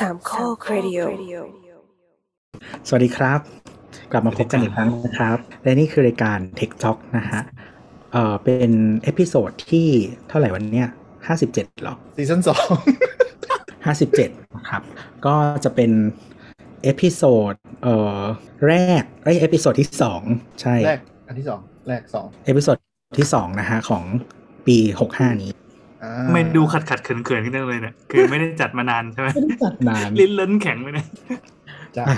[0.00, 1.00] สามข้อครดิโอ
[2.88, 3.40] สวัสดีครับ
[4.12, 7.40] กลับมาพบกันอีกครั้งนะครับ และนี่คือรายการ Tech Talk นะฮะ
[8.12, 8.70] เอ่อเป็น
[9.04, 9.88] episode ที่
[10.28, 10.88] เท่าไหร่วันเนี้ย
[11.26, 12.74] ห้าสิบเจ็ดหรอ season สอง
[13.86, 14.82] ห้าสิบเจ็ดนะครับ
[15.26, 15.90] ก็จะเป็น
[16.84, 18.20] episode เอ่อ
[18.66, 20.22] แรกเอ้ย episode ที่สอง
[20.60, 22.76] ใช่ แรก อันที่สองแรกสอง episode
[23.18, 24.04] ที่สองนะฮะของ
[24.66, 25.65] ปีหกห้านี้อ่า
[26.32, 31.06] ไม่ดูขัดขัดเขินเขินกันจังเลยเนี่ยคือไม่ได้จัดมานานใช่ไหมไม่ได้จัดนานลิ้นเลิ้นแข็งไปเนี่ย
[31.96, 32.16] จ้ะอะ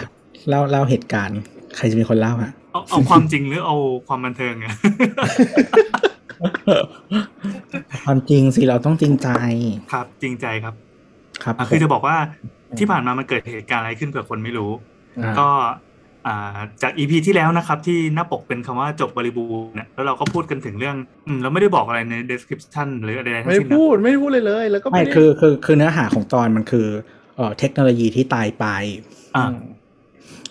[0.49, 1.39] เล่าเล่าเหตุการณ์
[1.77, 3.77] ใครจะเป็นคนเล่าฮะเอาเอาความจริงหรือเอา
[4.09, 4.75] ความบันเทิงอะ
[8.05, 9.29] ความจริงสิเราต้องจริงใจ
[9.93, 10.75] ครับ จริงใจครับ
[11.45, 12.17] ครับอะคือจะบอกว่า
[12.79, 14.71] ที่ผ่านมามันเกิดเหตุการณ์อะไรขึ้นเผื่อคนไม่รู้
[15.25, 15.71] อ่าก็อ่า
[16.83, 20.97] จากอีพีที่แล้วนะครับที่หน้าปกเป็นคำว่าจบบริบูรณ์เนี่ยแล้วเราก็พูดกันถึงเรื่อง
[21.27, 26.87] อืมเราไม่ได้บอกอะไรใน description หรืออะไรทั้ไม่งได้สิ้นนะพูดไม่ได้พูดเลยเลย แล้วก็ไม่ไม่ได้คือคือคือเนื้อหาของตอนมันคือ
[27.37, 28.67] เอ่อเทคโนโลยีที่ตายไป
[29.37, 29.57] อ่าอืม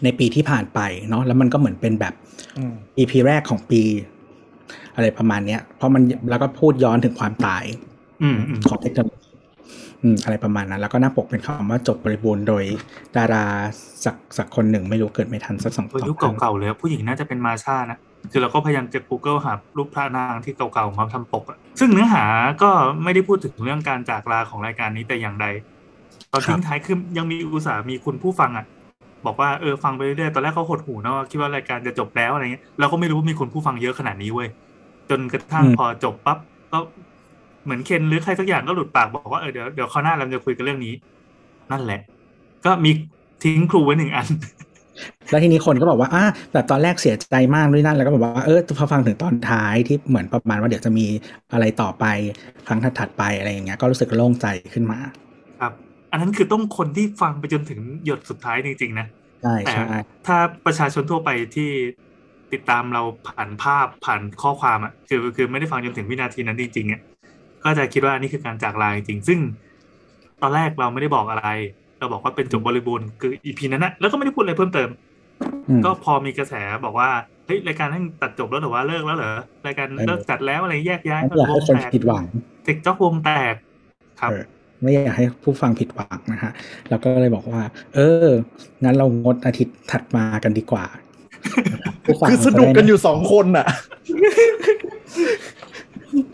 [0.04, 0.80] ในปีที่ผ่านไป
[1.10, 2.14] เนาะแล้วมันก็เหมือนเป็นแบบ
[2.58, 3.82] อืม EP แรกของปี
[4.96, 7.64] อะไรประมาณเนี้ยเพราะมันแล้วก็พูดย้อนถึงความตาย
[8.23, 9.17] อืมอืมของเทคโนโลยี
[10.03, 12.64] อืมอะไรประมาณนั้น แล้วก็หน้าปกเป็นคำว่าจบบริบูรณ์โดย
[13.17, 13.45] ดารา
[14.06, 18.00] สักสักคนหนึ่งไม่รู้เกิดไม่ทันสักสองตัวสองยุคเก่าๆเลยอะผู้หญิงน่าจะเป็นมาชานะ
[18.31, 22.23] คือเราก็พยายามจะ Google หารูปพระนางที่เก่าๆมาทำปกอะซึ่งเนื้อหา
[22.62, 22.70] ก็
[23.04, 25.45] ไม่ได้พูดถึงเรื่องการจากลาของรายการนี้แต่อย่างใด
[26.32, 28.66] ตอนทิ้งท้ายคือยังมีอุตสาห์มีคุณผู้ฟังอะ
[29.26, 34.50] บอกว่าเออฟังไปเรื่อยๆตอนแรกเขาหดหูเนาะคิดว่ารายการจะจบแล้วอะไรเงี้ยเราก็ไม่รู้ว่ามีคนผู้ฟังเยอะขนาดนี้เว้ย
[35.09, 36.38] จนกระทั่งพอจบปั๊บ
[36.72, 36.80] ก็
[37.68, 40.94] เหมือนเคนหรือใครสักอย่างก็หลุดปากบอกว่าเออเดี๋ยวเดี๋ยวคราวหน้าเราจะคุยกันเรื่องนี้
[41.72, 42.02] นั่นแหละ
[42.66, 42.92] ก็มี
[43.44, 44.28] ทิ้งครูไว้หนึ่งอัน
[45.30, 51.06] แล้วทีนี้คนก็บอกว่าอะแต่ตอนแรกเสียใจมากด้วยนั่นแล้วก็บอกว่าเออพอฟังถึงตอนท้ายที่เหมือนประมาณว่าเดี๋ยวจะมี
[51.54, 52.06] อะไรต่อไป
[52.68, 55.00] ครั้งถัดๆไปอะไรอย่างเงี้ยก็รู้สึกโล่งใจขึ้นมา
[55.60, 55.73] ครับ
[56.12, 59.08] อันนั้นคือต้องคนที่ฟังไปจนถึงหยดสุดท้ายจริงๆนะ
[59.44, 61.70] ใช่แต่ใช่ถ้าประชาชนทั่วไปที่
[62.54, 67.02] ติดตามเราผ่านภาพผ่านข้อความอะคือคือไม่ได้ฟังจนถึงวินาทีนั้นจริงๆอะ
[67.64, 69.40] ก็จะคิดว่านี่คือการจากลาจริงๆซึ่ง
[70.42, 71.48] ตอนแรกเราไม่ได้บอกอะไร
[72.00, 74.90] เราบอกว่าเป็นจบบริบูรณ์คืออีพีนั้นนะแล้วก็ไม่ได้พูดอะไรเพิ่มเติม
[75.70, 76.54] อืมก็พอมีกระแส
[76.86, 77.10] บอกว่า
[77.46, 79.36] เฮ้ยรายการให้ตัดจบแล้วหรือว่าเลิกแล้วเหรอ
[79.67, 82.26] รายการเออเลิกจัดแล้วอะไรแยกย้ายไม่อยากให้คนผิดหวัง
[82.64, 83.56] เทคจ็อกวงแตก
[84.22, 84.44] ครับเออ
[84.82, 86.52] ไม่อยากให้ผู้ฟังผิดหวังนะฮะ
[86.90, 87.62] แล้วก็เลยบอกว่า
[87.96, 88.28] เออ
[88.84, 90.86] งั้นเรางดอาทิตย์ถัดมากันดีกว่า
[91.73, 93.67] นะครับผู้ฟังคือสนุกกันอยู่สองคนน่ะ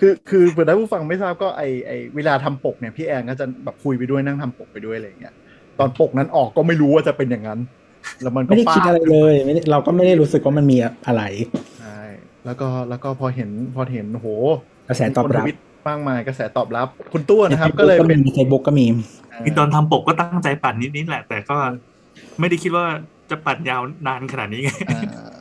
[0.05, 5.33] คือคือเผื่อได้ผู้ฟังไม่ทราบก็ไอไอเวลาทำปกเนี่ยพี่แอนก็จะแบบคุยไปด้วยนั่งทำปกไปด้วยอะไรอย่างเงี้ย
[5.79, 7.59] ตอนปกนั้นออกก็ไม่รู้ว่าจะเป็นอย่างนั้น
[8.21, 10.77] แล้วมันก็ไม่ได้คิดป้าอะไรเลยไม่ได้เราก็ไม่ได้รู้สึกว่ามันมี
[11.07, 11.23] อะไร
[11.79, 12.01] ใช่
[12.45, 14.27] แล้วก็แล้วก็พอเห็นพอเห็นโห
[14.89, 18.85] กระแสตอบรับมีคนทวิตมากมายกระแสตอบรับ คุณตัวนะครับ ก็เลยเป็นในเฟซบุ๊กก็มี
[19.45, 21.55] คือตอนทำปกก็ตั้งใจปั่นนิดๆแหละ แต่ก็
[22.39, 22.85] ไม่ได้คิดว่า
[23.29, 25.33] จะปั่นยาวนานขนาดนี้ไงอ่า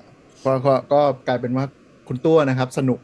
[0.44, 1.64] ก็ก็ก็กลายเป็นว่า
[2.08, 2.98] คุณตัวนะครับ สนุก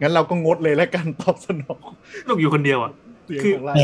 [0.00, 1.80] งั้นเราก็งดเลยแล้วกันตอบสนอง
[2.28, 2.92] ลูกอยู่คนเดียวอะ
[3.26, 3.82] เสียงคือของเราแหม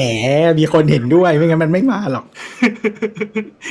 [0.60, 2.24] มีคนเห็นด้วยไม่งั้นมันไม่มาหรอก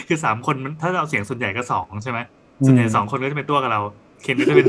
[0.08, 2.20] คือสามคนมันถ้าเราเสียงส่วนใหญ่ก็สองใช่ไหม
[2.66, 3.82] ส่วนใหญ่สองคนก็จะเป็นตัวกับเรา
[4.24, 4.68] เคนก็จะเป็น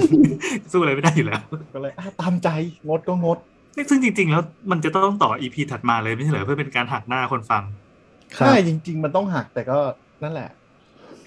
[0.72, 1.42] สู้อะไรไม่ได้อยู่แล้ว
[1.74, 2.48] ก็เลยอะตามใจ
[2.88, 3.38] งดก็งด
[3.76, 7.62] นี่ซึ่งจริง ๆ แล้วมันจะต้องต่ออีพีถัดมาเลยไม่ใช่เหรอเพื่อเป็นการหักหน้าคนฟัง
[8.36, 9.78] ครับใช่จริง ๆ มันต้องหักแต่ก็
[10.22, 10.50] นั่นแหละ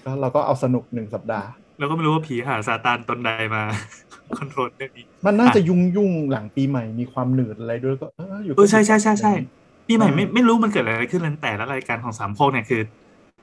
[0.04, 1.48] ก็เราก็เอาสนุกหนึ่งสัปดาห์
[1.78, 3.62] แล้วก็ไม่รู้ว่าผีหาซาตานตนใดมา
[4.38, 9.32] คอนโทรลเรื่องนี้มันน่าจะยุ่งยุ่งหลังปีใหม่มีความหนืดอะไรด้วยก็เอออยู่เออใช่ใช่ใช่ใช่
[9.86, 12.82] ปีใหม่ไม่ไม่รู้มันเกิดอะไรขึ้นแต่ละรายการของสามโคกเนี่ยคือ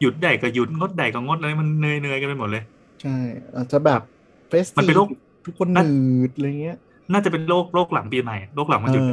[0.01, 2.63] หยุดใดก็หยุดงดใดก็งดเลยมันเนยเนยๆกันไปหมดเลย
[3.01, 3.18] ใช่
[3.56, 4.01] อาจจะแบบ
[4.50, 5.09] เฟสมันเป็นโรค
[5.45, 5.90] ทุกคนหนื
[6.29, 6.78] ดอะไรเงี้ย
[7.12, 9.06] น่าจะเป็นโรคโรคหลังปีใหม่โรคหลังมันหยุด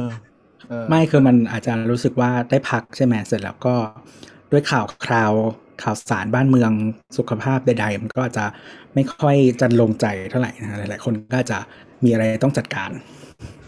[0.89, 3.75] ไม่คือมันอาจจะรู้สึกว่าได้พักใช่ไหมเสร็จแล้วก็
[4.53, 5.33] ด้วยข่าวคราว
[5.83, 6.71] ข่าวสารบ้านเมือง
[7.17, 8.45] สุขภาพใดๆมันก็จะ
[8.93, 11.57] ไม่ค่อยจะลงใจเท่าไหร่นะหลายๆคนก็จะ
[12.03, 12.89] มีอะไรต้องจัดการ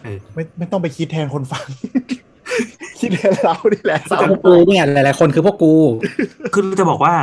[0.04, 1.66] เออไม่ไม่ต้องไปคิดแทนคนฟัง
[3.00, 5.74] คิดแทนเรานี่แหละสาพมวกกูเนี่ยหลายๆคนคือพวกกู
[6.54, 7.16] คือจะบอกว่า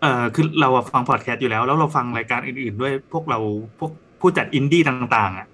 [0.00, 3.38] เออคือเราอะฟังพอดแคสต์อยู่แล้ว แล้วเราฟังรายการอื่นๆ ด้วยพวกเรา
[3.78, 3.90] พวก
[4.20, 5.46] ผู้จัดอินดี้ต่าง ๆ อะ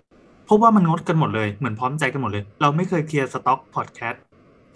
[0.47, 4.23] เพราะว่ามันงดกันหมดเลยเหมือนพร้อมใจกันหมดเลย เราไม่เคยเคลียร์สต็อกพอดแคสต์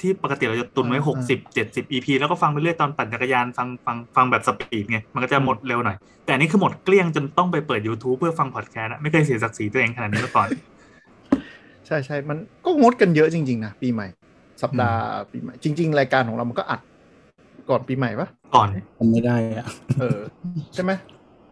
[0.00, 10.48] ที่ปกติเราจะตุนไว้หกสิบเจ็ดสิบ EP แล้วก็ฟังไปเรื่อยตอนปั่นจักรยานฟังฟังฟังแบบสปีดไงมันก็จะหมดเร็วหน่อย แต่อันนี้คือหมดเกลี้ยงจนต้องไปเปิด YouTube เพื่อฟังพอดแคสต์อะไม่เคยเสียศักดิ์ศรีตัวเองขนาดนี้มาก่อน
[11.86, 14.06] ใช่ใช่มันก็งดกันเยอะจริง ๆ นะ ปีใหม่
[14.62, 15.00] สัปดาห์
[15.32, 16.80] ปีใหม่ จริง ๆ รายการของเรามันก็อัด
[17.70, 18.68] ก่อนปีใหม่ปะก่อน
[18.98, 19.66] มันไม่ได้อะ
[20.00, 20.18] เออ
[20.74, 20.92] ใช่ไหม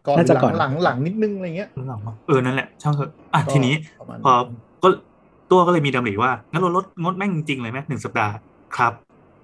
[0.06, 4.63] ก่อนน่าจะหลัก่อนงหลังหลังนิดนึงอะไรเงี้ยหลังๆเออนั่นแหละช่างเถอะอะก็ทีนี้ประมาณพอก็
[5.54, 8.32] ตัวก็เลยมีดำริว่างั้นเราลดงดแม่งจริงๆเลยไหมหนึ่งสัปดาห์
[8.76, 8.92] ครับ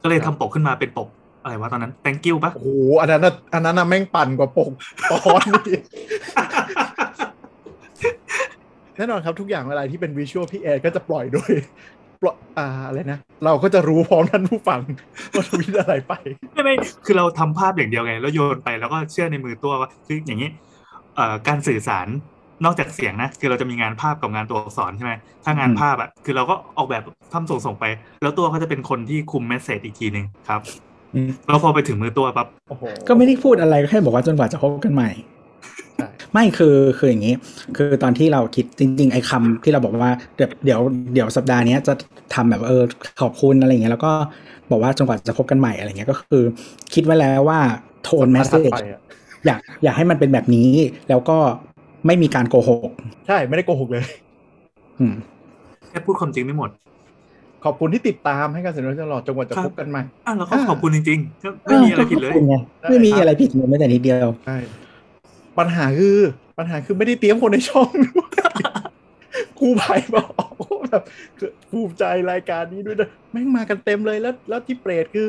[0.02, 1.08] ก็เลยทำปกขึ้นมาเป็นปก
[1.42, 2.68] อะไรวะตอนนั้น thank you ปะโอ้โห
[3.00, 4.70] อันนั้นน่ะอันนั้นน่ะแม่งปั่นกว่าปก
[5.10, 5.78] ปอนนี่
[8.96, 11.52] แน่นอนครับทุกอย่างเวลาที่เป็นวิชวลพี่แอร์ก็จะปล่อยโดย
[12.22, 14.80] ปล่อยอ่าอะไรนะ เราก็จะรู้พร้อมท่านผู้ฟัง
[15.34, 16.12] ว่าทวิตอะไรไป
[16.52, 16.74] ไม่ไม่
[17.04, 20.50] คือเราทำภาพอย่างเดียวไง แล้วโยนไปแล้วก็เชื่อในมือตัวว่าคืออย่างนี้
[21.16, 22.08] เอ่อการสื่อสาร
[22.64, 25.12] นอกจากเสียงนะคือเราจะมีงานภาพกับงานตัวอักษรใช่ไหม
[25.44, 27.02] ถ้างานภาพอะคือเราก็ออกแบบ
[27.32, 27.84] ทำส่งส่งไป
[28.22, 30.60] แล้วตัวเขาจะเป็นคนที่คุมเมสเซจอีกทีหนึ่งครับ
[31.14, 35.10] อืมแล้วพอไปถึงมือตัวปั๊บโอ้โหก็ไม่ได้พูดอะไรแค่บอกว่าจนกว่าจะพบกันใหม่
[35.96, 37.34] ใช่ไม่คือคืออย่างนี้
[37.76, 40.80] คือตอนที่เราคิดจริง ๆ ไอ้คำที่เราบอกว่าเดี๋ยวเดี๋ยว
[41.14, 41.94] เดี๋ยวสัปดาห์เนี้ยจะ
[42.34, 42.82] ทำแบบเออ
[43.22, 44.12] ขอบคุณอะไรอย่างเงี้ยแล้วก็
[44.70, 46.42] บอกว่าจนกว่าจะพบกันใหม่อะไรเงี้ยก็คือ
[46.94, 47.60] คิดไว้แล้วว่า
[48.04, 49.00] โทนแมสเซจถัดไปอะ
[49.46, 50.70] อยากอยากให้มันเป็นแบบนี้
[51.08, 51.38] แล้วก็
[52.06, 52.90] ไม่มีการโกหก
[53.26, 54.04] ใช่ไม่ได้โกหกเลย
[55.00, 55.14] อืม
[55.90, 56.70] แค่พูดความจริงไม่หมด
[57.64, 62.54] ขอบคุณที่ติดตามให้การเสนอตลอดจนกว่าจะครับพบกันใหม่อะเราก็อ่าขอบคุณจริงๆก็ไม่มีอะไรผิดเลยก็ขอบคุณไง
[62.90, 64.58] ไม่มีอะไรผิดเลยแม้แต่นิดเดียวใช่
[65.58, 66.18] ปัญหาคือ
[66.58, 68.30] ปัญหาคือไม่ได้เตรียมคนในช่องด้วย
[69.58, 70.30] ครูไผ่บอก
[70.60, 71.02] ว่าแบบ
[71.38, 75.26] คือภูมิใจรายการนี้ด้วยนะแม่งมากันเต็มเลยแล้ว แล้วที่เปรตคือ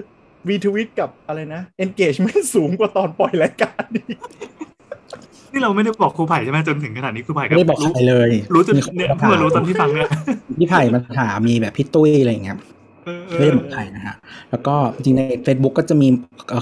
[0.47, 4.07] วีทวิตกับอะไรนะ engagement สูงกว่าตอนปล่อยรายการนี้
[5.51, 10.07] นี่เราไม่ได้บอกครูไผ่ใช่ไหมจนถึงขนาดนี้ครูไผ่ก็ไม่ได้บอกรู้ใครเลย รู้จนมีคเนี่ยมาเพิ่งถามมารู้ตอนที่ฟังเนี่ย
[10.59, 12.57] พี่ไผ่มาถามมีแบบพี่ตุ้ยอะไรอย่างเงี้ย
[13.05, 14.15] เออเอไม่อได้บอกใครนะฮะ
[14.51, 16.07] แล้วก็จริงๆใน Facebook ก็จะมี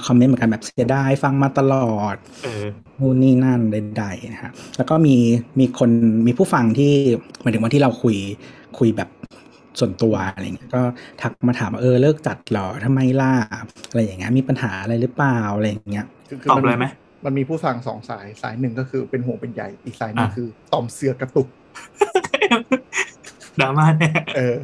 [0.08, 2.66] คอมเมนต์เหมือนกันแบบเสียดายฟังมาตลอดเออ
[3.00, 3.62] นู่นนี่นั่น
[3.98, 5.16] ใดๆนะฮะ แล้วก็มี
[5.60, 5.90] มีคน
[6.28, 6.94] มีผู้ฟังที่
[7.42, 8.18] หมายถึงว่าที่เราคุย
[8.80, 9.10] คุยแบบ
[9.80, 10.82] ส่วนตัวอะไรเงี้ยก็
[11.22, 13.34] ทักมาถามว่าเออเลิกจัดเหรอทำไมล่ะ
[13.90, 16.86] อะไรอย่างเงี้ยมีปัญหาอะไรหรือเปล่าอะไรอย่างเงี้ยคืคืตอบมันเลยไหม
[17.26, 21.48] มันมีผู้ฟังสองสายสายหนึ่งก็คือเป็นห่วงเป็นใยอีกสายหนึ่งอะคือต่อมเสือกกระตุก
[23.60, 24.56] ดราม่าแน่เออ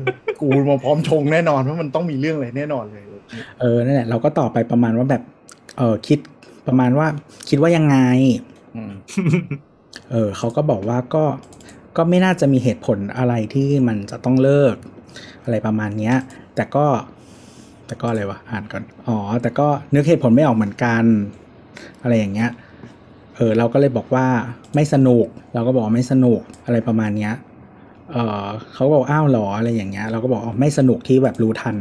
[0.41, 3.03] กูมาพร้อมชงแน่นอนว่ามันต้องมีเรื่องอะไรแน่นอนเลย
[3.59, 5.23] เออนั่นแหละเราก็ตอบไปประมาณว่าแบบ
[5.77, 6.19] เออคิด
[6.67, 7.07] ประมาณว่า
[7.49, 7.97] คิดว่ายังไง
[8.75, 8.93] อืม
[10.11, 11.23] เออเขาก็บอกว่าก็
[11.97, 14.75] ก็ไม่น่าจะมีเหตุผลอะไรที่มันจะต้องเลิก
[15.43, 16.15] อะไรประมาณเนี้ย
[16.55, 16.85] แต่ก็
[17.85, 21.03] แต่ก็อะไรวะอ่านก่อนอ๋อแต่ก็นึกเหตุผลไม่ออกเหมือนกัน
[22.05, 22.51] อะไรอย่างเงี้ย
[23.35, 24.25] เออเราก็เลยบอกว่า
[24.75, 27.33] ไม่สนุก เราก็บอกว่าไม่สนุกอะไรประมาณเนี้ย
[28.11, 31.75] เออเขาก็บอกอ้าวเหรออะไรอย่างเงี้ย เราก็บอกอ๋อไม่สนุกที่แบบรู้ทัน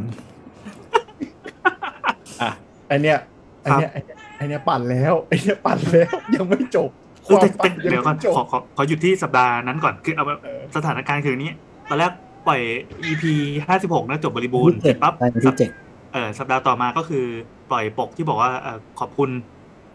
[2.43, 2.51] อะ
[2.89, 3.19] ไอเนี้ย
[3.63, 6.91] ไอเนี้ยไอเนี้ยไอเนี้ยปั่นแล้วไอเนี้ยปั่นแล้วยังไม่จบ
[7.27, 11.53] คเออวามแต่ปั่แต่นยังเดี๋ยวก่อนไม่จบขอขอขอหยุดที่สัปดาห์นั้นก่อนคือเอาแบบเออสถานการณ์คืออย่างนี้
[11.89, 12.13] ตอนแรก
[12.47, 12.61] ปล่อย
[13.05, 13.25] EP
[13.67, 15.71] ห้าสิบหกนะจบบริบูรณ์ที่เสเจ็ร็ดจปั๊บไปที่เจ็ด
[16.13, 17.25] เออสัปดาห์ต่อมาก็คือ
[17.71, 19.31] ปล่อยปกที่บอกว่าเออขอบคุณ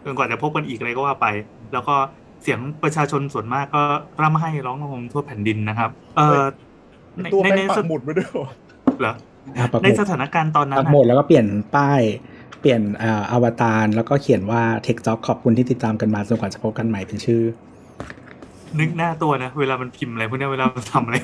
[0.04, 1.26] จนกว่าจะพบกันอีกอะไรก็ว่าไป
[1.72, 1.94] แล้วก็
[2.42, 3.82] เสียงประชาชนส่วนมากก็
[4.22, 6.42] ร่ำให้ร้องระงมทั่วแผ่นดินนะครับ เออ
[7.16, 8.46] ในตัวในแม่งในปัสกหมุดไปด้วยเหรอ
[9.00, 9.12] เหรอ
[9.56, 12.00] อะปักหในมุดสถานการณ์ตอนนั้ปันกน่ะหมุดแล้วก็เปลี่ยนป้าย
[12.60, 17.42] เปลี่ยนเอ่ออวตารแล้วก็เขียนว่า Tech Talk ขอบคุณที่ติดตามกันมาจนกว่าจะพบกันใหม่เป็นชื่อ
[18.80, 21.16] นึกหน้าตัวนะเวลามันพิมพ์อะไรพวกเนี้ยเวลามันทำอะไร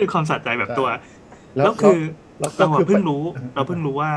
[0.00, 0.88] ด้วยความสะใจแบบตัว
[1.56, 2.00] แล้วคือ
[2.40, 4.10] แล้วก็เราอะคือเพิ่งรู้เออเราเพิ่งรู้ว่า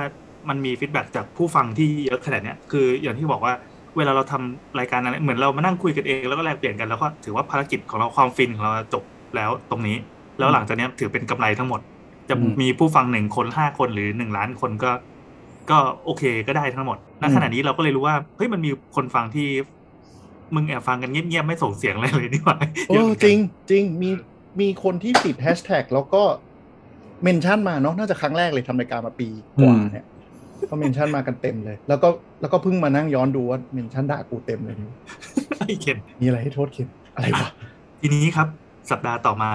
[0.49, 3.53] มันมีฟีดแบ็กจากผู้ฟังที่เยอะขนาดเนี้ยคืออย่างที่บอกว่า
[3.97, 9.03] เวลาเราทำรายการอะไรเหมือนเรามานั่งคุยกันเองแล้วก็แลกเปลี่ยนกันแล้วก็ถือว่าภารกิจของเราความฟินของเราจบ
[9.35, 9.97] แล้วตรงนี้
[10.39, 11.81] แล้วหลังจากนี้ถือเป็นกำไรทั้งหมด
[12.29, 14.91] จะมีผู้ฟังหนึ่งคนห้าคนหรือหนึ่งล้านคนก็
[15.69, 19.47] ก็โอเคก็ได้ทั้งหมดณขณะนี้เราก็เลยรู้ว่าเฮ้ยมันมีคนฟังที่
[20.55, 23.37] มึงแอบฟังกันเงียบๆไม่ส่งเสียงอะไรเลยนี่หว่าเอเยอจริง
[23.69, 24.09] จริงมี
[24.59, 26.23] มีคนที่ติดแฮชแท็กแล้วก็
[27.23, 29.27] mention มาเนาะน่าจะครั้งแรกเลยทำรายการมาปี
[29.61, 30.05] กว่าเนี่ย
[30.69, 32.07] ก็ mention มากันเต็มเลย แล้วก็
[32.41, 34.75] แล้วก็เพิ่งมานั่งย้อนดูว่า mention ด่ากูเต็มเลย
[35.57, 37.49] ไอ้เคนมีอะไรให้โทษเคนอะไรวะ
[38.01, 38.47] ทีนี้ครับ
[38.91, 39.51] สัปดาห์ต่อมา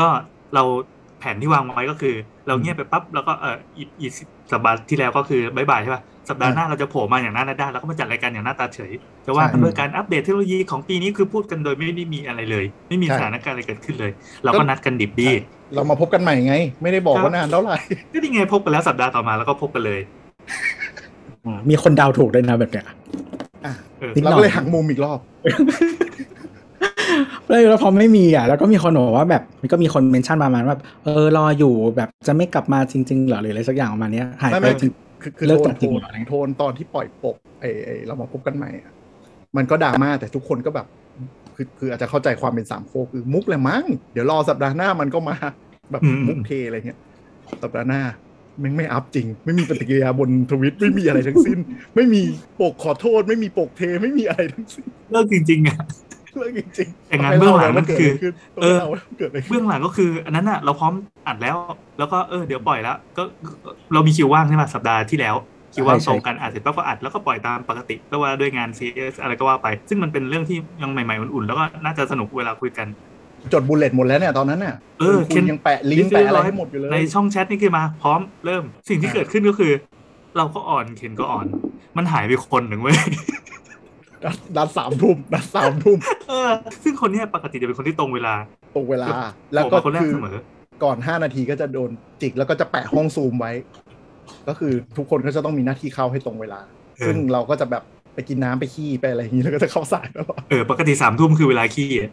[0.00, 0.08] ก็
[0.54, 0.64] เรา
[1.18, 2.14] แผนที่วางไว้ก็คือ
[2.46, 4.12] เราเงียบไปปั๊บแล้วก็เอออีกอีก
[4.52, 8.92] สัปดาห์ที่แล้วก็คือบายบายใช่ป่ะสัปดาห์หน้าเราจะโผล่มาอย่างหน้าด้านแล้วก็มาจัดรายการอย่างหน้าตาเฉย
[9.26, 14.12] จะว่ากันด้วยการอัปเดตเทคโนโลยีของปีนี้คือพูดกันโดยไม่ได้มีอะไรเลย ไม่มีสถานการณ์อะไรเกิดขึ้นเลย
[14.44, 15.30] เราก็นัดกันดิบดี
[15.74, 17.78] เรามาพบกันใหม่ไง ไม่ได้บอกครับว่านานเท่าไหร่
[18.12, 20.17] ก็นี่ไงพบกันแล้วสัปดาห์ต่อมาแล้วก็พบกันเลยอ่า
[21.70, 22.86] มีคนเดาวถูกด้วยนะแบบเนี้ย
[23.66, 25.18] อะเออนิดหน่เราอยก็เลยหักมุมอีกรอบ
[27.48, 38.92] แล้วแล้วพอไม่มีอะ แล้วก็มีคนบอกว่าแบบมันก็มีคนเมนชั่นประมาณว่าเออรออยู่แบบจะไม่กลับมาจริง ๆ เหรอหรืออะไรสักอย่างประมาณเนี้ยหายไม่ไปไม่จริงคือคือเลิกโทจันดจริโทงนเหรอโทนตอนที่ปล่อยปกไอไอเรามาพบกันใหม่อะ
[39.56, 40.86] มันก็ดราม่าแต่ทุกคนก็แบบ
[41.56, 45.36] คือคืออาจจะเข้าใจความเป็นสามโคกคือมุกแหละมั้งเดี๋ยวรอสัปดาห์หน้ามันก็มา
[45.90, 46.98] แบบอืมมุกเทอะไรเงี้ย
[47.62, 51.58] สัปดาห์หน้าแม่งไม่อัพจริง ไม่มีปฏิกิริยาบนทวิตไม่มีอะไรทั้งสิ้น
[51.94, 52.22] ไม่มี
[52.60, 55.78] ปกขอโทษ ไม่มีปกเทไม่มีอะไรทั้งสิ้นเลิกจริงๆอะ
[56.38, 58.10] เรื่องจริงๆแต่งานเบื้องหลังมันคือ
[58.60, 58.78] เออ
[59.18, 60.92] เกิดอะไรขึ้นเบื้องหลังก็คือ อันนั้นอะ เราพร้อม
[61.26, 61.56] อัดแล้ว
[61.98, 63.22] แล้วก็เออเดี๋ยวปล่อยแล้วก็
[63.64, 65.36] ก็เรามีคิวว่างใช่ไหมสัปดาห์ที่แล้ว
[65.74, 72.86] คิดว่าใช่ใช่ตรงกันอัดเสร็จปั๊บก็อัดแล้วก็ปล่อยตามปกติก็ว่าด้วยงาน CS อะไรก็ว่าไป ซึ่งมันเป็นเรื่องที่ยังใหม่ๆอุ่นๆแล้วก็น่าจะสนุกเวลาคุยกัน
[73.52, 79.72] จดบุลเลตหมดแล้วเนี่ยตอนนั้นเนี่ยเออคุณยังแปะลิงก์แปะอะไรให้หมดอยู่เลยในช่องแชทนี่คือมา พร้อมเริ่มสิ่งที่อ่าเกิดขึ้นก็คือ
[80.36, 81.46] เราก็อ่อนเคนก็อ่อน
[81.96, 82.96] มันหายไปคนหนึ่งเว้ย
[84.24, 86.50] นัดนัดสามทุ่มนัดสามทุ่มเออ
[86.82, 88.34] ซึ่งคนเนี้ยปกติจะเป็นคนที่ตรงเวลา
[88.74, 89.08] ตรงเวลา
[89.54, 90.36] แล้วก็โผมาคนแรกคือเสมอ
[90.84, 91.90] ก่อนห้านาทีก็จะโดน
[92.20, 93.52] จิกแล้วก็จะแปะห้องซูมไว้
[94.48, 96.60] ก็คือทุกคนก็จะต้องมีหน้าที่เข้าให้ตรงเวลา
[96.98, 97.82] เออซึ่งเราก็จะแบบ
[98.18, 102.10] ไปกินน้ำไปขี้ไปอะไรอย่างนี้แล้วก็จะเข้าสายตลอดเออปกติสามทุ่มคือเวลาขี้อะ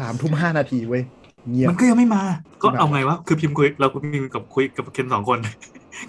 [0.00, 1.02] สามทุ่มห้านาทีเว้ย
[1.50, 2.22] เงียบมันก็ยังไม่มา
[2.62, 5.38] ก็ไม่มาเอาไงวะคือพิมพ์คุยเราพิมพ์กับคุยกับเคนสองคน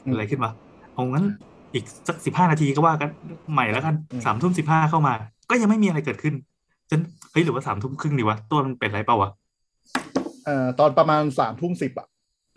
[0.05, 0.51] อืมอะไรขึ้นมา
[0.93, 1.25] เอางั้น
[1.73, 3.09] อีกสักสิบห้านาทีก็ว่ากัน
[3.53, 5.13] ใหม่แล้วกันอืมสามทุ่มสิบห้าเข้ามา
[5.49, 6.33] ก็ยังไม่มีอะไรเกิดขึ้น
[6.89, 6.99] จน
[7.31, 9.29] เฮ้ยหรือว่าสามทุ่มครึ่งดีวะตัวมันเป็นไรเปล่าวะ
[10.45, 12.07] เอ่อตอนประมาณสามทุ่มสิบอะ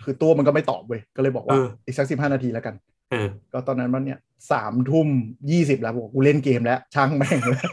[0.04, 2.74] คือตัวมันก็ไม่ตอบเว้ยก็เลยบอกว่าเอออีกสักสิบห้านาทีแล้วกัน
[3.10, 4.18] เออ ก็ตอนนั้นมันเนี่ย
[4.52, 5.08] สามทุ่ม
[5.50, 7.70] ยี่สิบแล้วบอกกูเล่นเกมแล้วช่างแม่งแล้ว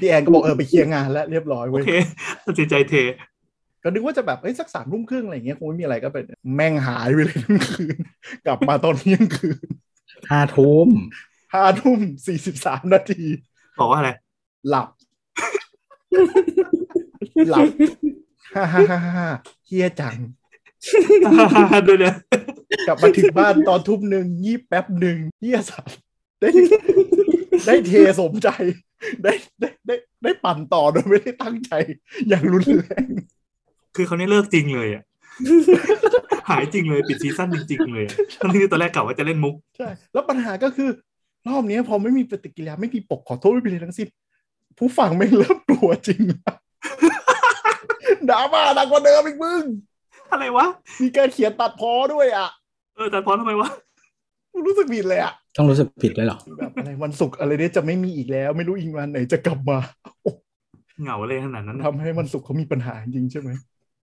[0.00, 1.92] พี่แอนก็บอกเออไปเคลียร์งานแล้วเรียบร้อยโอเว้ยเค
[2.44, 2.94] ตัดสินใจเท
[3.82, 6.24] ก็นึกว่าจะแบบเอ้ยสักสามทุ่มครึ่งอะไรอย่างเงี้ยคงไม่มีอะไรก็เป็น
[6.56, 7.96] แม่งหายไปเลยทั้งคืน
[8.46, 9.66] กลับมาตอนเที่ยงคืน
[10.30, 10.88] ห้าทุ่ม
[11.54, 13.22] ห้าทุ่มสี่สิบสามนาที
[13.78, 14.10] บอกว่าอะไร
[14.68, 14.88] หลับ
[17.50, 17.66] หลับ
[18.54, 19.28] ฮ่าฮ่าฮ่าฮ่า
[19.66, 20.16] เฮียจัง
[21.88, 22.14] ด้วยเนี่ย
[22.86, 25.92] กลับมาถึงบ้านตอนทุ่มหนึ่งยี่แป๊บหนึ่งเฮียสัส
[26.40, 26.48] ได้
[27.66, 28.48] ได้เทสมใจ
[29.22, 31.72] ได้ได้ได้ได้ปั่นต่อโดยไม่ได้ตั้งใจ
[32.28, 33.06] อย่างรุนแรง
[33.96, 35.02] คือเขาเนี่ยเลิกจริงเลยอะ
[36.48, 40.88] หายจริงเลยปิดซีซั่นจริง ๆ เลยอะทั้งที่ตอนแรกกะว่าจะเล่นมุกใช่แล้วปัญหาก็คือ
[41.48, 44.08] รอบนี้พอไม่มีปฏิกิริยาไม่มีปกขอโทษไม่มีอะไรทั้งสิ้น
[44.78, 46.56] ผู้ฟังไม่งเริ่มกลัวจริงแล้ว
[48.30, 49.62] ดราม่าหนักกว่าเดิมอีกมึง
[50.30, 50.66] อะไรวะ
[51.02, 52.48] มีการเขียนตัดพอด้วยอะ
[52.96, 53.68] เออแต่พอทำไมวะ
[54.52, 59.78] กูรู้สึกผิดเลยอะต้องรู้สึกผิดด้วยเหรอแบบอะไรวันศุกร์อะไรเนี่ยจะไม่มีอีกแล้ว ไม่รู้อีกวันไหนจะกลับมา
[61.02, 63.50] เหงาเลยขนาดนั้นทำให้วันศุกร์เขามีปัญหาจริงใช่ไหม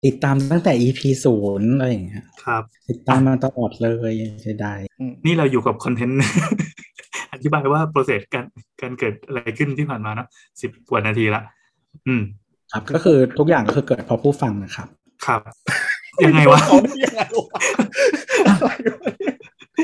[0.06, 6.20] ติดตามตั้งแต่ EP ศูนย์อะไรอย่างเงี้ยครับ ติดตามมาตลอดเลยเสียดายอืมนี่เราอยู่กับคอนเทนต์
[7.34, 8.46] อธิบายว่าโปรเซสการ
[8.82, 10.28] การเกิดอะไรขึ้นที่ผ่านมาเนอะ
[10.62, 11.42] สิบกว่านาทีละ
[12.08, 12.24] อืม
[12.72, 14.88] ครับก็คือทุกอย่างก็คือเกิดเพราะผู้ฟังนะครับ
[15.26, 15.42] ครับ
[16.24, 17.50] ยังไงวะเขาได้ยังไงวะ
[18.48, 19.34] อะไรวะเนี่ย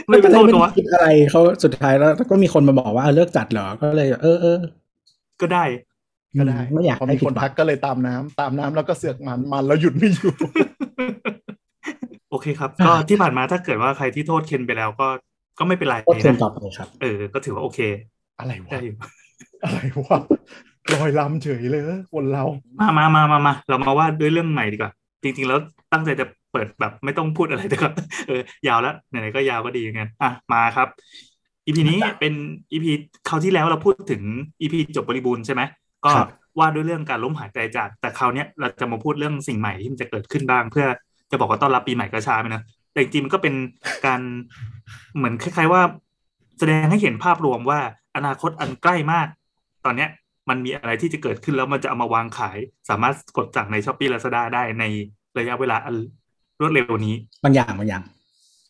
[0.10, 4.58] ไม่เป็นโทษไม่ตัววะได้คิดอะไรเขาสุดท้ายแล้วก็มีคนมาบอกว่าเออเลิกจัดเหรอ ก็เลย เออเออ
[5.42, 5.64] ก็ได้
[6.40, 10.34] ก็ได้ไม่อยากพอให้มีผิคดนหวัทังกก็เลยตามน้ำตามน้ำแล้วก็เสือกมันมันแล้วหยุดไม่อยู่
[12.30, 15.08] โอเคครับ ก็ที่ผ่านมาถ้าเกิดว่าใครที่โทษเคนไปแล้วก็
[15.60, 17.80] ก็ไม่เป็นไรก็เชิญนะต่อไปครับ เออ ก็ถือว่าโอเค
[18.40, 18.96] อะไรวะได้อยู่
[19.64, 20.20] อะไรวะ
[20.94, 21.84] ลอยลำเฉยเลย
[22.14, 22.44] คนเรา
[22.80, 24.92] มามามามามาเรามาว่าด้วยเรื่องใหม่ดีกว่า
[25.24, 25.60] จริงๆ แล้ว
[25.94, 27.88] ตั้งใจจะเปิดแบบไม่ต้องพูดอะไรแต่ก็
[28.28, 30.88] เออยาวแล้วไหนๆก็ยาวก็ดีอย่างงั้นอะมาครับ
[31.66, 32.34] อีพีนี้เป็น
[32.72, 32.92] อีพี
[33.28, 34.22] คราวที่แล้วเราพูดถึง
[34.62, 35.62] อีพีจบบริบูรณ์ใช่ไหม
[36.06, 40.86] ก็ครับว่าด้วยเรื่องการล้มหายใจจาก แต่คราวเนี้ยเราจะมาพูดเรื่องสิ่งใหม่ที่มันจะเกิดขึ้นบ้าง เพื่อ
[41.32, 42.62] จะบอกว่าต้อนรับปีใหม่ก็ช้าไปนะ
[42.92, 43.54] แต่จริงๆมันก็เป็น
[44.06, 44.22] การ
[45.16, 45.82] เหมือนคล้าย ๆว่า
[46.60, 47.80] แสดงให้เห็นภาพรวมว่า
[48.16, 49.28] อนาคตอันใกล้มาก
[49.86, 50.10] ตอนเนี้ย
[50.50, 52.58] มันมีอะไรที่จะเกิดขึ้นแล้วมันจะเอามาวางขาย
[52.90, 54.84] สามารถกดสั่งในช้อปปี้ลาซาด้าได้ใน
[55.38, 55.96] ระยะเวลาอัน
[56.60, 58.04] รวดเร็วนี้ บางอย่างบางอย่าง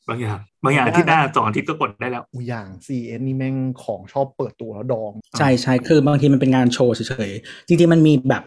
[0.09, 8.43] บางอย่าง บางอย่างอาที่หน้าสองอาทิตย์ก็กดได้แล้วอูอย่าง CN นี่แม่งของชอบเปิดตัวแล้วดอง ใช่ใช่คือบางทีมันเป็นงานโชว์เฉยๆ จริงๆ มันมีแบบ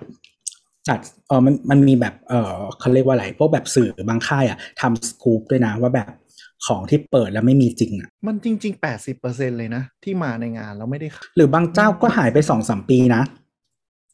[0.88, 6.08] จัดเออมันมันมีแบบเออเขาเรียกว่าอะไรพวกแบบสื่อบางค่ายอะทำสกู๊ปด้วยนะว่าแบบ
[6.66, 8.82] ของที่เปิดแล้วไม่มีจริงอะ มันจริง ๆ
[9.16, 13.22] 80%เลยนะ ที่มาในงานแล้วไม่ได้ขายหรือบางเจ้าก็หายไปสองสามปีนะ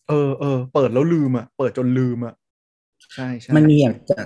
[0.09, 2.35] เออเออเปิดแล้วลืมอะ เปิดจนลืมอะ
[3.14, 4.19] ใช่ใช่มันมีอย่างแต่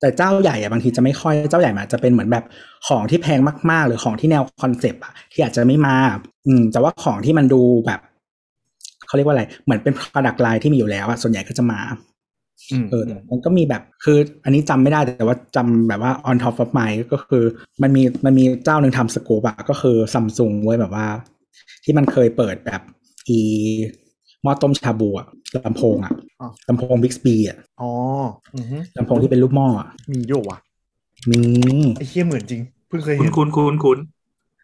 [0.00, 2.44] แต่เจ้าใหญ่อะบางทีจะไม่ค่อยเจ้าใหญ่มาจะเป็นเหมือนแบบ
[2.88, 5.96] ของที่แพงมากๆ หรือของที่แนวคอนเซปต์อะที่อาจจะไม่มา
[6.46, 8.00] อืม แต่ว่าของที่มันดูแบบ
[9.06, 11.98] เขาเรียกว่าอะไร เหมือนเป็น product line ที่มีอยู่แล้วอะส่วนใหญ่ก็จะมาอืม
[12.90, 17.44] เออแต่มันก็มีแบบคืออันนี้จำไม่ได้แต่ว่าจำแบบว่า on top of mind ก็คือ
[17.82, 21.06] มันมีมันมีเจ้าหนึ่งทำสกูปอะก็คือซัมซุงไว้ยแบบว่า
[21.84, 22.80] ที่มันเคยเปิดแบบ
[23.28, 23.40] อี
[24.42, 25.26] หม้อต้มชาบูอะ
[25.66, 26.12] ลำโพงอะ
[26.68, 27.90] ลำโพงบิ๊กบีอะอ๋อ
[28.56, 30.58] อือฮึลำโพงที่เป็นรูปหม้ออะมีด้วยวะ
[31.30, 31.42] มี
[31.98, 33.98] ไอ้เฮี้ยเหมือนจริงเพิ่งเคยคุเห็ณนคุณคุณคุณ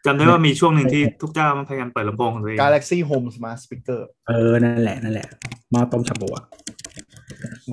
[0.07, 5.29] จำได้ว่ามีช่วงหนึ่งที่ทุกเจ้ามันพยายามเปิดลำโพงของตัวเอง Galaxy Home Smart Speaker เออ นั่นแหละ นั่นแหละ
[5.71, 7.04] หม้อต้มชาบูอะเหมือ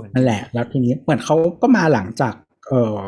[0.05, 2.34] นนั่นแหละ แล้วทีนี้เหมือนเขาก็มาหลังจาก
[2.70, 3.01] เอ่อ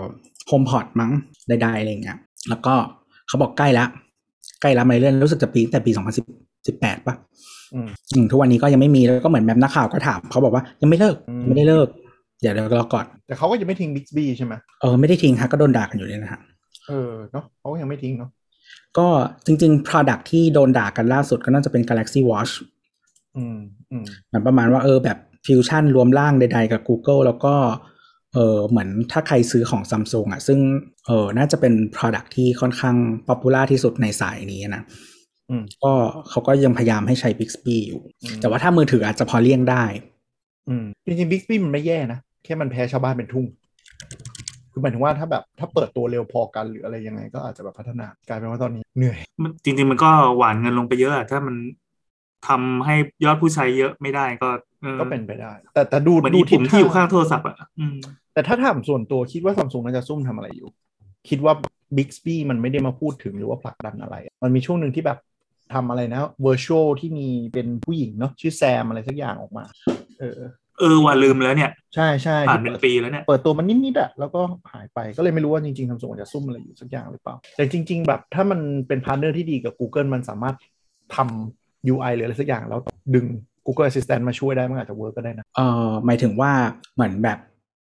[0.48, 1.12] โฮมพอดมั้ง
[1.48, 2.18] ใดๆอะไรเงี้ย
[2.50, 2.74] แล้วก็
[3.28, 3.88] เขาบอกใกล้แล้ว
[4.62, 6.16] ใกล้แล้วมาเรื่อยๆรู้สึกจะปีแต่ปีสองพัน
[6.68, 7.16] สิบแปดป่ะ
[7.74, 11.88] อืมอืมทุกวันนี้ก็ยังไม่มีแล้วก็เหมือนแบบนักข่าวก็ถามเขาบอกว่ายังไม่เลิกอืมยังไม่ได้เลิก
[12.42, 16.42] เดี๋ยวเดี๋ยวรอก่อน แต่เขาก็ยังไม่ทิ้ง Bixby ใช่ไหมเออไม่ได้ทิ้งฮะก็โดนด่ากันอยู่เลยนะฮะ
[16.88, 18.30] เออเนาะเขาก็ยังไม่ทิ้งเนาะ
[18.98, 19.08] ก็
[19.46, 22.54] จริง ๆ Product ที่โดนด่ากันล่าสุดก็น่าจะเป็น Galaxy Watch
[23.38, 23.58] อืม
[23.92, 27.56] อืมเหมือนประมาณว่าเออแบบ ฟิวชั่นรวมร่างใดๆกับ Google แล้วก็
[28.34, 30.60] เออเหมือนถ้าใครซื้อของ Samsung อะ ซึ่ง
[31.08, 32.96] เออน่าจะเป็น Product ที่ค่อนข้าง
[33.28, 34.84] popular ที่สุดในสายนี้นะ
[35.50, 35.92] อืมก็
[36.30, 39.84] เขาก็ยังพยายามให้ใช้ Bixby อยู่อืมแต่ว่าถ้ามือถืออาจจะพอเลี่ยงได้
[40.70, 43.46] อืมจริงๆบิ๊กซี่มันไม่แย่นะ แค่มันแพ้ชาวบ้านเป็นทุ่ง
[44.72, 51.56] คือหมายถึงว่าถ้าแบบถ้าเปิดตัวเร็วพอกันหรืออะไรยังไง ก็อาจจะแบบพัฒนากลายเป็นว่าตอนนี้เหนื่อยมันจริง ๆ มันก็หวานเงินลงไปเยอะอะถ้ามัน
[52.48, 52.96] ทำให้
[53.26, 54.50] ยอดผู้ใช้เยอะไม่ได้ก็
[54.84, 57.98] ออก็เป็นไปได้ แต่แต่ดูเหมือนดูอีปุ่มที่อยู่ข้างทโทรศัพท์อะอืม
[58.34, 60.70] แต่ถ้าถามส่วนตัวคิดว่าซัมซุงน่าจะซุ่มทำอะไรอยู่
[61.30, 61.54] คิดว่า
[61.98, 65.20] Bixby มันไม่ได้มาพูดถึงหรือว่าผลักดันอะไร มันมีช่วงหนึ่งที่แบบ
[65.74, 69.64] ทำอะไรนะ virtual ที่มีเป็นผู้หญิงเนาะชื่อแซมอะไรสักอย่างออกมา
[70.20, 70.40] เออ
[70.80, 74.42] เออว่าลืมแล้วเนี่ย ใช่ใช่ผ่านที่เป็นเปิดปีแล้วเนี่ยเปิดตัวมันนิดๆอะแล้วก็
[74.74, 80.56] หายไปก็เลยไม่รู้ว่าจริงๆซัมซุงจะซุ่มอะไรอยู่สักอย่างหรือเปล่า แต่จริง ๆ แบบถ้ามันเป็น partner ที่ดีกับ Google มันสามารถ
[81.16, 81.63] ทำ
[81.94, 82.80] UI หรืออะไรสักอย่างแล้ว
[83.16, 83.26] ดึง
[83.66, 86.52] Google Assistant มาช่วยได้มันอาจจะ work ก็ได้นะเออหมายถึงว่า
[86.96, 87.40] เหมือนแบบ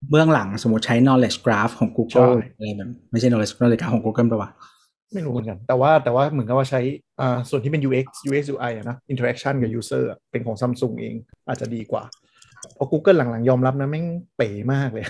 [0.10, 4.50] เบื้องหลังสมมติใช้ knowledge graph ของ Google ใช่อะไรแบบไม่ใช่ knowledge knowledge graph ของ Google ปะวะ
[5.14, 6.82] ไม่รู้เหมือนกัน แต่ว่าแต่ว่าเหมือนกับว่าใช้
[7.20, 11.16] อ่าส่วนที่เป็น UX UX UI อะนะ interaction กับ user อะเป็นของ Samsung เอง
[11.48, 12.04] อาจจะดีกว่า
[12.74, 14.06] เพราะ Google หลังๆ ยอมรับนะแม่ง
[14.38, 15.06] เป๋มากเลย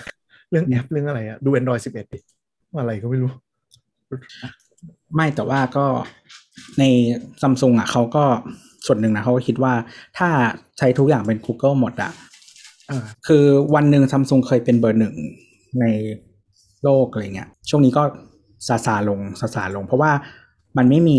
[0.50, 2.18] เรื่องแอปเรื่องอะไรอะดู Android 11ดิ
[2.80, 3.30] อะไรก็ไม่รู้
[5.14, 5.86] ไม่แต่ว่าก็
[6.78, 6.84] ใน
[7.42, 8.24] ซัมซุงอะเขาก็
[8.86, 9.74] ส่วนหนึ่งนะเขาก็คิดว่า
[10.18, 10.28] ถ้า
[10.78, 12.12] ใช้ทุกอย่างเป็น Google หมดอะ
[12.90, 15.14] อ่าคือวันหนึ่งซัมซุงเคยเป็นเบอร์หนึ่ง
[15.80, 15.84] ใน
[16.82, 18.02] โลกอะไรเงี้ย ช่วงนี้ก็
[18.66, 20.12] ซาซาลงซาซาลง เพราะว่า
[20.76, 21.18] มันไม่มี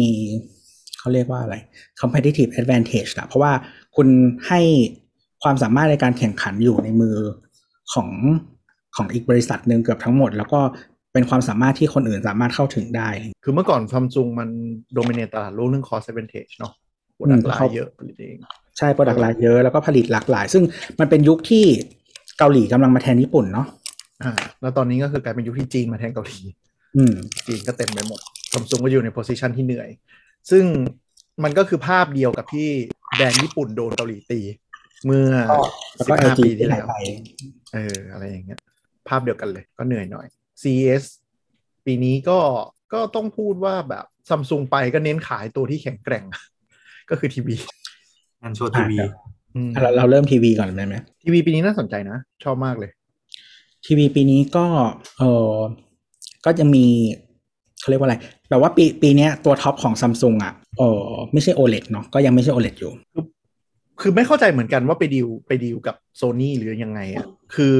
[0.99, 1.55] เขาเรียกว่าอะไร
[2.01, 3.51] competitive advantage อะเพราะว่า
[3.95, 4.07] คุณ
[4.47, 4.61] ให้
[5.43, 7.17] ความสามารถในการแข่งขันอยู่ในมือ
[7.93, 8.09] ของ
[8.95, 10.61] ของอีกบริษัทหนึ่งเกือบทั้งหมด แล้วก็
[11.13, 13.09] เป็นความสามารถที่คนอื่นสามารถเข้าถึงได้
[13.43, 14.49] คือเมื่อก่อน Samsung มัน
[14.97, 16.73] dominate ตลาดโลกเรื่อง cost advantage เนาะ
[17.23, 18.37] product line เยอะผลิตเอง
[18.77, 20.63] ใช่ product line เยอะแล้วก็ผลิตหลากหลาย ซึ่ง
[20.99, 21.65] มันเป็นยุคที่
[22.37, 23.67] เกาหลีกำลังมาแทนญี่ปุ่นเนาะ
[24.23, 26.39] อ่า แล้วตอนนี้ก็คือกลายเป็นยุคที่จีนมาแทนเกาหลี
[26.97, 27.13] อืม
[27.47, 28.19] จีนก็เต็มไปหมด
[28.53, 29.89] ซัมซุงก็อยู่ในโพสิชันที่เหนื่อย
[30.51, 30.63] ซึ่ง
[31.43, 32.69] มันก็คือภาพเดียวกับที่
[33.15, 34.39] แบรนด์ญี่ปุ่นโดนเกาหลีตี
[35.05, 35.31] เมื่อ
[35.95, 36.95] แล้วสิก็บห้า LG ปีที่ที่ไหนแล้วไป
[37.73, 38.59] เอออะไรอย่างเงี้ย
[39.07, 40.27] ภาพเดียวกันเลย ก็เหนื่อยหน่อย
[40.61, 41.03] CES
[41.85, 42.39] ปีนี้ก็
[42.93, 46.23] ก็ต้องพูดว่าแบบซัมซุงไปก็เน้นขายตัวที่แข็งแกร่ง
[47.13, 47.55] ก็คือทีวี
[48.41, 48.97] งานโชว์ทีวี
[49.55, 52.91] อืมเราเราเริ่มทีวีก่อนได้ไหมทีวีปีนี้น่าสนใจนะ ชอบมากเลย
[53.85, 54.65] ทีวีปีนี้ก็
[55.17, 55.23] เอ
[55.53, 55.55] อ
[56.45, 56.85] ก็จะมี
[57.79, 58.15] เขาเรียกว่าอะไร
[58.49, 62.91] แบบว่าปีปีเนี้ยตัวท็อปของซัมซุงอะเออไม่ใช่ OLED เนาะก็ยังไม่ใช่ OLED อยู่
[64.01, 67.77] คือไม่เข้าใจเหมือนกันว่าไปดีลไปดีลกับโซ n y หรือยังไงอะคือ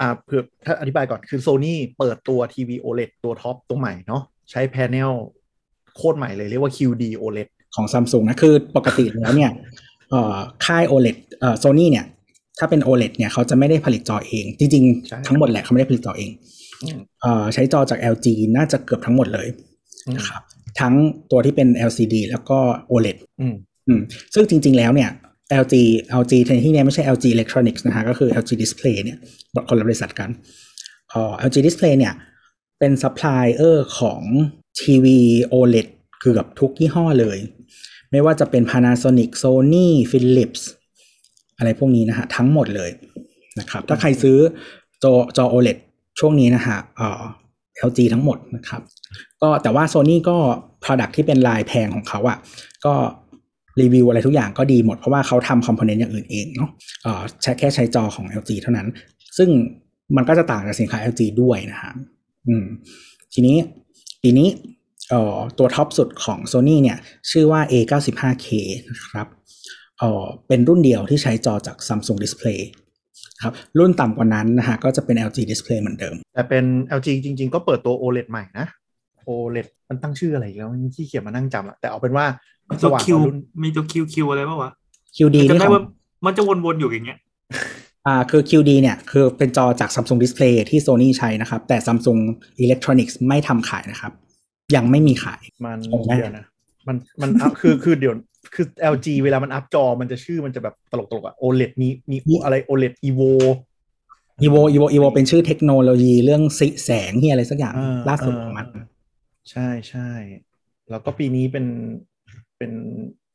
[0.00, 5.12] อ่าเพื่อถ้าอธิบายก่อนคือโซ n y เปิดตัวทีวี OLED ตัวท็อปตัวใหม่เนาะใช้ panel
[5.96, 9.50] โคตรใหม่เลยเรียกว่า QD OLED ของซัมซุงนะคือปกติแล้วเนี่ย
[10.10, 12.04] เอ่อค่าย OLED เอ่อโซนี่เนี่ย
[12.58, 16.30] ถ้าเป็น OLED เนี่ยเขาจะไม่ได้ผลิตจอเอง จริงใช่ๆทั้งหมดแหละเขาไม่ได้ผลิตจอเอง
[16.82, 19.48] อืมเอ่อใช้จอจาก LG น่าจะเกือบทั้งหมดเลย
[20.06, 20.42] อืมนะครับ
[20.80, 20.94] ทั้ง
[21.30, 22.58] ตัวที่เป็น LCD แล้วก็
[22.90, 23.54] OLED อืม
[23.88, 24.00] อืม
[24.34, 25.10] ซึ่งจริง ๆ แล้วเนี่ย
[25.62, 25.74] LG
[26.20, 29.18] LG ในที่เนี้ไม่ใช่ LG Electronics นะฮะก็คือ LG Display เนี่ย
[29.68, 30.30] คนละบริษัทกัน
[31.10, 32.14] เอ่อ LG Display เนี่ย
[32.78, 34.22] เป็นซัพพลายเออร์ของ
[34.80, 35.18] ทีวี
[35.52, 35.86] OLED
[36.20, 37.38] เกือบทุกยี่ห้อเลย
[38.10, 40.62] ไม่ว่าจะเป็น Panasonic Sony Philips
[41.58, 42.90] อะไรพวกนี้นะฮะทั้งหมดเลย
[43.58, 44.38] นะครับ ถ้าใครซื้อ
[45.02, 45.78] จอจอ OLED
[46.18, 47.22] ช่วงนี้นะฮะเอ่อ
[47.88, 48.80] LG ทั้งหมดนะครับ
[49.42, 50.36] ก็แต่ว่า Sony ก็
[50.84, 52.38] Product ที่เป็นลายแพงของเขาอะ่ะ
[52.84, 52.94] ก็
[53.80, 56.70] รีวิวอะไรทุกอย่างก็ดีหมดเพราะว่าเขาทำ component อย่างอื่นเองเนาะ
[57.02, 58.88] เอ่อใช้แค่ใช้จอของ LG เท่านั้น
[59.38, 59.48] ซึ่ง
[60.16, 61.92] มันก็จะต่างจากสินค้า LG ด้วยนะฮะ
[62.48, 62.64] อืม
[63.34, 63.56] ทีนี้
[64.22, 64.48] ปีนี้
[65.10, 66.98] เอ่อตัวท็อปสุดของ Sony เนี่ย
[67.30, 68.48] ชื่อว่า A95K
[68.90, 69.26] นะครับ
[69.98, 72.60] เอ่อเป็นรุ่นเดียวที่ใช้จอจาก Samsung Display
[73.42, 76.64] ครับรุ่นต่ำกว่านั้นนะฮะก็จะเป็น LG Display เหมือนเดิม แต่เป็น
[76.98, 78.66] LG จริง ๆ ก็เปิดตัว OLED ใหม่นะ
[79.28, 82.26] OLED มันตั้งชื่ออะไรอีกแล้วที่เขียนมานั่งจำอะแต่เอาเป็นว่า
[82.68, 84.70] มีสตัวว่างกคิวว่ารุ่นมีตัวคิวคิวอะไรป่าวะ
[85.16, 85.82] QD จำนี่ได้ของว่า
[86.24, 87.18] มันจะวนๆอยู่อย่างเงี้ย
[88.06, 92.20] อ่าคือ QD เนี่ยคือเป็นจอจาก Samsung Display ที่ Sony ใช้นะครับ แต่ Samsung
[92.64, 94.12] Electronics ไม่ทำขายนะครับ
[94.74, 96.46] ยังไม่มีขายมันงงไหมเดี๋ยวนะ
[96.88, 98.14] มันมันอัพคือคือเดี๋ยว
[98.54, 103.30] คือ LG เวลามันอัพจอมันจะชื่อมันจะแบบตลกๆอะ OLED มีมีอะไร OLED Evo
[104.44, 108.66] Evo Evo Evo เป็นชื่อเทคโนโลยีเรื่องสีแสงที่อะไรสักอย่างอ่าล่าสุดอ่าของมัน
[109.50, 110.10] ใช่ใช่
[110.90, 111.66] แล้วก็ปีนี้เป็น
[112.58, 112.72] เป็น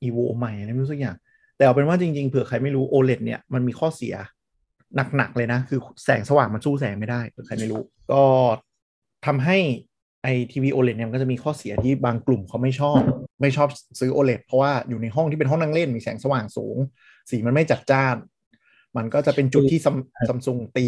[0.03, 1.15] Evo ใหม่อะไรไม่รู้สักอย่าง
[1.57, 4.15] แต่เอาเป็นว่าจริงๆเผื่อใครไม่รู้ OLED เนี่ยมันมีข้อเสีย
[5.15, 8.23] หนักๆเลยนะ คือแสงสว่างมันสู้แสงไม่ได้เผื่อใครไม่รู้ ก็
[9.25, 9.57] ทำให้
[10.23, 12.99] ไอทีวี OLED เนี่ยมันก็จะมีข้อเสียที่บางกลุ่มเขาไม่ชอบ
[13.41, 16.77] ไม่ชอบซื้อ OLED เพราะว่าอยู่ในห้องที่เป็นห้องนั่งเล่นมีแสงสว่างสูง
[17.29, 18.15] สีมันไม่จัดจ้าน
[18.97, 19.95] มันก็จะเป็นจุดที่ซัม
[20.29, 20.88] ซัมซุงตี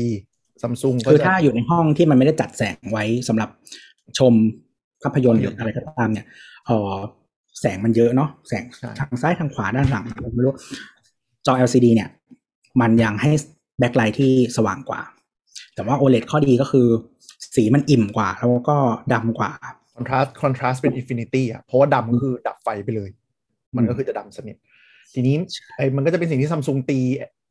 [0.62, 3.50] ซัมซุงก็คือจะถ้าอยู่ในห้องที่มันไม่ได้จัดแสงไว้สำหรับ
[4.20, 4.34] ชม
[5.04, 6.26] ภาพยนตร์หรืออะไรก็ตามเนี่ย
[6.66, 6.96] เออ
[7.60, 10.54] แสงมันเยอะเนาะแสงใช่ทางซ้ายทางขวาด้านหลังผมไม่รู้
[11.46, 12.10] จอ LCD เนี่ย
[12.82, 13.32] มันยังให้
[13.80, 15.02] backlight ที่สว่างกว่า
[15.76, 16.88] แต่ว่า OLED ข้อดีก็คือ
[17.56, 18.78] สีมันอิ่มกว่า แล้วก็
[19.14, 19.52] ดำกว่า
[19.96, 23.10] contrast contrast เป็น infinity อะเพราะว่าดำก็คือดับไฟไปเลย
[23.78, 24.56] มันก็คือจะดำสนิท
[25.14, 25.36] ทีนี้
[25.76, 27.00] ไอ้มันก็จะเป็นสิ่งที่ซัมซุงตี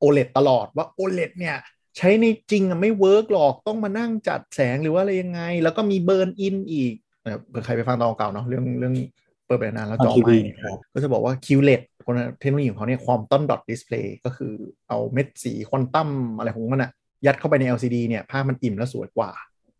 [0.02, 1.56] OLED ตลอดว่า OLED เนี่ย
[1.96, 8.94] ใช้ในจริงอะไม่ work หรอกต้องมานั่งจัดแสงหรือว่าอะไรยังไง แล้วก็มี burn-in อีกเอ่อเผื่อใครไปฟังตอนเก่าเนาะเรื่องเรื่อง
[9.46, 14.52] เปิดไปนานแล้วจอทีวีไหม้ครับก็จะบอกว่า QLED คนเทคโนโลยีของเขาเนี่ย quantum dot display ก็คือ
[14.88, 16.90] เอาเม็ดสีควอนตัมอะไรของมันอะ
[17.26, 19.30] ยัดเข้าไปใน LCD เนี่ยภาพมันอิ่มและสวยกว่า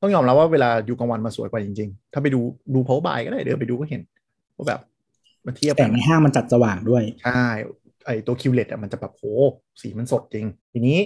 [0.03, 2.41] ต้องยอมรับว่าเวลาอยู่กลางวันมันสวยกว่าจริง ๆ ถ้าไปดู
[2.75, 4.03] ดูเพาบายก็ได้เดินไปดูก็เห็น
[4.57, 4.81] ว่าแบบ
[5.47, 7.45] มาเทียบแสงในห้างมันจัดสว่างด้วยใช่
[8.07, 9.25] ไอตัว QLED อะมันจะแบบโห
[9.81, 10.99] สีมันสดจริง ทีนี้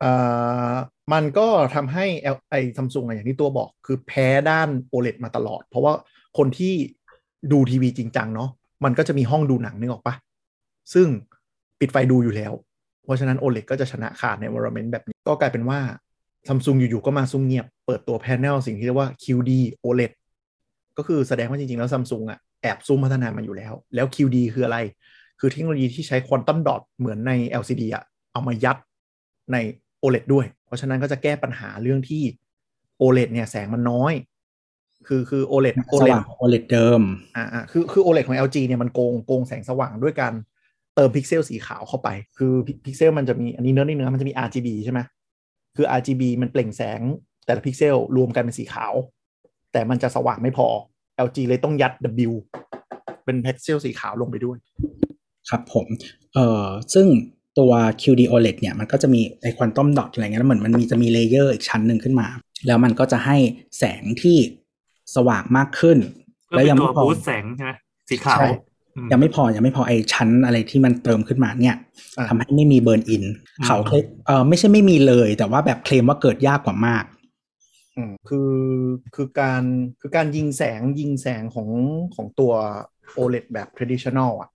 [0.00, 0.12] เอ่
[0.70, 0.72] อ
[1.12, 5.92] มันก็ทำให้ L- ไอซัมซุงอะอย่างที่ตัวบอก คือแพ้ด้าน OLED มาตลอด เพราะว่า
[6.38, 6.74] คนที่
[7.52, 8.50] ดูทีวีจริงจังเนาะ
[8.84, 10.14] มันก็จะมีห้องดูหนังนึกออกปะ
[10.94, 11.06] ซึ่ง
[11.80, 12.52] ปิดไฟดูอยู่แล้ว
[13.04, 15.78] เพราะฉะนั้น OLED ก็จะชนะขาดใน environment แบบนี้ก็กลายเป็นว่า
[16.48, 19.50] ซัมซุงอยู่ๆก็มาซุ่มเงียบ เปิดตัวแพนเนลสิ่งที่เรียกว่า QD
[19.84, 20.12] OLED
[20.98, 24.78] ก็คือแสดงว่าจริง ๆ แล้วซัมซุงอะแอบซุ่มพัฒนามันอยู่แล้ว แล้ว QD คืออะไร
[25.40, 28.76] คือเทคโนโลยีที่ใช้ quantum dot เหมือนใน LCD อะเอามายัด
[29.52, 29.56] ใน
[30.02, 32.22] OLED ด้วย เพราะฉะนั้นก็จะแก้ปัญหาเรื่องที่
[33.00, 34.12] OLED เนี่ยแสงมันน้อย
[35.06, 37.02] คือคือ OLED ส OLED ว่าง OLED เดิม
[37.36, 40.32] อ่าอ่าคือคือ OLED ของ LG เนี่ยมันโกงโกงแสงสว่างด้วยการ
[40.94, 42.52] เติมพิกเซลสีขาวเข้าไป คือ
[42.84, 45.00] พิกเซลมันจะมีอันนี้เนื้อนี่เนื้อมันจะมี RGB ใช่ไหม
[45.76, 47.00] คือ RGB มันเปล่งแสง
[47.46, 48.92] แต่ละพิกเซลรวมกันเป็นสีขาว
[49.72, 50.68] แต่มันจะสว่างไม่พอ
[51.26, 51.92] LG เลยต้องยัด
[52.30, 52.32] W
[53.24, 54.58] เป็นพิกเซลสีขาวลงไปด้วย
[55.48, 55.86] ครับผม
[56.34, 57.06] เอ่อซึ่ง
[57.58, 62.28] ตัว QD OLED เนี่ยมันก็จะมีไอ quantum dot อะไรเงี้ยแล้วเหมือนมันมีจะมี layer อีกชั้นหนึ่งขึ้นมา
[62.66, 63.36] แล้วมันก็จะให้
[63.78, 64.38] แสงที่
[65.16, 65.98] สว่างมากขึ้น
[66.46, 67.72] เพื่อแล้วเป็ยันตัวยังไม่พอ boostแสงใช่ไหม
[68.08, 68.60] สีขาวใช่อืม
[69.12, 71.76] ยังไม่พอยังไม่พอไอชั้นอะไรที่มันเติมขึ้นมาเนี่ย
[72.18, 73.24] อ่าทำให้ไม่มี burn-in
[73.58, 77.04] อืมเขาเคลมเออไม่ใช่ไม่มีเลย แต่ว่าแบบเคลมว่าเกิดยากกว่ามาก
[77.96, 78.52] อืมคือ
[79.14, 79.62] คือการ
[80.00, 81.68] คือการยิงแสงยิงแสงของ
[82.14, 82.52] ของตัว
[83.16, 84.50] OLED แบบ traditional อะ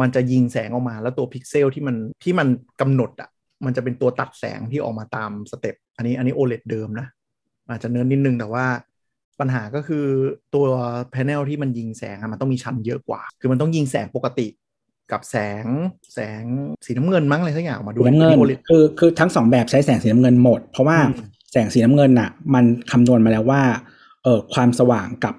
[0.00, 2.48] มันจะยิงแสงออกมาแล้วตัวพิกเซลที่มันที่มัน
[2.80, 3.30] กำหนดอะ
[3.64, 7.06] มันจะเป็นตัวตัดแสงที่ออกมาตามสเต็ปอันนี้อันนี้ OLED เดิมนะ
[7.68, 8.64] อาจจะเนินนิดนึงแต่ว่า
[9.40, 10.06] ปัญหาก็คือ
[10.54, 10.66] ตัว
[11.10, 14.46] แผงที่มันยิงแสงอะมันต้องมีชั้นเยอะกว่า คือมันต้องยิงแสงปกติ
[15.12, 15.64] กับแสง
[16.14, 16.42] แสง
[16.86, 23.62] สีน้ำเงินมั้งอะไรสักอย่างออกมาด้สีวยน้ำเงินอั OLED คือคือทั้งสองแบบใช้แสงสีน้ำเงินหมด เพราะว่าอืมแสงสีน้ำเงินน่ะ มันคำนวณมาแล้วว่า
[24.22, 25.34] เอ่อความสว่างกับ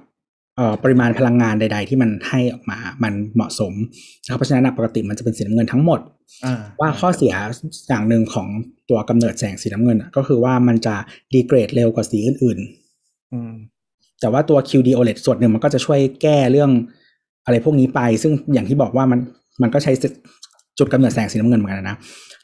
[0.57, 3.73] เอ่อปริมาณพลังงานใด ๆ ที่มันให้ออกมา มันเหมาะสม
[4.23, 5.99] นะครับเพราะฉะนั้นน่ะปกติมันจะเป็นสีน้ำเงินทั้งหมด
[6.45, 7.33] อ่าว่าข้อเสีย
[7.89, 8.47] อย่างหนึ่งของ
[8.89, 10.95] ตัวกำเนิดแสงสีน้ำเงินน่ะก็คือว่ามันจะ
[11.33, 12.59] ดีเกรดเร็วกว่าสีอื่น
[13.33, 13.72] อืมๆ
[14.23, 16.71] แต่ว่าตัว QD OLED ส่วนหนึ่งมันก็จะช่วยแก้เรื่อง
[17.45, 19.19] อะไรพวกนี้ไป ซึ่งอย่างที่บอกว่ามัน
[19.61, 19.91] มันก็ใช้
[20.79, 21.97] จุดกำเนิดแสงสีน้ำเงินเหมือนกันนะ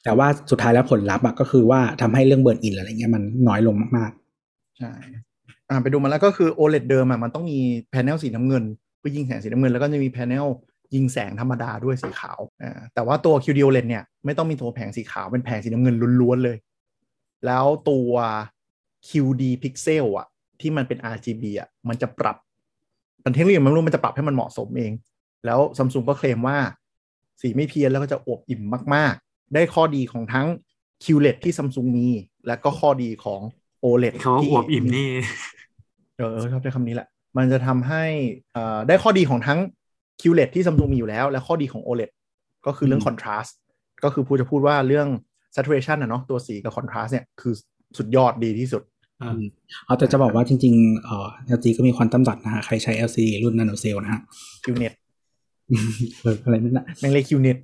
[0.04, 4.12] แต่ว่าสุดท้ายแล้วผลลัพธ์ก็คือว่าทำให้เรื่องเบิร์นอินอะไรเงี้ยมันน้อยลงมาก
[4.78, 4.92] ใช่
[5.70, 7.60] อ่าไปดูมาแล้วก็คือ OLED เดิมอะมันต้องมี
[7.92, 8.64] แผงสีน้ำเงิน
[9.00, 10.28] เพื่อยิงแสงสีน้ำเงิน แล้วก็จะมีแผง
[10.96, 16.58] ยิงแสงธรรมดาด้วยสีขาวอ่าแต่ว่าตัว QD OLED เนี่ยไม่ต้องมีตัวแผงสีขาวเป็นแผงสีน้ำเงินล้วนๆเลย
[17.46, 18.12] แล้วตัว
[19.08, 20.28] QD Pixel อะ
[20.62, 22.38] ที่มันเป็น RGB อะมันจะปรับ
[23.24, 24.92] มันเทคโนโลยีมันไม่รู้มันจะปรับให้มันเหมาะสมเอง
[25.46, 26.58] แล้วซัมซุงก็เคลมว่า
[27.42, 28.62] สีไม่เพี้ยนแล้วก็จะอวบอิ่ม
[28.96, 30.48] มาก ๆ ได้ข้อดีของทั้ง
[31.04, 32.08] QLED ที่ซัมซุงมี
[32.48, 33.42] และก็ข้อดีของ
[33.84, 35.10] OLED เขาว่าที่อวบอิ่มนี่
[36.18, 38.04] เออเออชอบใช้คำนี้แหละ มันจะทำให้
[38.56, 39.60] อ่าได้ข้อดีของทั้ง
[40.22, 42.12] QLED ที่ซัมซุงมีอยู่แล้ว และข้อดีของ OLED
[42.66, 43.52] ก็คือเรื่อง contrast
[44.04, 45.08] ก็คือพูดจะพูดว่าเรื่อง
[45.56, 47.54] saturation นะเนาะตัวสีกับ contrast เนี่ยคือ
[47.98, 48.99] สุดยอดดีที่สุดอ่าๆ
[49.86, 51.28] เอาแต่จะบอกว่าจริงๆเอ่อ
[51.58, 54.22] LG ก็มีควอนตัมดอทนะฮะ ใครใช้ LCD รุ่นนาโนเซลนะฮะ
[54.66, 54.94] QNet
[56.22, 57.58] เอออะไรนั่นนะแม่งเลย QNet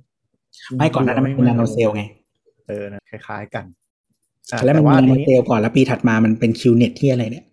[0.76, 2.02] ไม่ก่อนหนานั้นมันเป็นนาโนเซลไง
[2.68, 3.64] เออนะคล้ายๆกัน
[4.52, 7.46] อะแล้วมันต่มีว่านาโนทีนี้เซลก่อนแล้วปีถัดมามันเป็น QNet ที่อะไรเนี่ย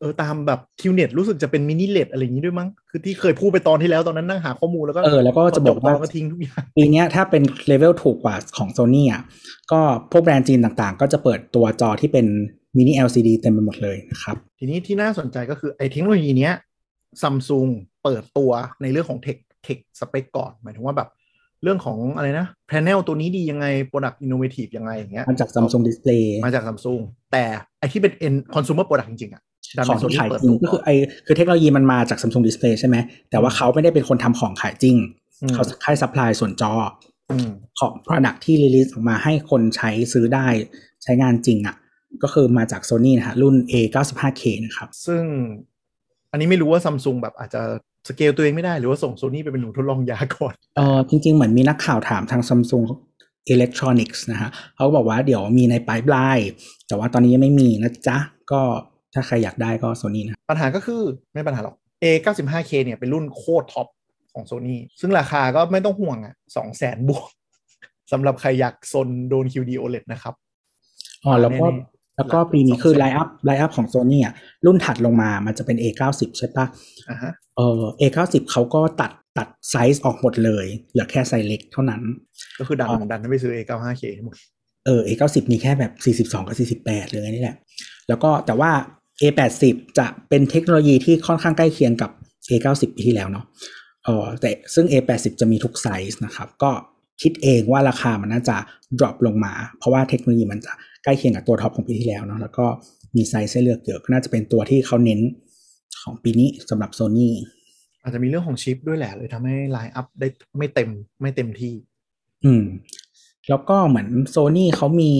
[0.00, 9.22] เออตามแบบ QNet รู้สึกจะเป็นมินิเลดอะไรอย่างนี้ด้วยมั้ง คือที่เคยพูดไปตอนที่แล้วตอนนั้นนั่งหาข้อมูลแล้วก็เออแล้วก็จะบอกว่าพจตนก็ทิ้งทุกอย่างปีเนี้ยถ้าเป็นเลเวลถูกกว่าของ Sony อะ
[9.72, 9.80] ก็
[10.12, 12.26] พวกแบรนด์จีนต่างๆ ก็จะเปิดตัวจอที่เป็น
[12.78, 16.54] มินิ LCD เต็มไปหมดเลยนะครับ ทีนี้ที่น่าสนใจก็คือไอ้เทคโนโลยีเนี้ย
[17.22, 17.68] ซัมซุง
[18.04, 18.50] เปิดตัว
[18.82, 21.08] ในเรื่องของเทคเทคสเปคก่อนหมายถึงว่าแบบ
[21.62, 27.00] เรื่องของอะไรนะแพนเนลตัวนี้ดียังไง Product Innovative ยังไงอย่างเงี้ยมาจาก Samsung Display มาจากซัมซุง
[27.32, 27.44] แต่
[27.78, 29.42] ไอที่เป็น end consumer product จริงๆอะ
[29.76, 30.90] ดันขอเป็งนโซที่นี่ขายเปิดจริงตัวก็คือไอ
[31.26, 32.96] คือเทคโนโลยีมันมาจาก Samsung Display ใช่ไหม
[33.30, 34.96] แต่ว่าเขาไม่ได้เป็นคนทำของขายจริง
[35.48, 36.72] มเขาค่าย supply ส่วนจอ
[37.30, 40.46] อืมของ Product ที่ release ออกมาให้คนใช้ซื้อได้
[41.02, 41.76] ใช้งานจริงอะ
[42.22, 45.22] ก็คือมาจาก Sony นะฮะรุ่น A95K นะครับ ซึ่ง
[46.30, 47.62] อันนี้ไม่รู้ว่าซัมซุงแบบอาจจะ
[48.08, 52.84] สเกลตัวเองไม่ได้หรือว่าส่งโซนี่ไปเป็นหนูทดลองยาก่อนเออจริง ๆ เหมือนมีนักข่าวถามทาง Samsung
[53.52, 56.38] Electronics นะฮะเขาก็บอกว่าเดี๋ยวมีในปลายปลาย
[56.88, 58.18] แต่ว่าตอนนี้ยังไม่มีนะจ๊ะ
[58.52, 58.60] ก็
[59.14, 63.86] ถ้าใครอยากได้ก็ Sony นะ ปัญหาก็คือไม่ปัญหาหรอก A95K เนี่ยเป็นรุ่นโคตรท็อป
[64.32, 67.28] ของโซนี่ซึ่งราคาก็ไม่ต้องห่วงอะสองแสนบวก
[68.12, 70.34] สำหรับใครอยากซนโดน QD OLED นะครับ
[71.24, 71.66] อ๋อแล้วก็
[72.18, 74.34] แน่ๆแล้วก็ปีนี้คือสองแสนไลน์อัพไลน์อัพของ Sony อะ
[74.66, 76.66] รุ่นถัดลงมามันจะเป็น A90 ใช่ปะ
[77.10, 82.02] อ่าฮะเออ A90 เขาก็ตัดตัดไซส์ออกหมดเลย เหลือแค่ไซส์เล็กเท่านั้น
[82.58, 84.36] ก็คือดันอ๋อดันให้ไปซื้อ A95K ให้หมด
[84.86, 85.92] เออ A90 มีแค่แบบ
[86.30, 87.56] 42 กับ 48 เลยนี่แหละ
[88.08, 88.70] แล้วก็แต่ว่า
[89.20, 89.64] A80
[89.98, 92.10] จะเป็นเทคโนโลยีที่ค่อนข้างใกล้เคียงกับ
[92.50, 93.44] A90 ปีที่แล้วเนาะ
[94.04, 96.70] เออแต่ซึ่ง A80 จะมีทุกไซส์นะครับ ก็
[97.22, 98.56] คิดเองว่าราคามันน่าจะ
[98.98, 100.72] drop ลงมา เพราะว่าเทคโนโลยีมันจะ
[101.04, 102.66] ใกล้เคียงกับตัวท็อปของปีที่แล้วเนาะแล้วก็
[103.16, 105.20] มีไซส์ให้เลือกเยอะก็น่าจะเป็นตัวที่เขาเน้น
[106.02, 107.30] ของปีนี้สำหรับ Sony
[108.02, 110.88] อาจจะมีเรื่องของชิปด้วยแหละเลยทำให้ line up ได้ไม่เต็ม
[111.20, 111.74] ไม่เต็มที่
[112.44, 112.64] อืม
[113.48, 115.12] แล้วก็เหมือนโซ n y เขามี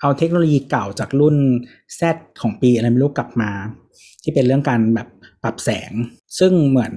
[0.00, 1.36] เอาเทคโนโลยีเก่าจากรุ่น
[2.00, 2.02] Z
[2.42, 3.50] ของปีอะไรไม่รู้กลับมา
[4.22, 5.08] ที่เป็นเรื่องการแบบ
[5.42, 5.92] ปรับแสง
[6.38, 6.94] ซึ่งเหมือน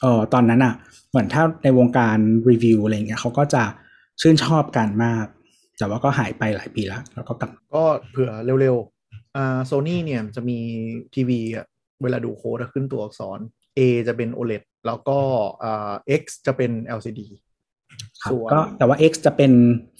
[0.00, 0.74] เออตอนนั้นอะ
[1.10, 2.18] เหมือนถ้าในวงการ
[2.50, 3.64] รีวิวอะไรเงี้ยเขาก็จะ
[4.20, 5.26] ชื่นชอบกันมาก
[5.80, 10.58] แต่ว่าก็หายไปหลายปีแล้วแล้วก็กลับก็เผื่อเร็วๆอ่าโซนี่เนี่ยจะมี
[11.14, 11.66] ทีวีอะ
[12.02, 13.38] เวลาดูโค้ดอะขึ้นตัวอักษร
[13.78, 15.18] A จะเป็น OLED แล้วก็
[15.62, 17.20] อ่า X จะเป็น LCD
[18.22, 19.52] ครับส่วนก็แต่ว่า X จะเป็น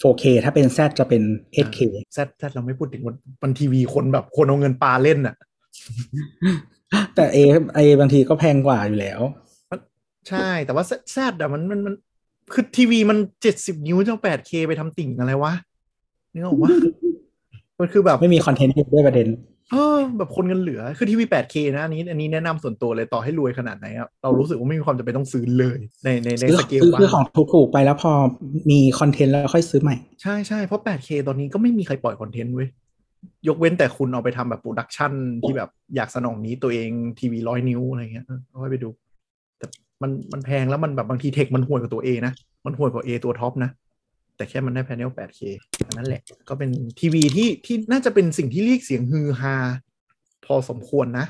[0.02, 1.22] 4K ถ้าเป็น Z จะเป็น
[1.54, 1.78] 8K
[2.16, 5.36] Z Z เราไม่พูดถึงมันมันทีวีคนแบบคนเอาเงินปาเล่นอะ
[7.14, 7.38] แต่ A
[7.76, 9.20] A บางทีก็แพงกว่าอยู่แล้ว
[10.28, 11.94] ใช่แต่ว่า Z Z อะมันมันมัน
[12.52, 15.52] คือทีวีมันเจ็ดสิบนิ้วจะเอา 8K ไปทำติ่งอะไรวะ
[16.32, 16.70] นึกออกว่า
[17.80, 19.28] มันคือแบบไม่มีคอนเทนต์ด้วยประเด็น
[19.72, 28.12] เออแบบคนเงินเหลือคือทีวี 8K นะอันนี้ อันนี้แนะนำส่วนตัวเลยต่อให้รวยขนาดไหนอะเรารู้สึกว่าไม่มีความจำเป็นต้องซื้อเลย ในในในซื้อสเกลซื้อบ้าซื้อของถูกๆไปแล้วพอ
[28.70, 32.68] มีคอนเทนต์แล้วค่อยซื้อใหม่ ใช่ใช่เพราะ 8K ตอนนี้ก็ไม่มีใครปล่อยคอนเทนต์เว้ย
[33.48, 38.88] ยกเว้นแต่คุณเอาไปทำแบบ production ที่แบบอยากสนอง need ตัวเองทีวีร้อยนิ้วอะไรเงี้ยเออเอาไว้ไปดู
[39.58, 39.66] แต่
[40.02, 42.32] มันมันแพงแล้วมันแบบบางที tech มันห่วยกว่าตัว A นะ
[42.66, 43.70] มันห่วยกว่า A ตัวท็อปนะ
[44.40, 45.40] แต่แค่มันได้ panel 8K
[45.86, 49.56] อันนั้นแหละ ก็เป็นทีวีที่ที่น่าจะเป็นสิ่งที่เรียกเสียงฮือฮา
[50.46, 51.26] พอสมควรนะ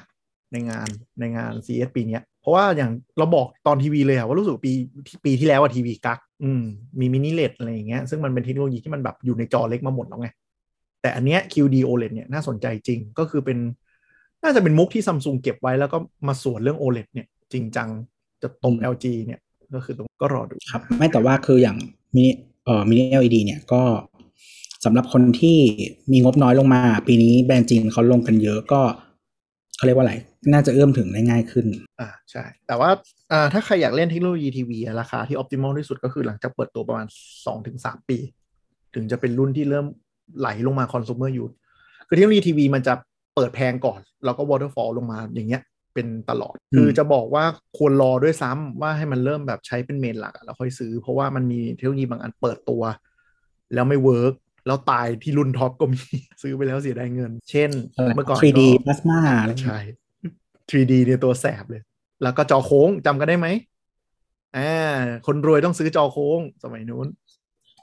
[0.53, 0.89] ในงาน
[1.21, 4.73] ในงาน CS ปีเนี้ยเพราะว่าอย่างเราบอกตอนทีวีเลยอะว่ารู้สึกปี
[5.07, 6.63] ที่ปีที่แล้วอะทีวีกักอืม
[7.01, 10.29] มีมินิเลดอะไรอย่างเงี้ยซึ่งมันเป็นเทคโนโลยีที่มันแบบอยู่ในจอเล็กมาหมดแล้วไง
[11.03, 13.59] แต่อันเนี้ย QD OLED เนี่ยน่าสนใจจริงก็คือเป็น
[14.43, 17.89] น่าจะเป็นมุกที่ซัมซุงเก็บไว้แล้วก็มาสวนเรื่อง OLED เนี่ย จริงจัง
[18.43, 19.41] จะตรงอืม LG เนี่ย
[19.75, 21.77] ก็คือตรงก็รอดูครับ ไม่แต่ว่าคืออย่าง
[22.15, 22.50] มินิเอ่อ
[22.89, 23.83] มินิ LED เนี่ยก็
[24.85, 25.59] สำหรับคนที่
[26.13, 28.81] มีงบน้อยลงมา ปีนี้แบรนด์จีนเขาลงกันเยอะก็
[29.77, 30.15] เขาเรียกว่าอะไร
[30.53, 31.67] น่าจะเอื้อมถึงได้ง่ายขึ้น
[32.01, 32.91] อ่าใช่ แต่ว่า
[33.33, 37.07] อ่าถ้าใครอยากเล่นเทคโนโลยีทีวีราคาที่ optimal ที่สุดก็คือหลังจากเปิดตัวประมาณ
[37.57, 38.19] 2-3 ปี
[38.95, 39.87] ถึงจะเป็นรุ่นที่เริ่ม
[40.39, 41.55] ไหลลงมา consumer use
[42.09, 42.95] คือเทคโนโลยีทีวีมันจะ
[43.35, 45.63] เปิดแพงก่อน แล้วก็ waterfall ลงมาอย่างเงี้ย
[45.95, 47.45] เป็นตลอดอืมคือจะบอกว่า
[47.79, 52.83] ควรรอด้วยซ้ำว่าให้มันเริ่มแบบใช้เป็น main หลักอะแล้วค่อยซื้อ เพราะว่ามันมีเทคโนโลยีบางอันเปิดตัว
[53.75, 54.35] แล้วไม่ work
[54.67, 56.01] แล้วตายที่รุ่นท็อปก็มี
[56.43, 59.79] ซื้อไปแล้วเสียดายเงิน เช่นอะไรเมื่อก่อน 3D ก็ plasma อะไรใช่
[60.71, 61.83] 3D เนี่ยตัวแสบเลย
[62.23, 63.49] แล้วก็จอโค้งจำกันได้ไหม
[64.57, 67.07] อ่าคนรวยต้องซื้อจอโค้งสมัยนู้น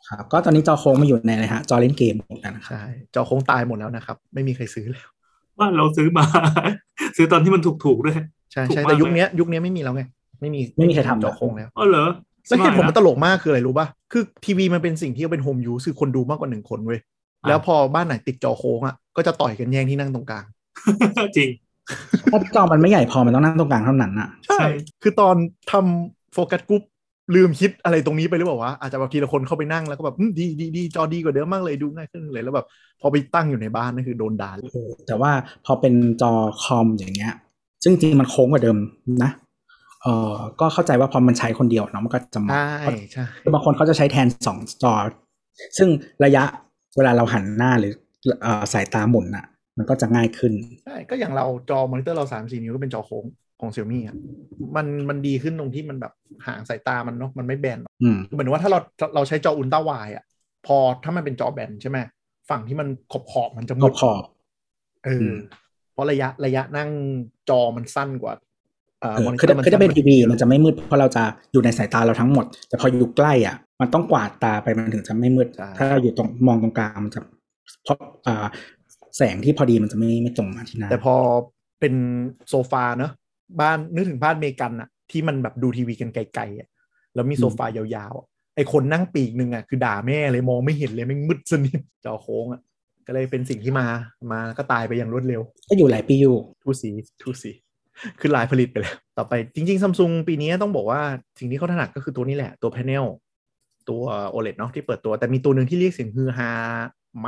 [0.10, 5.08] ครับก็ตอนนี้จอโค้งมาอยู่ในอะไรฮะ จอเล่นเกมหมดแล้วนะครับใช่จอโค้งตายหมดแล้วนะครับ ไม่มีใครซื้อแล้ว
[5.60, 6.26] บ้านเราซื้อมา
[7.18, 8.16] ซื้อตอนที่มันถูกๆด้วย
[8.52, 10.04] ใช่ถูกใช่มากแต่ยุคเลยเนี้ยยุคเนี้ยไม่มีแล้วไง
[10.42, 12.08] ไม่มีไม่มีใครทำจอโค้งแล้วอ๋อเหรอ
[12.48, 17.00] แล้วเหตุผลมันตสายะลกมากคืออะไรรู้ป่ะคือทีวีมันเป็นสิ่งที่เอาเป็น home use คือคนดูมากกว่าหนึ่งคนเว้ย
[17.42, 20.46] อะแล้วพอบ้านไหนติดจอโค้งอะก็จะต่อยกันแย่งที่นั่งตรงกลาง
[21.38, 21.50] จริง
[22.32, 24.68] ถ้าจอมันไม่ใหญ่พอมันต้องนั่งตรงกลางเท่านั้นอะใช่ใช่
[25.02, 25.36] คือตอน
[25.72, 26.84] ทำ focus group
[27.36, 32.66] ลืมคิดอะไรตรงนี้ไปหรือเปล่าวะอาจจะแบบทีละคนเข้าไปนั่งแล้วก็แบบอืมดีดีดีจอดีกว่าเดิมมากเลยดูง่ายขึ้นเลยแล้วแบบ
[33.02, 35.32] พอไปตั้งอยู่ในบ้านนั่นคือโดนด่าเลยเออแต่ว่า
[35.66, 36.32] พอเป็นจอ
[36.64, 37.34] คอมอย่างเงี้ย
[37.84, 38.78] ซึ่งจริงๆมันโค้งกว่าเดิม
[39.24, 39.32] นะ
[40.04, 44.94] เออก็เข้าใจว่าพอมันใช้คนเดียวเนาะมันก็จะเหมาะใช่ใช่คือบางคนเขาจะใช้แทนสองจอ
[45.78, 45.90] ซึ่ง
[46.26, 46.44] ระยะ
[46.98, 47.94] เวลาเราหันหน้าหรือ
[48.42, 49.46] เอ่อสายตาหมุนอะ
[49.78, 50.54] มันก็จะง่ายขึ้น
[50.86, 53.26] ใช่ก็อย่างเราจอมอนิเตอร์เราสามสี่นิ้วก็เป็นจอโค้ง
[53.62, 54.16] ของเซี่ยมี่อะ
[54.76, 56.14] มันมันดีขึ้นตรงที่มันแบบ
[56.48, 58.80] ห่างสายตามันเนาะมันไม่แบนอืมเหมือนว่าถ้าเรา
[59.16, 60.24] เราใช้จออุลตร้าไวอะ
[60.66, 61.98] พอถ้ามันเป็นจอแบนใช่ไหม
[62.50, 64.24] ฝั่งที่มันขอบขอบๆมันจะขมุอดบขอบ
[65.06, 65.38] เออมอ
[65.94, 66.90] เพราะระยะระยะนั่ง
[67.50, 68.34] จอมันสั้นกว่า
[69.02, 77.22] เอ่อเออมอนิเตคืออร์มันคือถ้าเป็นสั้ทีกาวียอะมันจะไม่มืดเพราะเราจะอยู่ในสายตาเราทั้งหมด แต่พออยู่ใกล้อะ มันต้องกวาดตาไปมันถึงจะไม่มืดใช่ถ้าอยู่ตรงมองตรงกลางมันจะ
[77.84, 78.46] เพราะอ่า
[79.18, 81.16] แสงที่พอดีมันจะไม่ไม่ตรงมาที่หน้าแต่พอ
[81.80, 81.94] เป็น
[82.50, 83.12] โซฟาเนอะ
[83.60, 86.68] บ้านนึกถึงบ้านอเมริกันอะที่มันแบบดูทีวีกันไกลๆอะ
[87.16, 92.62] แล้วมีโซฟายาวๆอะไอคนนั่งปีกหนึ่งอะคือด่าแม่เลยมองไม่เห็นเลยแม่งมืดสนิทจอโค้งอะ
[93.08, 93.86] ก็เลยเป็นสิ่งที่มา
[94.32, 97.52] มาก็ตายไปอย่างรวดเร็ว ก็อยู่หลายปีอยู่ทูสีทูสี
[98.20, 101.02] คือลายผลิตไปแล้ว ต่อไปจริงๆซัมซุงปีนี้ต้องบอกว่า
[101.40, 103.06] สิ่งที่เขาถนัดก็คือตัวนี้แหละ ตัว panel
[103.90, 104.02] ตัว
[104.34, 106.52] OLED เนาะที่เปิดตัว แต่มีตัวหนึ่งที่เรียกเสียงฮือฮา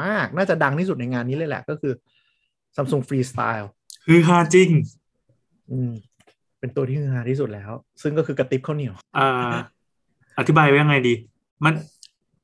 [0.02, 1.94] มาก น่าจะดังที่สุดในงานนี้เลยแหละ ก็คือ
[2.76, 3.68] Samsung Freestyle
[4.06, 4.70] คือฮาจริง
[5.72, 5.92] อืม
[6.60, 9.56] เป็นตัวที่ฮือฮาที่สุดแล้ว ซึ่งก็คือกระติบข้าวเหนียวอ่า
[10.40, 11.14] อธิบายไว้ยังไงดี
[11.66, 11.74] มัน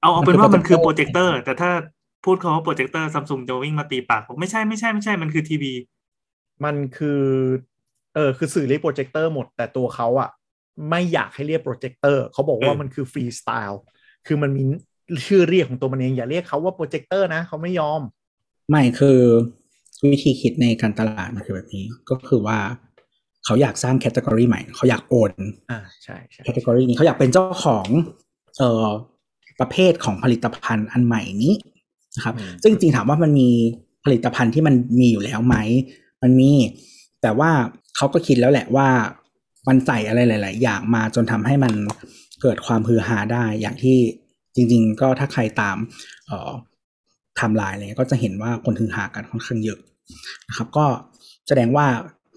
[0.02, 1.72] เอาเอาเป็นว่ามันคือโปรเจคเตอร์ แต่ถ้า
[2.26, 5.74] พูดคำว่าโปรเจคเตอร์ซัมซุงจะวิ่งมาตีปากบอกไม่ใช่ไม่ใช่ไม่ใช่มันคือทีวี
[6.66, 7.22] มันคือ
[8.16, 10.30] เออคือสื่อเรียกโปรเจคเตอร์หมด แต่ตัวเขาอะ
[10.90, 13.82] ไม่อยากให้เรียกโปรเจคเตอร์เขาบอกว่าเออมันคือฟรีสไตล์
[14.28, 14.64] คือมันมี
[15.28, 18.02] ชื่อเรียกของตัวมันเอง อย่าเรียกเขาว่าโปรเจคเตอร์นะเขาไม่ยอม
[18.70, 19.20] ไม่คือ
[20.12, 22.60] วิธีคิดในการตลาดมันคือแบบนี้ ก็คือว่า
[23.46, 25.34] เขาอยากสร้างแคตตากรีใหม่ เขาอยากโอน
[25.72, 27.88] อ่าใช่ใช่แคตตากรีนี้เขาอยากเป็นเจ้าของ
[28.58, 28.88] เอ่อ
[29.60, 31.54] ประเภทของผลิตภัณฑ์อันใหม่นี้
[32.16, 33.50] นะครับ ซึ่งจริงๆถามว่ามันมี
[34.06, 35.56] ผลิตภัณฑ์ที่มันมีอยู่แล้วไหม
[36.24, 36.52] มันมี
[37.22, 37.52] แต่ว่า
[37.96, 38.90] เขาก็คิดแล้วแหละว่า
[39.68, 41.74] มันใส่อะไรหลาย ๆ อย่างมาจนทำให้มัน
[42.42, 43.98] เกิดความฮือฮาได้ อย่างที่
[44.56, 45.78] จริง ๆ ก็ถ้าใครตาม
[46.28, 46.52] เอ่อ
[47.36, 49.80] ไทม์ไลน์อะไรเงี้ยก็จะเห็นว่าคนฮือฮากันค่อนข้างเยอะ
[50.50, 50.86] นะครับ ก็
[51.48, 51.88] แสดงว่า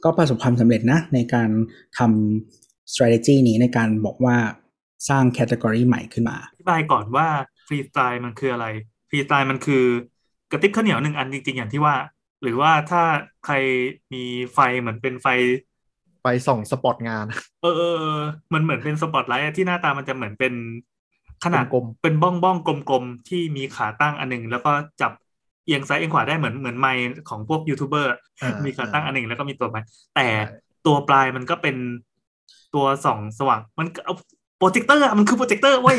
[0.05, 1.51] ก็ประสบความสำเร็จนะในการ
[1.99, 4.37] ทำ strategy นี้ในการบอกว่า
[5.09, 7.27] สร้าง category ใหม่ขึ้นมาอธิบายก่อนว่า
[7.67, 8.67] ฟรีสไตล์มันคืออะไร
[9.11, 9.85] ฟรีสไตล์มันคือ
[10.53, 11.95] กระติบข้าวเหนียวหนึ่งอันจริง ๆ อย่างที่ว่า
[12.43, 13.03] หรือว่าถ้า
[13.47, 13.55] ใคร
[14.13, 15.27] มีไฟเหมือนเป็นไฟ
[16.23, 17.27] ไปส่องสปอตงาน
[17.63, 18.21] เออเออเออ
[18.53, 20.55] มันเหมือนเป็นสปอตไลท์อะที่หน้าตามันจะเหมือนเป็น
[21.45, 25.13] ขนาดกลมเป็นบ้องบ้องกลมๆ ที่มีขาตั้งอันหนึ่งแล้วก็จับ
[25.69, 31.77] เอียงซ้ายเอียงขวาได้เหมือนเหมือนไมค์ของพวกยูทูบเบอร์อ่ามีขาตั้งอันหนึ่งแล้วก็มีตัวไมค์แต่ใช่ตัวปลายมันก็เป็น
[32.75, 34.15] ตัวส่องสว่าง มันก็เอา
[34.59, 35.97] โปรเจคเตอร์อะมันคือโปรเจคเตอร์เว้ย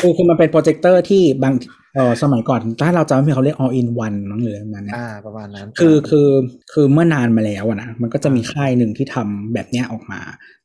[0.00, 1.54] คือคือมันเป็นโปรเจคเตอร์ที่บาง
[1.94, 6.28] เออสมัยก่อนถ้าเราจำไม่ผิดเขาเรียก all in one มั้งหรืออะไรประมาณเนี้ยอ่าประมาณนั้น คือคือ
[6.72, 10.20] คือเมื่อนานมาแล้วอะนะมันก็จะมีค่ายหนึ่งที่ทำแบบเนี้ยออกมา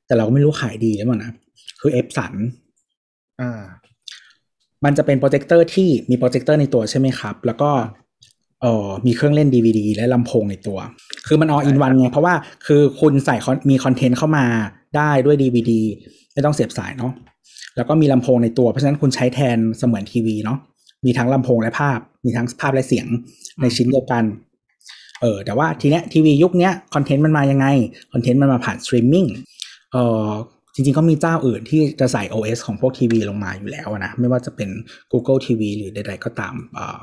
[0.05, 1.31] แต่เราก็ไม่รู้ขายดีหรือเปล่านะ
[1.81, 2.33] คือ Epson
[3.41, 3.61] อ่า
[4.85, 7.71] มันจะเป็นโปรเจคเตอร์ที่มีโปรเจคเตอร์ในตัวใช่ไหมครับ แล้วก็
[8.61, 10.77] เอ่อมีเครื่องเล่น DVD และลำโพงในตัว
[11.27, 12.33] คือมัน all in one ไง เพราะว่า
[12.65, 14.45] คือคุณใส่คอนมีคอนเทนต์เข้ามา
[14.95, 15.71] ได้ด้วย DVD
[16.33, 17.11] ไม่ต้องเสียบสายเนาะ
[17.75, 20.57] แล้วก็มีลำโพงในตัว เพราะฉะนั้นคุณใช้แทนเสมือนทีวีเนาะ
[21.05, 23.07] มีทั้งลำโพงและภาพ มีทั้งภาพและเสียง
[23.61, 24.23] ในชิ้นเดียวกัน
[25.21, 27.67] เออแต่ว่าทีเนี้ยทีวียุคเนี้ยคอนเทนต์มันมายังไง
[28.13, 29.25] คอนเทนต์มันมาผ่านสตรีมมิ่ง
[29.93, 30.29] เออ
[30.73, 34.69] จริงๆ ก็มีเจ้าอื่นที่จะใส่ OS ของพวกทีวีลงมาอยู่แล้วอะนะ ไม่ว่าจะเป็น
[35.11, 36.99] Google TV หรือใดๆก็ตามเอ่อ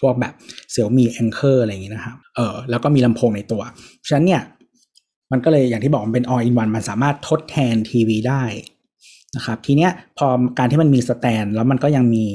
[0.00, 0.32] พวกแบบ
[0.74, 3.62] Xiaomi Anker อะไรอย่างงี้นะครับ เออแล้วก็มีลำโพงในตัว
[4.06, 4.42] ฉะนั้นเนี่ย
[5.32, 8.42] มันก็เลยอย่างที่บอกมันเป็น all in one มันสามารถทดแทนทีวีได้
[9.36, 10.26] นะครับทีเนี้ยพอ
[10.58, 12.26] การที่มันมีสแตนแล้วมันก็ยังมี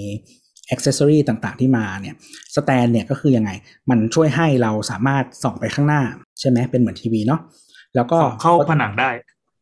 [0.74, 2.16] accessory ต่างๆที่มาเนี่ย
[2.56, 3.52] สแตนเนี่ยก็คือยังไง
[3.90, 6.02] มันช่วยให้เราสามารถส่องไปข้างหน้า
[6.40, 7.42] ใช่ไหมเป็นเหมือนทีวีเนาะ
[7.96, 9.10] แล้วก็เข้าผนังได้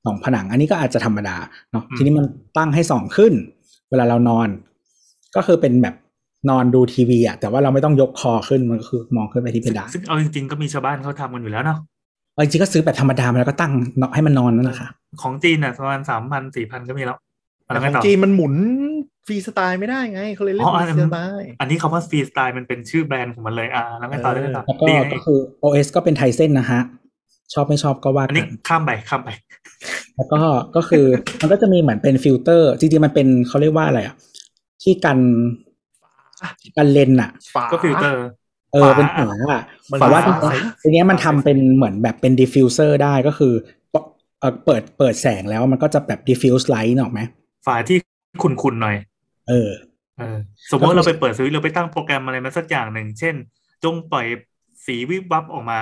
[0.06, 1.38] ส่องผนังอันนี้ก็อาจจะธรรมดา
[1.72, 2.26] เนาะอืมทีนี้มัน
[2.58, 3.34] ตั้งให้ส่องขึ้น
[3.90, 4.48] เวลาเรานอน
[5.36, 5.96] ก็คือเป็นแบบ
[6.50, 11.78] นอนดูทีวีอะแต่ว่าเราไม่ต้องยกคอขึ้นมันก็คือมองขึ้นไปที่เพดานซึ่งเอาจริงๆก็มีชาวบ้านเขาทำกันอยู่แล้วเนาะ
[12.34, 14.88] เอาจริงๆก็ซื้อแบบธรรมดามาแล้วก็ตั้งเนาะให้มันนอนนั่นแหละค่ะ
[15.22, 17.18] ของจีนอะประมาณสามพันสี่พันก็มีแล้ว
[17.68, 18.54] อะแต่ไรขไม่องต่อจีนมันหมุน
[19.28, 26.82] ฟรีสไตล์ไม่ได้ไงเขาเลยเรียกอ๋อฟอัรีนนั้นสไตล์อันนี้คำว่าฟรีสไตล์มันเป็นชื่อแบรนด์ของมันเลยอ่าแล้วไงต่อแล้วไงต่อแล้วก็ดีไงก็คือ OS ก็เป็นไทเส้นนะฮะ
[27.54, 29.30] ชอบไม่ชอบก็ว่าอันกันี้นข้ามไปข้ามไป
[30.16, 30.42] แล้วก็
[30.76, 31.06] ก็คือ
[31.42, 34.16] มันก็จะมีเหมือนเป็นฟิลเตอร์จริงๆมันเป็นเขาเรียกว่าอะไรอะ
[34.84, 35.20] ที่กัน
[36.78, 38.18] กันเลนส์อะฝาก็ฟิลเตอร์
[38.74, 39.62] เออฝาเป็นฝาอะ
[39.92, 43.54] มันแต่ว่าฝาทีเนี้ยทีเนี้ยมันทำเป็นเหมือนแบบเป็น diffuser ได้ก็คือ
[44.40, 47.22] เออเปิดเปิดแสงแล้วมันก็จะแบบ diffuse light นึกออกไหม
[47.68, 47.98] ฝาที่
[48.42, 48.98] ขุ่นๆหน่อย
[49.50, 49.72] เออ
[50.20, 50.38] เออ
[50.72, 53.36] สมมติเราไปเปิดสวิตช์เราไปตั้งโปรแกรมอะไรมาสักอย่างหนึ่ง เช่น
[53.84, 54.26] จงปล่อย
[54.86, 55.80] สีวิบวับออกมา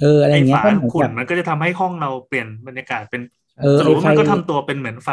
[0.00, 3.22] เอออะไรไอ้เงี้ยฝาก็เหมือนขุ่นแบบมันก็จะทำให้ห้องเราเปลี่ยนบรรยากาศเป็น
[3.60, 5.10] เออสรุปว่ามันไอ้ไฟก็ทำตัวเป็นเหมือนไฟ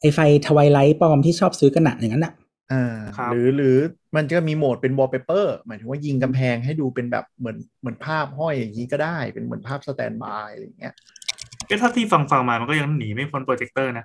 [0.00, 2.32] ไอไฟ twilight ปลอมที่ชอบซื้อกันหนักอย่างนั้นอะ
[2.72, 3.76] อ่าครับหรือหรือ
[4.16, 10.94] มันจะมีโหมดเป็นวอลเปเปอร์หมายถึงว่ายิงกำแพงให้ดูเป็นแบบเหมือนเหมือนภาพห้อยอย่างนี้ก็ได้ เป็นเหมือนภาพ standby อะไรอย่างเงี้ย
[11.68, 14.04] ก็เท่าที่ฟังฟังๆมามันก็ยังหนีไม่พ้นโปรเจคเตอร์นะ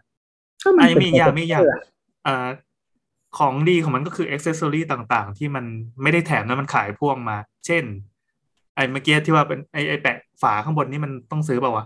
[0.63, 1.81] ก็มันเป็นโปรเจคเตอร์ไอ้มีอย่างโปรเจคมีอย่างะ
[2.27, 2.47] อ่า
[3.37, 5.65] ของดีของมันก็คือ accessory ต่างๆ ที่มัน
[6.01, 7.83] ไม่ได้แถมแล้วมันขายพ่วงมา เช่น
[8.75, 11.85] ไอ้เมื่อกี้ที่ว่าเป็นไอ้ไอ้แปะฝาข้างบนนี่มันต้องซื้อเปล่าวะ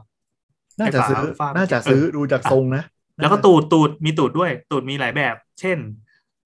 [0.79, 2.83] น่าจะซื้อไอ้ฝาน่าจะซื้อเออดูจากทรงนะ
[3.21, 5.77] แล้วก็ตูดตูดมีตูดด้วย ตูดมีหลายแบบ เช่น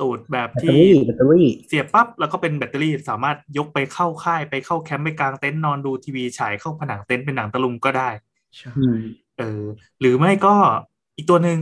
[0.02, 8.10] ตูดแบบแบตเตอที่รี่แบตเตอรี่เสียบปั๊บแล้วก็เป็นแบตเตอรี่สามารถยกไปเข้าค่ายไปเข้าแคมป์ไปกลางเต็นท์นอนดูทีวีฉายเข้าผนังเต็นท์เป็นหนังตะลุงก็ได้
[8.58, 8.97] ใช่อืม
[9.38, 9.62] เออ
[10.02, 10.56] หรือไม่ก็
[11.18, 11.58] อีกตัวหนึ่ง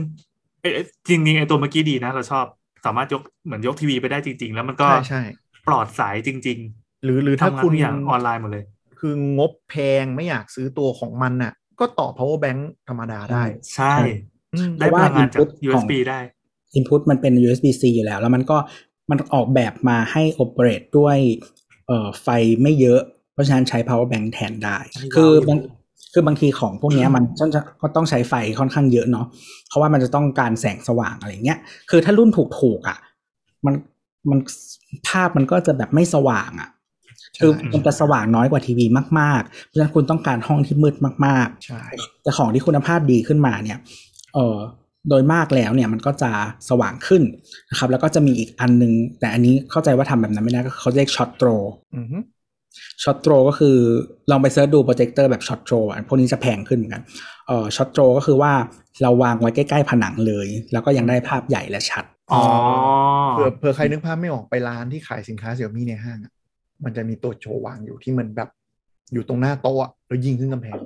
[0.60, 2.46] เอ้ยเอ้ยจริงๆไอตัวเมื่อกี้ดีนะ เราชอบ
[2.86, 5.20] สามารถยกเหมือนยกทีวีไปได้จริง ๆ แล้วมันก็ใช่ใช่
[5.66, 6.58] ปลอดสายจริง
[7.04, 8.64] หรือหรือๆถ้าทำงานคุทุณกอย่างออนไลน์หมดเลย
[9.00, 13.42] คืองบแพงไม่อยากซื้อตัวของมันน่ะ ก็ต่อ power bank ธรรมดาได้
[13.76, 13.94] ใช่
[14.54, 16.18] อืมได้พลังงานจาก input ของ USB ได้
[16.76, 18.58] input มันเป็น USB-C อยู่แล้ว แล้วมันก็
[19.10, 21.16] มันออกแบบมาให้ operate ด้วย
[21.86, 22.28] เอ่อไฟ
[22.62, 23.00] ไม่เยอะ
[23.32, 25.60] เพราะฉะนั้นใช้ power bank แทนได้อันนี้คือว้าวอยู่บาง
[26.12, 29.26] คือบางทีของพวกเนี้ยมันต้องจะก็ต้องใช้ไฟค่อนข้างเยอะเนาะ
[29.68, 31.58] เพราะว่ามันจะต้องการแสงสว่างอะไรเงี้ย
[31.90, 32.98] คือถ้ารุ่นถูกๆอะ
[33.66, 33.74] มัน
[34.30, 34.38] มัน
[35.08, 36.68] ภาพมันก็จะแบบไม่สว่างอะ
[37.40, 38.86] คือมันจะสว่างน้อยกว่าทีวี
[39.20, 40.94] มากๆ เพราะฉะนั้นคุณต้องการห้องที่มืด
[41.26, 43.78] มากใช่ๆแต่ของที่คุณภาพดีขึ้นมาเนี่ย
[44.34, 44.56] เออ
[45.08, 46.30] โดยมากแล้วเนี่ยมันก็จะ
[46.68, 47.22] สว่างขึ้น
[47.70, 51.48] นะครับแล้วก็จะมีอีกอันนึง แต่อันนี้เข้าใจว่าทำแบบนั้นไม่ได้ก็คือเขาเรียก short throw
[51.96, 52.18] อือฮึ
[53.04, 53.76] short throw ก็คือ
[54.30, 57.02] ลองไป search ดูโปรเจคเตอร์แบบ short throw อะพวกนี้จะแพงขึ้นเหมือนกัน
[57.46, 58.52] เอ่อ short throw ก็คือว่า
[59.02, 62.42] เราวางไว้ใกล้ๆผนังเลย แล้วก็ยังได้ภาพใหญ่และชัดอ๋อ
[63.32, 66.32] เผื่อเผื่อใครนึกภาพไม่ออกไปร้านที่ขายสินค้า Xiaomi ในห้างอะ
[66.84, 68.48] มันจะมีตัวโชว์วางอยู่ที่มันแบบ
[69.12, 70.78] อยู่ตรงหน้าโต๊ะอะแล้วยิงขึ้นกำแพง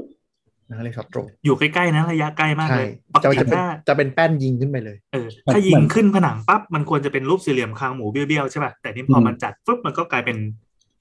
[0.73, 10.37] นั่นเลยครับ throwอยู่ใกล้ๆนะระยะใกล้มากใช่เลยปกจะติจะเป็นถ้าจะเป็นแป้นยิงขึ้นไปเลยเออถ้ายิงขึ้นผนังปั๊บมันควรจะเป็นรูปสี่เหลี่ยมคางหมูเบี้ยวๆใช่ป่ะแต่นี่พอมันจัดปุ๊บมันก็กลายเป็น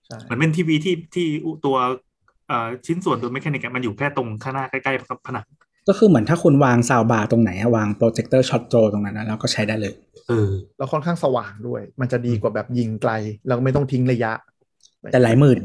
[0.06, 1.26] ใช่เหมือนเป็นทีวีที่ที่
[1.66, 1.78] ตัว
[2.48, 5.46] เอ่อชิ้นส่วนตัว mechanic อะมันอยู่แค่ตรงข้างหน้าใกล้ๆกับผนัง
[5.88, 9.94] ก็คือเหมือนถ้าคุณวาง soundbar ตรงไหนอะวางโปรเจคเตอร์ short throw ตรงนั้นนะแล้วก็ใช้ได้เลย
[10.28, 13.12] เออแล้วค่อนข้างสว่างด้วย มันจะดีกว่าแบบยิงไกล
[13.48, 14.32] แล้วก็ไม่ต้องทิ้งระยะ
[15.12, 15.62] แต่หลายหมื่น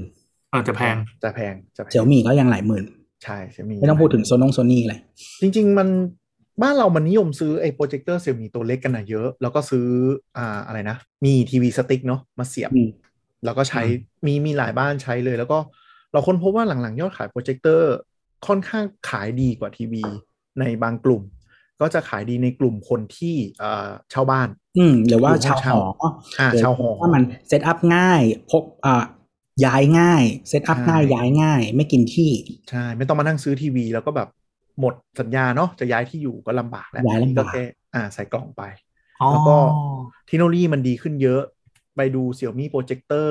[0.50, 2.84] เออจะแพงจะแพงจะแพง Xiaomi ก็ยังหลายหมื่น
[3.26, 5.00] ใช่จะมีไม่ต้องพูดถึงโซนงโซนี่เลย
[5.40, 5.88] จริง ๆ มัน
[6.62, 9.86] บ้านเรามันนิยมซื้อไอ้โปรเจคเตอร์ Xiaomi ตัวเล็กกันนะเยอะ แล้วก็ซื้อ
[10.36, 12.88] อ่าอะไรนะ มี TV stick เนาะมาเสียบอืม
[13.44, 15.58] แล้วก็ใช้อืมมีมีหลายบ้านใช้เลย แล้วก็
[16.12, 17.92] เราค้นพบว่าหลังๆ ยอดขายโปรเจคเตอร์
[18.46, 20.02] ค่อนข้างขายดีกว่าทีวี
[20.60, 21.22] ในบางกลุ่ม
[21.80, 24.48] ก็จะขายดีในกลุ่มคนที่เอ่อเช่าบ้าน
[24.78, 25.82] อืมหรือว่าหรือว่าชาวหอ
[26.40, 29.04] อ่าหรือชาวหอว่ามัน set up ง่ายพกอ่า
[29.64, 32.32] ย้ายง่าย set up ใช่ง่ายย้ายง่าย ไม่กินที่
[32.70, 34.28] ใช่ไม่ต้องมานั่งซื้อทีวี แล้วก็แบบ
[34.80, 37.62] หมดสัญญาเนาะจะย้ายที่อยู่ก็ลำบากแล้วย้ายลำบากก็แค่
[37.94, 38.62] อ่าใส่กล่องไป
[39.20, 39.56] อ๋อแล้วก็
[40.26, 41.42] เทคโนโลยีมันดีขึ้นเยอะ
[41.96, 43.30] ไปดู Xiaomi Projector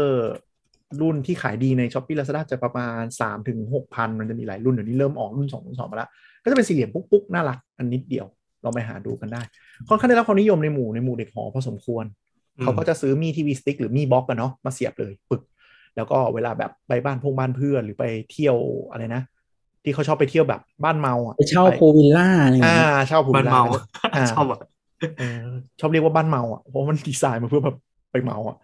[1.01, 6.09] รุ่นที่ขายดีใน Shopee Lazada จะประมาณ 3 ถึง6,000มันจะมีหลายรุ่นเดี๋ยวนี้เริ่มออกรุ่น 2 รุ่น2มาแล้ว
[6.43, 8.25] ก็จะเป็นสี่เหลี่ยมปุ๊กๆ น่ารัก อันนิดเดียว
[8.63, 9.41] ลองไปหาดูกันได้
[9.87, 12.05] ค่อนข้างได้รับความนิยมในหมู่ในหมู่เด็กหอพอสมควร
[12.57, 15.41] อืมเขาก็จะซื้อมีทีวีสติ๊กหรือมีบล็อกกันเนาะมาเสียบเลยปึก
[15.95, 18.57] แล้วก็เวลาแบบไปบ้านพงบ้านเพื่อนหรือไปเที่ยว
[18.89, 19.21] อะไรนะ
[19.83, 23.63] ที่เขาชอบไปเที่ยวแบบบ้านเมาอะไปเช่าพูลวิลล่าอะไรอย่างอ่าเงี้ยเช่าผูบ้านเมา
[24.15, 24.59] อ่าชอบอะ
[25.17, 25.39] เออ
[25.79, 27.77] ชอบเรียกว่าบ้านเมาอะเพราะว่ามันดีไซน์มาเพื่อแบบ
[28.11, 28.57] ไปเมาอะ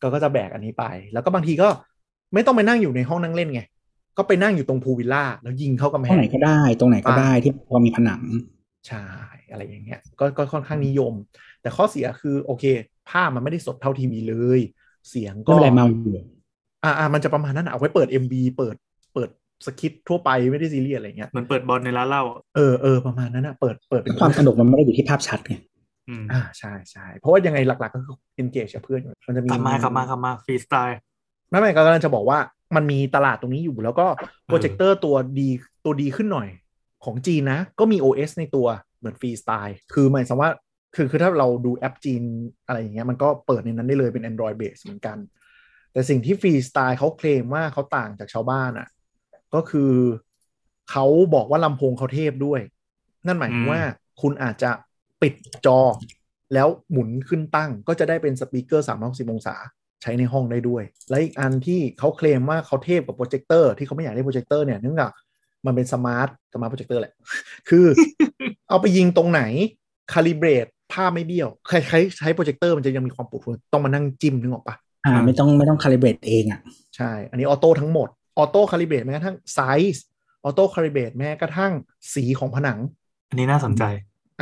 [0.00, 1.68] ก็ก็จะแบกอันนี้ไป แล้วก็บางทีก็
[2.34, 3.62] ไม่ต้องไปนั่งอยู่ในห้องนั่งเล่นไง
[4.18, 8.22] ก็ไปนั่งอยู่ตรงพูลวิลล่าแล้วยิงเข้ากำแพตรงไหนก็ได้ ตรงไหนก็ได้อ่าที่พอมีผนัง
[8.88, 9.04] ใช่
[9.50, 11.12] อะไรอย่างเงี้ยก็ก็ค่อนข้างนิยม
[11.60, 12.64] แต่ข้อเสียคือโอเค
[13.10, 14.60] ภาพมันไม่ได้สดเท่าทีวีเลย
[15.08, 16.16] เสียงก็ก็ไม่เป็นไรเมาอยู่
[16.86, 18.76] อ่าอ่ามันจะประมาณนั้นอะเอาไว้เปิด MB เปิด
[19.14, 19.28] เปิด
[19.66, 25.54] สคริปต์ทั่วไปไม่ได้ซีเรียสอะไรเงี้ยเหมือนเปิดบอลในร้านเหล้าอะเออเออประมาณนั้นอะเปิดเปิดเป็นความสนุกมันไม่ได้อยู่ที่ภาพชัดไง
[26.08, 30.98] อืมอ่าใช่ใช่เพราะว่ายังไงหลักๆก็คือ engage กับเพื่อนอยู่มันจะมีกลับมากลับมากลับมาฟรีสไตล์
[31.50, 32.38] ไม่ไม่ก็กำลังจะบอกว่า
[32.76, 34.06] มันมีตลาดตรงนี้อยู่แล้วก็
[34.46, 35.48] โปรเจคเตอร์ตัวดี
[35.84, 36.48] ตัวดีขึ้นหน่อย
[37.04, 38.66] ของจีนนะ ก็มี OS ในตัว
[38.98, 40.50] เหมือนฟรีสไตล์คือหมายความว่า
[40.94, 42.22] คือคือถ้าเราดูแอปจีน
[42.66, 45.16] อะไรอย่างเงี้ยมันก็เปิดในนั้นได้เลยเป็น Android base เหมือนกัน
[45.96, 48.88] แต่สิ่งที่ฟรีสไตล์เขาเคลมว่าเขาต่างจากชาวบ้านอะ
[49.54, 49.92] ก็คือ
[50.90, 52.60] เขาบอกว่าลำโพงเขาเทพด้วย
[53.26, 53.80] นั่นหมายถึงว่า
[54.20, 54.70] คุณอาจจะ
[55.22, 55.34] ปิด
[55.66, 55.80] จอ
[56.54, 59.56] แล้วหมุนขึ้นตั้งก็จะได้เป็น speaker 360องศา
[60.02, 65.10] ใช้ในห้องได้ด้วย และอีกอันที่เขาเคลมว่าเขาเทพกับโปรเจคเตอร์ที่เขาไม่อยากได้โปรเจคเตอร์เนี่ยเนื่องจาก
[65.66, 67.14] มันเป็น smart smart projector แหละ
[67.68, 67.86] คือ
[68.68, 69.42] เอาไปยิงตรงไหน
[70.12, 74.76] calibrate ภาพไม่เบี้ยว ใครใช้ใช้โปรเจคเตอร์มันจะยังมีความปวดหัวต้องมานั่งจิ้มนึกออกปะ
[75.06, 76.60] อ่าไม่ต้องไม่ต้อง calibrate เองอะ
[76.96, 79.60] ใช่ อันนี้ auto ทั้งหมด auto calibrate แม้กระทั่งไซ
[79.94, 80.04] ส์
[80.44, 81.72] auto calibrate แม้กระทั่ง
[82.14, 82.78] สีของผนัง
[83.28, 83.84] อันนี้น่าสนใจ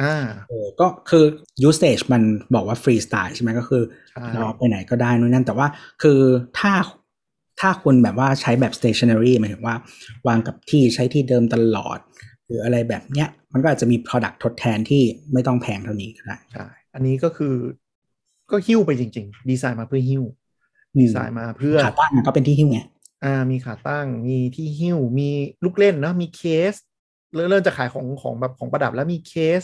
[0.00, 0.14] อ่า
[0.48, 1.24] เออก็คือ
[1.68, 2.22] usage มัน
[2.54, 5.66] บอกว่าฟรีสไตล์ใช่ไหมก็คือใช่เราไปไหนก็ได้นู่นนั่น แต่ว่า
[6.02, 6.20] คือ
[6.58, 6.72] ถ้า
[7.60, 9.76] ถ้าคุณแบบว่าใช้แบบ stationary หมายถึงว่า
[10.26, 11.98] วางกับที่ใช้ที่เดิมตลอด
[12.46, 15.02] หรืออะไรแบบเนี้ย มันก็อาจจะมี product ทดแทนที่
[15.32, 17.54] ไม่ต้องแพงเท่านี้ก็ได้ใช่อันนี้ก็คือ
[18.50, 20.22] ก็หิ้วไปจริง ๆ ดีไซน์มาเพื่อหิ้ว
[21.00, 22.80] ดีไซน์มาเพื่อขาตั้งก็เป็นที่หิ้วไง
[23.24, 25.28] อ่า มีขาตั้งมีที่หิ้ว มี
[25.64, 26.42] ลูกเล่นนะมีเค
[26.72, 26.74] ส
[27.34, 29.62] เริ่มเริ่มจะขายของของแบบของประดับแล้วมีเคส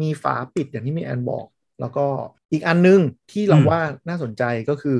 [0.00, 1.46] มีฝาปิดอย่างที่มีแอนบอก
[1.80, 2.06] แล้วก็
[2.52, 3.00] อีกอันนึง
[3.32, 4.96] ที่เราอืมว่าน่าสนใจก็คือ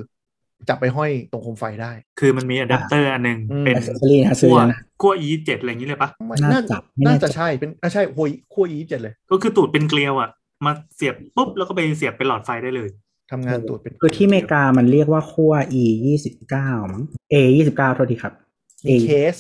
[0.69, 10.31] จับไปห้อยตรงโคมไฟได้ คือมันมีอะแดปเตอร์อันหนึงอืมเป็น accessory นะซื้อขั้วแล้วนะขั้ว e เจ็ดอะไรอย่างนี้เลยปะไม่น่าน่าจะไม่แน่น่าใจจะใช่เป็นอ่าใช่ขั้วขั้วอีเจ็ดเลย ก็คือตูดเป็นเกลียวอะ
[10.65, 12.89] มาเสียบปุ๊บแล้วก็ไปเสียบเป็นหลอดไฟได้เลย
[13.31, 15.53] ทำงานตรวจเป็นคือที่อเมริกามันเรียกว่าขั้ว
[15.83, 17.03] e ยี่สิบเก้ามั้ง
[17.33, 18.35] a ยี่สิบเก้าโทษทีครับ
[18.87, 19.37] มีเคส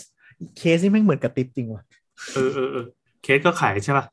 [0.58, 1.82] เคสนี่แม่งเหมือนกับติ๊บจริงว่ะ
[2.34, 2.86] เออเออเออ
[3.22, 4.04] เคสก็ขายใช่ปะ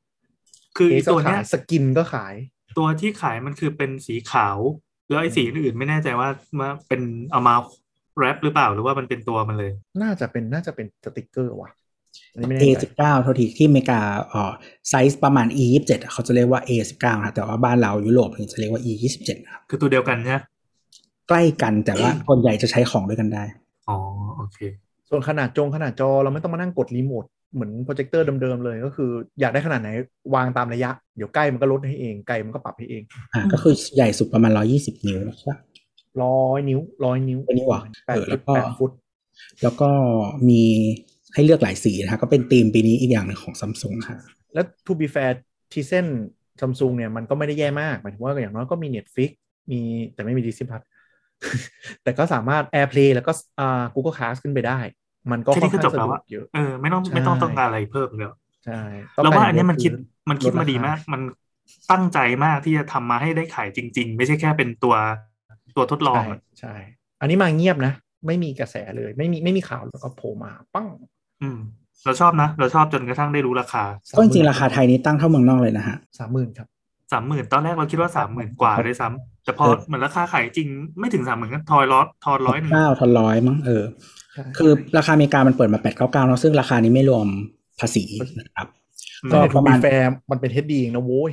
[0.78, 2.34] คือเคไอสก็ตัวเนี้ขายยสกินก็ขาย
[2.78, 4.58] ตัวที่ขายมันคือเป็นสีขาว
[5.10, 7.02] แล้วไอ้สีอื่นๆไม่แน่ใจว่าว่าเป็น
[7.32, 7.56] เอามา
[8.18, 9.72] แรปหรือเปล่าหรือว่ามันเป็นตัวมันเลย
[10.02, 11.72] น่าจะเป็นน่าจะเป็นสติกเกอร์ว่ะ
[12.34, 14.00] อันนี้ไม่ a แน่ใจสิบเก้าโทษทีที่อเมริกา
[14.30, 14.52] เอ่อ
[14.90, 20.40] ไซส์ประมาณ e ยี่สิบเจ็ดเขาจะเรียกว่า a สิบเก้านะแต่ว่าบ้านเรายุโรปเนี่ยจะเรียกว่า E ยี่สิบเจ็ดนะครับคือตัวเดียวกันใช่ไหม
[21.30, 23.44] ใกล้กันแต่ว่าส่วนใหญ่จะใช้ของด้วยกันได้
[23.90, 23.98] อ๋อ
[24.38, 24.60] โอเค
[25.10, 29.90] ส่วนขนาดจงขนาดจอเราไม่ต้องมานั่งกดรีโมทเหมือนโปรเจคเตอร์เดิมๆเลยก็คืออยากได้ขนาดไหน
[30.36, 33.04] วางตามระยะ เดี๋ยวใกล้มันก็ลดให้เอง ไกลมันก็ปรับให้เอง
[33.34, 35.58] อ่าก็คือใหญ่สุดประมาณร้อยี่สิบนิ้วนะครับ
[36.24, 38.92] ร้อยนิ้วร้อยนิ้วร้อยนิ้วเหรอแปดเออแล้ฟุตวก็แปดฟุต
[39.64, 39.90] แล้วก็
[40.50, 40.64] มี
[41.34, 44.18] ให้เลือกหลายสีนะครับก็เป็นธีมปีนี้อีกอย่างหนึ่งของซัมซุงค่ะ
[44.54, 45.32] แล้ว to be fair
[45.72, 46.06] ทีเส้น
[46.62, 49.30] ซัมซุงเนี่ยมันก็ไม่ได้แย่มากหมายถึงว่าอย่างน้อยก็มี Netflix
[49.72, 49.80] มี
[50.14, 50.84] แต่ไม่มี Disney Plus
[52.04, 54.80] แต่ก็สามารถ AirPlay แล้วก็อ่า Google Cast ขึ้นไปได้
[55.32, 58.28] มันก็แค่ค่อนี้นก็ข้างจบสะแล้วดวอะกเยอะเออไม่ต้องใช่ไม่ต้องต้องการอะไรเพิ่มเลย
[58.66, 58.82] ใช่
[59.24, 61.22] เราว่าอันเนี้ยมันคิดต้องการมันคิดลดรามาดีคามมาก มัน
[61.92, 64.96] ตั้งใจมากที่จะทำมาให้ได้ขายจริง ๆ ไม่ใช่แค่เป็นตัว
[65.76, 66.74] ตัวทดลองใช่อะใช่
[67.22, 67.94] อันนี้มาเงียบนะ
[68.28, 70.88] ไม่มีกระแสเลย ไม่มีไม่มีข่าวแล้วก็โผล่มา ปั้ง
[71.44, 71.58] อืม
[72.06, 73.84] เราชอบนะ เราชอบจนกระทั่งได้รู้ราคา
[74.18, 76.68] ก็จริงๆราคาไทยนี้ตั้งเท่าเมืองนอกเลยนะฮะสามหมื่นครับ
[77.12, 80.68] สามหมื่นตอนแรกเราคิดว่าสามหมื่นกว่าด้วยซ้ำแต่พอเออเหมือนราคาขายจริง
[81.00, 83.84] ไม่ถึงสามหมื่นก็ทอยร้อยทอนร้อยหนึ่งเก้าทอนร้อยมั้งเออ
[84.34, 87.28] ใช่คือราคาอเมริกามันเปิดมาแปดเก้าเก้าเนาะซึ่งราคานี้ไม่รวม
[87.80, 88.06] ภาษี
[88.40, 88.68] นะครับ
[89.34, 91.32] ก็แต่ปทูระมาบีณแฟร์มันเป็นเฮดดีเองนะโว้ย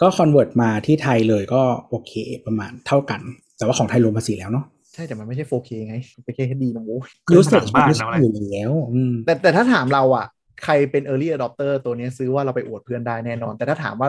[0.00, 2.12] ก็คอนเวิร์ตมาที่ไทยเลยก็โอเค
[2.46, 3.20] ประมาณเท่ากัน
[3.56, 10.26] แต่ว่าของไทยรวมภาษีแล้วเนาะใช่แต่มันไม่ใช่ 4K ไงมันเป็นแค่เฮดดีนะโว้ยคือยูสเซหลัจงบ้านไม่นะใช่อะไรอยู่แล้วอืมแต่แต่ถ้าถามเราอะ
[10.64, 14.08] ใครเป็น early adopter ตัวเนี้ยซื้อว่าเราไปอวดเพื่อนได้แน่นอน แต่ถ้าถามว่า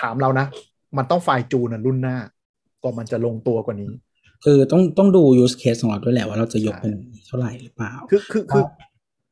[0.00, 0.46] ถามเรานะ
[0.96, 2.16] มันต้องไฟล์จูนนะรุ่นหน้า
[2.82, 3.92] ก็มันจะลงตัวกว่านี้
[4.44, 6.92] คือต้องต้องดู use case ของเราด้วยแหละว่าเราจะยกเป็น
[7.26, 8.64] เท่าไหร่หรือเปล่า คือคือคือ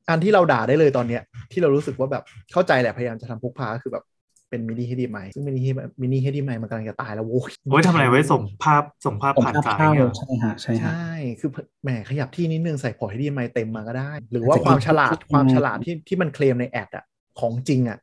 [0.08, 1.22] อันที่เราด่าได้เลยตอนเนี้ย
[1.52, 4.04] ที่เรารู้สึกว่าแบบเข้าใจแหละพยายามจะทำพกพาก็คือแบบ
[4.50, 11.50] เป็น mini HDMI ซึ่ง mini H mini HDMI มันกำลังจะตายแล้วโว้ยไว้ทำอะไรไว้ส่งภาพส่งภาพผมผ่านภาพสายเข้าเนี่ยใช่ฮะใช่ฮะใช่คือ
[11.82, 17.04] แหมขยับที่นิดนึงใส่พอร์ต HDMI เต็มมาก็ได้ หรือว่าอาจจะความฉลาดเป็นความฉลาดที่ที่มันเคลมใน ad อะ
[17.40, 17.98] ของจริงอะ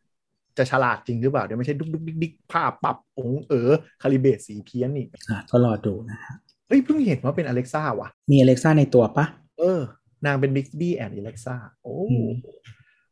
[0.57, 6.35] จะฉลาดจริงหรือเปล่า เดี๋ยวไม่ใช่ดุกดุกดิกดิกภาพปรับองค์เออ calibrate สีเพี้ยนอีกอะก็รอดูนะฮะ
[6.67, 9.25] เฮ้ยเพิ่งเห็นว่าเป็น Alexa ว่ะ มี Alexa ในตัวปะ
[9.59, 9.81] เออ
[10.25, 12.53] นางเป็น Bixby and Alexa โอ้อืมอ๋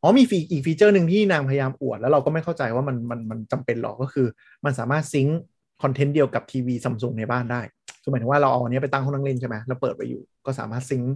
[0.06, 4.26] อมีฟีอีกฟีเจอร์หนึ่งที่นางพยายามอวด แล้วเราก็ไม่เข้าใจว่ามันมันมันจำเป็นหรอกก็คือ
[4.64, 5.40] มันสามารถ sync
[5.82, 7.60] คอนเทนต์เดียวกับทีวีซัมซุงในบ้านได้
[8.02, 11.14] คือหมายถึงว่าเราเอาอันนี้ไปตั้งห้องนั่งเล่นใช่ไหมแล้วเปิดไปอยู่ ก็สามารถ sync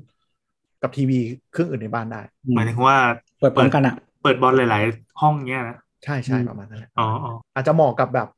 [0.82, 1.18] กับทีวี
[1.53, 2.97] เครื่องอื่นในบ้านได้อืมหมายถึงว่า
[3.41, 8.28] เปิดพร้อมกันอะเปิดบอลหลาย ๆ ห้องเนี้ยนะใช่ใช่อืมประมาณนั้นแหละอ๋ออ๋ออาจจะเหมาะกับแบบ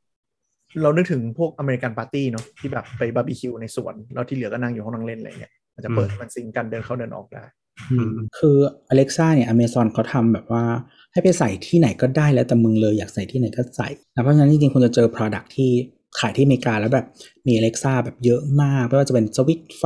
[0.81, 7.43] เรานึกถึงพวก American party เนาะที่แบบไปบาร์บีคิวในสวนแล้วที่เหลือก็นั่งอยู่ห้องนั่งเล่นอะไรเงี้ยอาจจะเปิดให้มัน sync กันเดินเข้าเดินออกได้
[7.91, 8.57] อืมคือ
[8.91, 10.63] Alexa เนี่ย Amazon เขาทำแบบว่า
[11.11, 15.71] ให้ไปใส่ที่ไหนก็ได้แล้วแต่มึงเลยอยากใส่ที่ไหนก็ใส่นะเพราะฉะนั้นจริงๆคุณจะเจอ Product ที่
[16.19, 17.05] ขายที่อเมริกาแล้วแบบ
[17.47, 19.83] มี Alexa แบบเยอะมากไม่ว่าจะเป็นสวิตช์ไฟ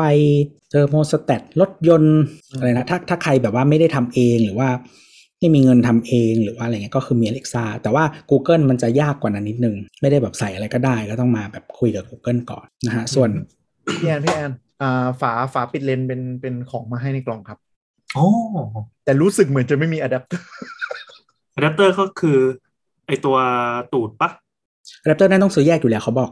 [0.69, 2.19] เทอร์โมสแตทรถยนต์
[2.51, 4.69] อืมอะไรนะถ้าถ้าใครแบบว่าไม่ได้ทำเองหรือว่า
[5.39, 13.29] ไม่มีเงินทำเองหรือว่าอะไรเงี้ยก็คือมี Alexa แต่ว่า Google มันจะยากกว่านั้นนิดนึง ไม่ได้แบบใส่อะไรก็ได้ก็ต้องมาแบบคุยกับ Google ก่อนนะฮะส่วน
[13.99, 17.59] พี่แอนพี่แอนอ่าฝาฝาปิดเลนส์เป็นเป็นของมาให้ในกล่องครับ
[18.15, 18.27] โอ้
[19.03, 20.47] แต่รู้สึกเหมือนจะไม่มีอะแดปเตอร์
[21.55, 22.37] อะแดปเตอร์ก็คือ
[23.07, 23.37] ไอ้ตัว
[23.93, 24.29] ตูดปะ
[25.07, 26.29] Raptor นั่นต้องซื้อแยกอยู่แล้วเขาบอก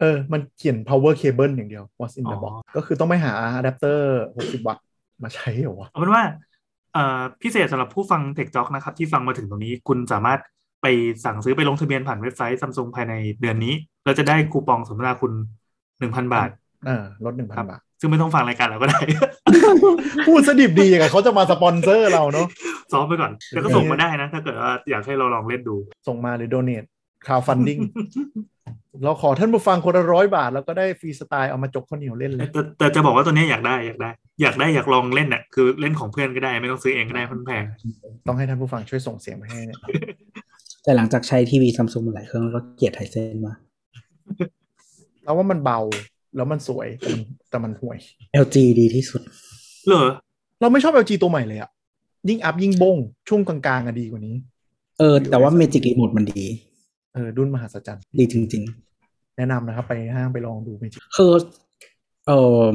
[0.00, 4.84] เออ มันเขียน power cable อย่างเดียว อ๋อ what's in the box ก็คือต้องไปหาอะแดปเตอร์60 วัตต์
[5.22, 6.22] มาใช้เหรอวะเอาเป็นว่า
[6.92, 10.40] เอ่อพิเศษสำหรับผู้ฟังเทคจ็อกนะครับ ที่ฟังมาถึงตรงนี้คุณสามารถ
[10.82, 10.86] ไป
[11.24, 15.32] สั่งซื้อไปลงทะเบียนผ่านเว็บไซต์ซัมซุงภายในเดือนนี้แล้วจะได้คูปองสมนาคุณ
[15.98, 16.50] หนึ่งพันบาท
[16.86, 19.00] เออลดครับ1,000บาท ซึ่งไม่ต้องฟังรายการเราก็ได้
[20.26, 22.46] พูดซะดิบดีอย่างกับเขาจะมาสปอนเซอร์เราเนาะ
[22.92, 25.76] ซ้อมไปก่อนแต่ก็ส่งมาได้นะ ถ้าเกิดว่าอยากให้เราลองเล่นดู
[26.08, 26.86] ส่งมาหรือ donate
[27.26, 27.80] crowdfunding
[29.04, 34.10] เราขอท่านผู้ฟังคนละร้อยบาท แล้วก็ได้ฟรีสไตล์เอามาจกข้าวเหนียวเล่นเลย แต่แต่จะบอกว่าตัวเนี้ยอยากได้อยากได้
[34.42, 37.64] อยากได้อยากลองเล่นน่ะคือเล่นของเพื่อนก็ได้ไม่ต้องซื้อเองก็ได้เพราะมันแพง
[38.26, 39.78] ต้องให้ท่านผู้ฟังช่วยส่งเสียงมาให้เนี่ย
[40.84, 43.58] แต่หลังจากใช้ทีวีซัมซุงมาหลายเครื่องก็เกลียดไทเซนมาก
[45.22, 45.80] เราว่ามันเบา
[46.36, 47.20] แล้วมันสวยแต่มัน
[47.50, 47.98] แต่มันห่วย
[48.44, 49.22] LG ดีที่สุด
[49.86, 50.08] เหรอ
[50.60, 51.70] เราไม่ชอบ LG ตัวใหม่เลยอะ
[52.28, 52.96] ยิ่งอัพยิ่งบง
[53.28, 54.36] ช่วงกลางๆอะดีกว่านี้
[54.98, 56.44] เออ แต่ว่า Magic Remote มันดี
[57.14, 58.64] เออดุนมหัศจรรย์ ดีจริง
[59.36, 61.32] แนะนำนะครับ ไปห้างไปลองดู Magic ๆคือ
[62.26, 62.32] เอ
[62.70, 62.72] อ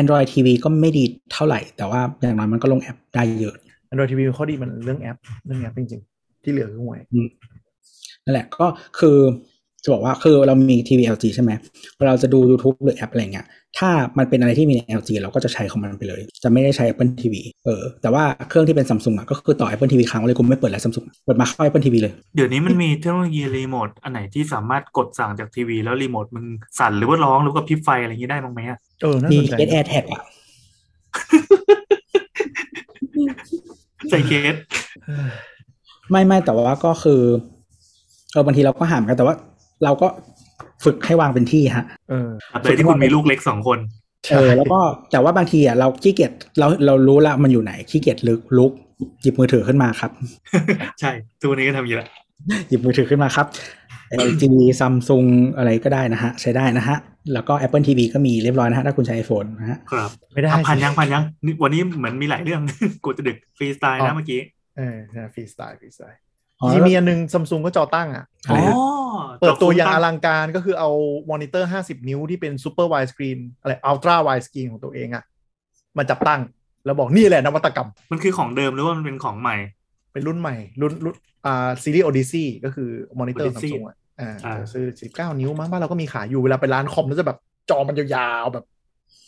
[0.00, 3.54] Android TV ก็ไม่ดีเท่าไหร่ แต่ว่าอย่างน้อยมันก็ลงแอปได้เยอะ
[3.90, 7.00] Android TV ข้อดีมันเรื่องแอป เรื่องแอปจริงๆ ที่เหลือคือห่วย
[8.24, 8.66] นั่นแหละก็
[8.98, 9.18] คือ
[9.84, 11.50] จะบอกว่าคือเรามีทีวี LG ใช่ไหม
[11.98, 13.46] เวลาเราจะดู YouTube หรือแอปอะไรเงี้ย
[13.78, 21.94] ถ้ามันเป็นอะไรที่มีใน LG เราก็จะใช้ของมันไปเลย จะไม่ได้ใช้ Apple TV เออแต่ว่าเครื่องที่เป็น Samsung อะก็คือต่อ Apple TV ค้างไว้เลยกูไม่เปิดแล้ว Samsung เปิดมาเข้า Apple TV
[22.02, 26.46] เลย เดี๋ยวนี้มันมีเทคโนโลยีรีโมทอันไหนที่สามารถกดสั่งจากทีวี แล้วรีโมทมึง
[26.78, 30.20] สั่นหรือว่าร้องหรือว่าพริบไฟอะไรอย่างนี้ได้บ้างไหมอะเออน่ามีสนใจ Get Air Tag อะ
[34.10, 34.54] ใส่เคส
[36.10, 37.20] ไม่ไม่แต่ว่าก็คือ
[38.32, 39.34] เออบางทีเราก็หามกันแต่ว่า
[39.84, 40.08] เราก็
[40.84, 42.28] ฝึกให้วางเป็นที่ฮะเออ
[42.62, 43.78] เลยที่คุณมีลูกเล็กสองคน
[44.32, 48.72] เออแล้วก็แต่ว่าบางทีอะเราขี้เกียจเราเรารู้ละมันอยู่ไหนขี้เกียจลึกลุก
[49.22, 50.10] หยิบมือถือขึ้นมาครับ
[51.00, 51.10] ใช่
[51.40, 52.08] ทุกวันนี้ก็ทำอยู่แล้ว
[52.68, 53.46] หยิบมือถือขึ้นมาครับ
[54.28, 54.44] LG
[54.80, 55.26] Samsung
[55.56, 56.96] อะไรก็ได้นะฮะ ใช้ได้นะฮะ
[57.32, 62.60] แล้วก็ Apple TV ก็มีเรียบร้อยนะฮะ ถ้าคุณใช้ iPhone นะฮะ ครับ ไม่ได้อะพันสิยังพันยังนี่วันนี้เหมือนมีหลายเรื่อง
[63.04, 64.40] กูจะดึกฟรีสไตล์อ๋นะอเมื่อกี้
[64.76, 64.96] เออ
[65.34, 66.18] ฟรีสไตล์ฟรีสไตล์
[66.60, 68.74] อ๋อที่มีอันนึงซัมซุงก็จอตั้งอะอะไรฮะ
[69.40, 70.90] เปิดตัวอย่างอลังการก็คือเอา
[71.30, 75.24] มอนิเตอร์ 50 นิ้วที่เป็น super wide screen อะไร ultra wide screen ของตัวเองอะ
[75.98, 76.40] มาจับตั้ง
[76.84, 79.56] แล้วบอกนี่แหละนวัตกรรม มันคือของเดิมหรือว่ามันเป็นของใหม่
[80.12, 81.14] เป็นรุ่นใหม่ รุ่นรุ่น
[81.46, 82.90] อ่าซีรีส์โอดิซีก็คือ
[83.20, 84.84] มอนิเตอร์ซัม Odyssey ซุงอะอ่าอ่าจะซื้อ
[85.14, 87.38] 49 นิ้วมั้งบ้านเราก็มีขายอยู่เวลาไปร้านคอมแล้วจะแบบ
[87.70, 88.64] จอมันยาวๆแบบ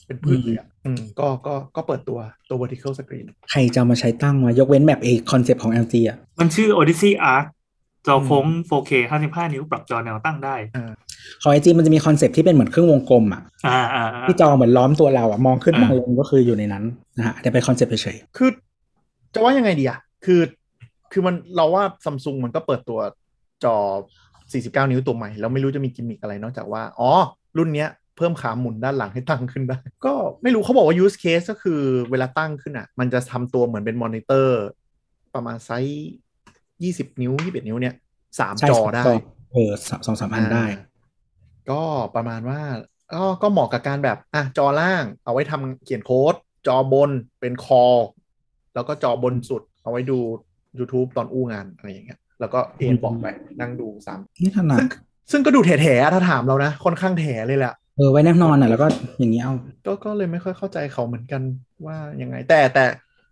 [0.07, 7.47] เป็นพืดเลยอะอืมก็ก็ก็เปิดตัวตัว vertical screen ใครจะเอามาใช้ตั้งวะยกเว้นแบบเอคอนเซปต์ของ LG อะ มันชื่อ Odyssey Arc
[8.07, 10.55] จอโค้ง 4K 55 นิ้ว ปรับจอแนวตั้งได้
[11.43, 16.85] ของ LG มันจะมีคอนเซปต์ที่เป็นเหมือนเครื่องวงกลมอะอ่าอ่าอ่าที่จอเหมือนล้อมตัวเราอะ มองขึ้นอ่ามองลงก็คืออยู่ในนั้น
[17.19, 18.51] นะฮะแต่เป็นคอนเซปต์เฉยคือ
[19.35, 20.41] จะว่ายังไงดีอะ คือ
[21.13, 23.01] คือมันเราว่าซัมซุงมันก็เปิดตัว
[23.65, 23.77] จอ
[24.31, 27.11] 49 นิ้วตัวใหม่ แล้วไม่รู้จะมีกิมมิกอะไรนอกจากว่า อ๋อ
[27.59, 34.63] รุ่นเนี้ย เพิ่มขาหมุนด้านหลังให้ตั้งขึ้นได้ ก็ไม่รู้เขาบอกว่า use case ก็คือเวลาตั้งขึ้นอะ มันจะทำตัวเหมือนเป็นมอนิเตอร์
[35.35, 36.11] ประมาณไซส์
[36.63, 37.95] 20นิ้ว21นิ้วเนี่ย
[38.39, 39.05] สามๆใช่จอได้
[39.53, 40.69] เออสองสองสามอันได้า
[41.71, 41.83] ก็
[42.15, 42.61] ประมาณว่า
[43.15, 46.35] ก็ก็เหมาะกับการแบบอะจอล่างเอาไว้ทำเขียนโค้ด
[46.67, 47.11] จอบน
[47.41, 47.85] เป็น call
[48.75, 50.19] แล้วก็จอบนสุดเอาไว้ดู
[50.79, 53.27] YouTube ตอนอู้งานอะไรอย่างเงี้ย แล้วก็เอ็นบอกไป
[53.61, 54.89] นั่งดูสามนี่ขนาดซึ่ง
[55.31, 58.87] ซึ่งก็ดูแถๆอะถ้าถามเรานะ ค่อนข้างแถเลยแหละ เออไว้แน่นอนอะแล้วก็
[59.19, 59.55] อย่างนี้เอา
[59.87, 61.43] ก็ก็เลยไม่ค่อยเข้าใจเขาเหมือนกัน
[61.87, 62.85] ว่ายังไง แต่แต่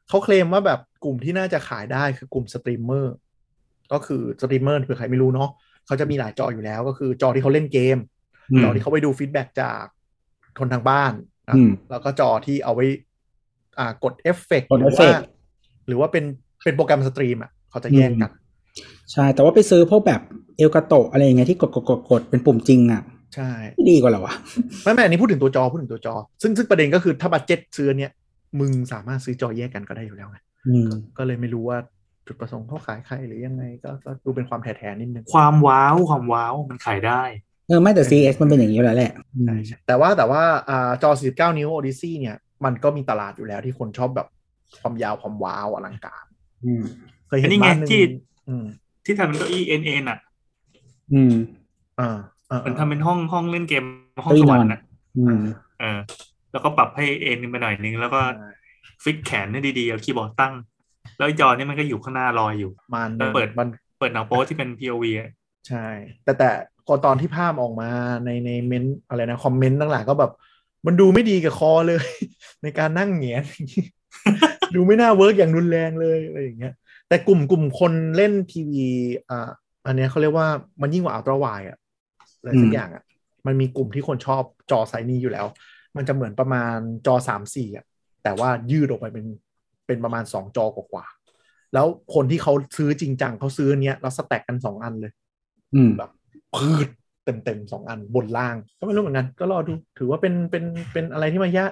[0.08, 3.14] เขาเคลมว่าแบบกลุ่มที่น่าจะขายได้คือกลุ่มสตรีมเมอร์
[3.92, 5.50] ก็คือสตรีมเมอร์เผื่อใครไม่รู้เนาะ
[5.86, 7.98] เขาจะมีหลายจออยู่แล้วก็คือจอที่เขาเล่นเกม
[8.52, 9.82] อืมจอที่เขาไปดู feedback จาก
[10.58, 11.12] คนทางบ้าน
[11.48, 12.86] นะอืมแล้วก็จอที่เอาไว้
[13.78, 15.26] อ่ากดเอฟเฟกกดหรือเอฟเฟว่ากต์
[15.86, 16.24] หรือว่าเป็น
[16.64, 18.30] เป็นโปรแกรม stream อะเขาจะแยกกัน
[19.12, 20.20] ใช่ แต่ว่าไปซื้อพวกแบบ
[20.56, 23.02] Elgato อะไรอย่างเงี้ยที่กดกดกดกดเป็นปุ่มจริงอะ
[23.34, 23.50] ใช่
[23.90, 24.34] ดีกว่าเหรอวะ
[24.82, 28.12] ไม่ไม่อันนี้พูดถึงตัวจอพูดถึงตัวจอ ซึ่งซึ่งประเด็นก็คือถ้า budget ซื้ออันเนี้ย
[28.60, 31.78] มึงสามารถซื้อจอแยกกันก็ได้อยู่แล้วไงอืมก็เลยไม่รู้ว่า
[32.26, 37.22] จุดประสงค์เขาขายใครหรือยังไงก็ก็ดูเป็นความแท้ๆนิดนึงความว้าวความว้าวมันขายได้
[37.68, 44.28] เออไม่แต่ CX มันเป็นอย่างนี้อยู่แล้วแหละอืมใช่ใช่แต่ว่าแต่ว่าอ่าจอ 49 นิ้ว Odyssey เนี่ย มันก็มีตลาดอยู่แล้วที่คนชอบแบบ
[44.80, 46.24] ความยาวความว้าวอลังการ
[46.64, 46.82] อืม
[47.28, 48.02] เคยเห็อันนนี้ไงบ้านหนึ่งที่
[48.48, 48.64] อืม
[49.04, 50.18] ที่ทำเป็นเก้าอี้เอ็นเอ็นอะ
[51.12, 51.34] อืม
[52.00, 52.18] อ่าอ่า
[52.66, 53.84] มันทำเป็นห้องห้องเล่นเกม
[54.24, 54.80] ห้องเก้าอี้สวรรนอนค์อะ
[55.18, 55.40] อืม
[55.80, 55.98] เออ
[56.52, 58.20] แล้วก็ปรับให้เอนไปหน่อยนึงแล้วก็
[59.04, 60.54] fix แขนให้ดีๆเอาคีย์บอร์ดตั้ง
[61.18, 65.30] แล้วจอเนี่ยมันก็อยู่ข้างหน้าลอยอยู่มันแล้วเปิดมันเปิดหนังโป๊ที่เป็น POV อะ
[65.68, 65.86] ใช่
[66.24, 66.50] แต่แต่
[66.88, 67.90] ก่อนตอนที่ภาพออกมา
[68.24, 70.32] ในใน comment อะไรนะ comment ต่างๆก็แบบ
[70.86, 72.04] มันดูไม่ดีกับคอเลย
[72.62, 73.44] ในการนั่งเงยเนี่ย
[74.74, 76.74] ดูไม่น่า work อย่างรุนแรงเลยอะไรอย่างเงี้ย
[77.08, 78.86] แต่กลุ่มกลุ่มคนเล่นทีวี
[79.28, 79.48] อ่า
[79.86, 80.48] อันเนี้ยเขาเรียกว่า
[80.80, 81.78] มันยิ่งกว่า ultrawide อะ
[82.40, 83.02] อะไรสัอืกมอย่างอะ
[83.46, 85.46] มันมีกลุ่มที่คนชอบจอไซส์นี้อยู่แล้ว
[85.96, 86.76] มันจะเหมือนประมาณ
[87.06, 87.84] จอสามสี่อะ
[88.22, 89.26] แต่ว่ายืดออกไปเป็น
[89.86, 95.12] เป็นประมาณสองจอกว่าๆแล้วคนที่เขาซื้อจริงจังเขาซื้ออันเนี้ยแล้ว stack กันสองอันเลย
[95.74, 96.10] อืมแบบ
[96.56, 96.88] พืด
[97.24, 101.64] เต็มเต็มๆสองอันบนล่าง ก็ไม่รู้เหมือนกัน ก็รอดู ถือว่าเป็นเป็นเป็นอะไรที่มาแย่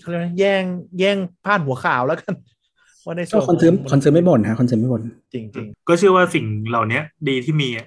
[0.00, 0.64] เขาเรียกว่าแย่ง
[0.98, 2.34] แย่งพาดหัวข่าวแล้วกัน
[3.06, 7.86] ว่าก็ในส่วนคนซื้อคนซื้อไม่บ่นฮะคนซื้อไม่บ่นจริงจริงก็เชื่อว่าสิ่งเหล่านี้ดีที่มีอะ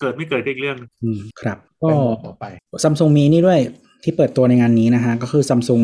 [0.00, 2.44] เกิดไม่เกิดก็อีกเรื่องหนึ่งอืมครับๆก็เป็นหมดต่อไป
[2.82, 3.60] ซัมซุงมีนี่ด้วย
[4.04, 5.82] ที่เปิดตัวในงานนี้นะฮะ ก็คือซัมซุง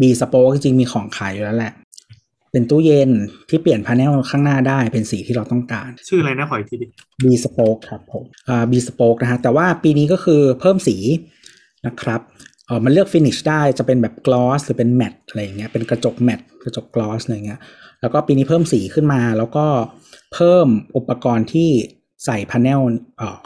[0.00, 1.72] B Spoke จริงๆมีของขายอยู่แล้วแหละ
[2.52, 3.10] เป็นตู้เย็น
[3.48, 6.86] ที่เปลี่ยน panel ข้างหน้าได้เป็นสีที่เราต้องการ ชื่ออะไรนะขออีกทีดิ
[7.22, 10.96] Bespoke ครับผมอ่า Bespoke นะฮะ แต่ว่าปีนี้ก็คือเพิ่มสี
[11.86, 12.20] นะครับ
[12.66, 17.60] เออมันเลือก finish ได้จะเป็นแบบ gloss หรือเป็น matte อะไรอย่างเงี้ยเป็นกระจก matte กระจก gloss อะไรเงี้ย
[18.00, 19.66] แล้วก็ปีนี้เพิ่มสีขึ้นมา แล้วก็
[20.34, 20.66] เพิ่ม
[20.96, 21.70] อุปกรณ์ที่
[22.24, 22.80] ใส่ panel
[23.18, 23.38] เอ่อ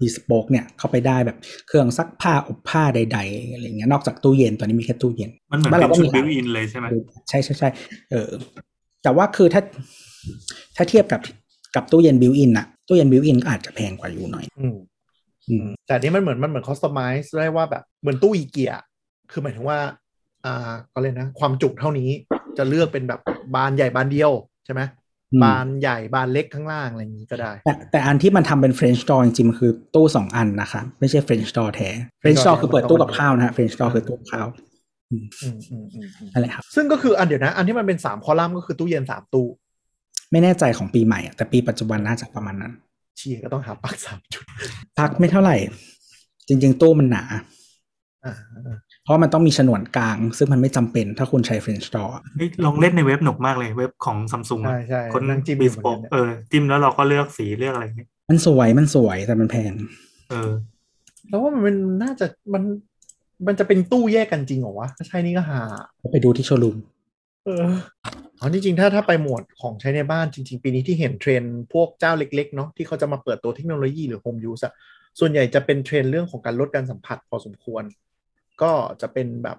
[0.00, 6.86] Bespoke เนี่ยเข้าไปได้แบบเครื่องซักผ้าอบผ้าใดๆอะไรเงี้ยนอกจากตู้เย็นตอนนี้มีแค่ตู้เย็น มันเหมือนบ้านเป็เรานชุดมี built-in เลยใช่ไหม
[7.28, 7.68] ใช่ใช่ใช่
[8.10, 8.28] เออ
[9.02, 9.62] แต่ว่าคือถ้า
[10.76, 11.20] ถ้าเทียบกับ
[11.74, 14.76] กับตู้เย็น built-in อะตู้เย็น built-in อาจจะแพงกว่าอยู่หน่อย อืม
[15.48, 18.72] อืมแต่อันนี้มันเหมือนมันเหมือน customize ได้ว่าแบบเหมือนตู้อีเกีย
[19.30, 19.78] คือหมายถึงว่า
[20.44, 22.10] อ่าก็เลยนะ ความจุเท่านี้
[22.58, 23.20] จะเลือกเป็นแบบ
[23.54, 24.32] บานใหญ่บานเดียว
[24.64, 25.01] ใช่ไหมอืม
[25.42, 31.90] บานใหญ่บานเล็กข้างล่างอะไรอย่างนี้ก็ได้ แต่แต่อันที่มันทำเป็น French door จริงๆมันคือตู้สองอันนะคะ ไม่ใช่ French door แท้
[32.22, 34.46] French door คือเปิดตู้กับข้าวนะฮะ French door คือตู้กับข้าว
[35.10, 39.46] อืมอืมอืมอืมนั่นแหละครับ ซึ่งก็คืออันเดียวนะ อันที่มันเป็นสามคอลัมน์ก็คือตู้เย็นสามตู้
[40.30, 42.72] ไม่แน่ใจของปีใหม่อะแต่ปีปัจจุบันน่าจะประมาณนั้น
[43.16, 44.44] เชียก็ต้องหาปลั๊กสามจุด
[44.98, 45.56] พักไม่เท่าไหร่
[46.48, 47.22] จริง ๆ ตู้มันหนา
[48.24, 48.34] อ่า
[48.66, 59.72] อ่า เพราะมันต้องมีฉนวนกลาง ซึ่งมันไม่จำเป็นถ้าคุณใช้ French door อะเฮ้ยลองเล่นในเว็บหนุกมากเลยเว็บของซัมซุงใช่ใช่คนนั่งจิ้มบีอยู่สเหมือนโปกันเนี่ยเออจิ้มแล้วเราก็เลือกสีเลือกอะไรอย่างเงี้ยมันสวยมันสวยแต่มันแพง
[60.30, 60.50] เออ
[61.28, 62.62] แล้วว่ามันน่าจะมัน
[63.46, 65.60] มันจะเป็นตู้แยกกันจริงเหรอวะถ้าใช่นี่ก็หา
[66.12, 66.76] ไปดูที่โชว์รูม
[67.46, 67.64] เออ
[68.40, 74.72] อ๋อจริงๆถ้าถ้าไปหมวดของใช้ในบ้านจริง ๆ ปีนี้ที่เห็นเทรนด์พวกเจ้าเล็ก ๆ เนาะที่เขาจะมาเปิดตัวเทคโนโลยีหรือโฮมยูสอะ
[75.20, 77.82] ส่วนใหญ่จะเป็นเทรนด์เรื่องของการลดการสัมผัสพอสมควร
[78.62, 79.58] ก็จะเป็นแบบ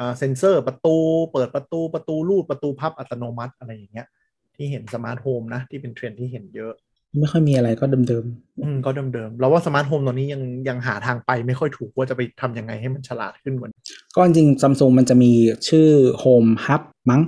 [0.00, 0.96] อ่าเซนเซอร์ประตู
[1.32, 4.06] เปิดประตูประตูรูดประตูพับอัตโนมัติอะไรอย่างเงี้ย
[4.56, 6.74] ที่เห็น smart home นะ ที่เป็นเทรนด์ที่เห็นเยอะ
[7.20, 8.24] ไม่ค่อยมีอะไรก็เดิม
[8.62, 15.32] อืมก็เดิมๆเราว่า smart home ตอนนี้ยังยังหาทางไปไม่ค่อยถูกว่าจะไปทำยังไงให้มันฉลาดขึ้นกว่านี้ๆก็จริงซัมซุงมันจะมี
[15.68, 15.88] ชื่อ
[16.22, 17.22] Home Hub มั้ง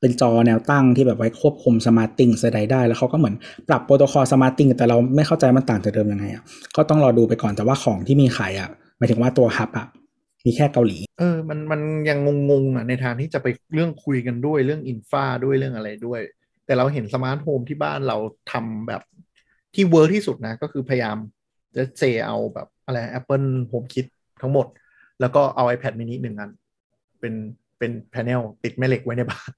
[0.00, 3.34] เป็นจอแนวตั้งที่แบบไว้ควบคุม SmartThings ใดๆได้แล้วเขาก็เหมือน
[3.68, 6.42] ปรับ protocol SmartThings แต่เราไม่เข้าใจมันต่างจากเดิมยังไงอะ
[6.76, 9.86] ก็ต้องรอดูไปก่อนแต่ว่าของที่มีขายอะหมายถึงว่าตัว hub อะ
[10.44, 12.18] มีแค่เกาหลี เออ มันมันยัง
[12.50, 16.20] งงๆอะในทางที่จะไปเรื่องคุยกันด้วยเรื่อง infra ด้วยเรื่องอะไรด้วย
[16.66, 18.16] แต่เราเห็น smart home ที่บ้านเรา
[18.52, 19.02] ทำแบบ
[19.74, 21.16] ที่ work ที่สุดนะ ก็คือพยายาม
[21.76, 24.06] จะเซเอาแบบอะไร Apple Home Kit
[24.40, 24.66] ทั้งหมด
[25.20, 26.50] แล้วก็เอา iPad mini หนึ่งอัน
[27.20, 27.34] เป็น
[27.78, 28.30] เป็นแผง
[28.64, 29.50] ติดแม่เหล็กไว้ในบ้าน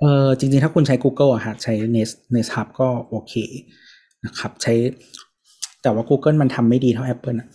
[0.00, 3.34] เออจริงๆ ถ้าคุณใช้ Google อะฮะใช้ Nest Nest Hub ก็โอเค
[4.24, 4.74] นะครับ ใช้
[5.82, 7.48] แต่ว่า Google มันทำไม่ดีเท่า Apple อะ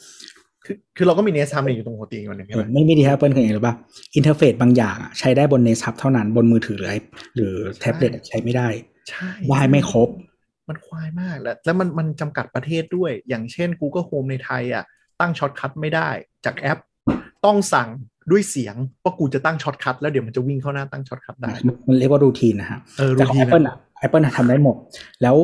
[0.66, 3.76] คือคือเราก็มี Nest Hub อยู่ตรงหัวเตียงอยู่หนึ่งใช่ไหมไม่ไม่ดีเท่า Apple คือไงรู้ป่ะ
[4.16, 8.68] interface บางอย่างอะใช้ได้บน Nest Hub เท่านั้นบนมือถือหรือ i- หรือแท็บเล็ตอะใช้ไม่ได้
[9.10, 10.10] ใช้ได้ไม่ครบ
[10.70, 14.84] มันควายมากแล้ว แล้วมันมันจำกัดประเทศด้วย อย่างเช่น Google Home ในไทยอะ
[15.20, 16.10] ตั้ง shortcut ไม่ได้
[16.46, 16.80] จากแอป
[17.46, 17.90] ต้องสั่ง
[18.32, 21.50] ด้วยเสียงว่ากูจะตั้ง shortcut แล้วเดี๋ยวมันจะวิ่งเข้าหน้าตั้ง shortcut ได้
[21.88, 24.76] มันเรียกว่า routine นะฮะเออแต่ของ routine Apple อะ Apple อะทำได้หมด
[25.22, 25.36] แล้ว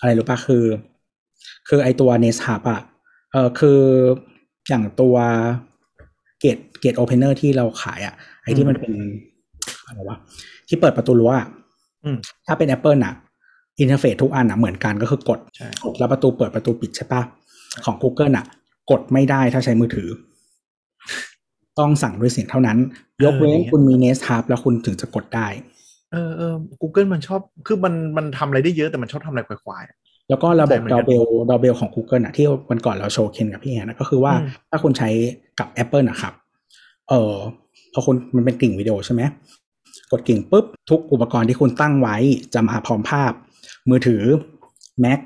[0.00, 0.64] อะไรรู้ป่ะคือ
[1.68, 2.80] คือไอตัว Nest Hub อะ
[3.32, 3.80] เออคือ
[4.68, 5.16] อย่างตัว
[6.40, 8.92] gate gate opener ที่เราขายอะไอที่มันเป็น
[9.86, 10.18] อะไรวะ
[10.68, 11.48] ที่เปิดประตูรั้วอะ
[12.04, 13.14] อืมถ้าเป็น Apple อะ
[13.80, 17.22] interface ทุกอันอะเหมือนกันก็คือกดใช่กดแล้วประตูเปิดประตูปิดใช่ปะ
[17.84, 18.46] ของ Google อะ
[18.90, 20.08] กดไม่ได้ถ้าใช้มือถือ
[21.78, 22.78] ต้องสั่งด้วยเสียงเท่านั้น
[23.24, 25.48] ยกเว้นคุณมี Nest Hub แล้วคุณถึงจะกดได้
[26.12, 29.97] เออเออ Google มันชอบ คือมันมันทำอะไรได้เยอะแต่มันชอบทำอะไรควายๆอะ
[30.28, 35.08] แล้วก็ระบบใช่เหมือนกัน doorbell doorbell ของ Google อะที่วันก่อนเราโชว์เคนกับพี่แอนนะก็คือว่าอืมถ้าคุณใช้
[35.58, 36.32] กับ Apple นะครับ
[37.08, 37.34] เออ
[37.92, 39.22] พอคุณมันเป็นกริ่งวิดีโอใช่ไหม
[40.12, 42.16] กดกริ่งปุ๊บ ทุกอุปกรณ์ที่คุณตั้งไว้
[42.54, 43.32] จะมาพร้อมภาพ
[43.90, 44.22] มือถือ
[45.04, 45.18] Mac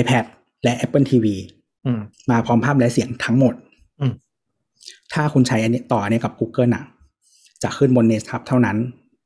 [0.00, 0.24] iPad
[0.64, 1.26] และ Apple TV
[1.86, 2.00] อืม
[2.30, 3.54] มาพร้อมภาพและเสียงทั้งหมด
[4.00, 4.12] อืม
[5.12, 6.84] ถ้าคุณใช้อันนี้ต่ออันนี้กับ Google อะ
[7.62, 8.76] จะขึ้นบน Nest Hub เท่านั้น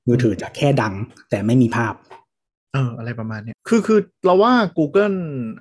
[0.08, 0.94] มือถือจะแค่ดัง
[1.30, 1.94] แต่ไม่มีภาพ
[2.72, 5.16] เอออะไรประมาณเนี้ยคือคือเราว่า Google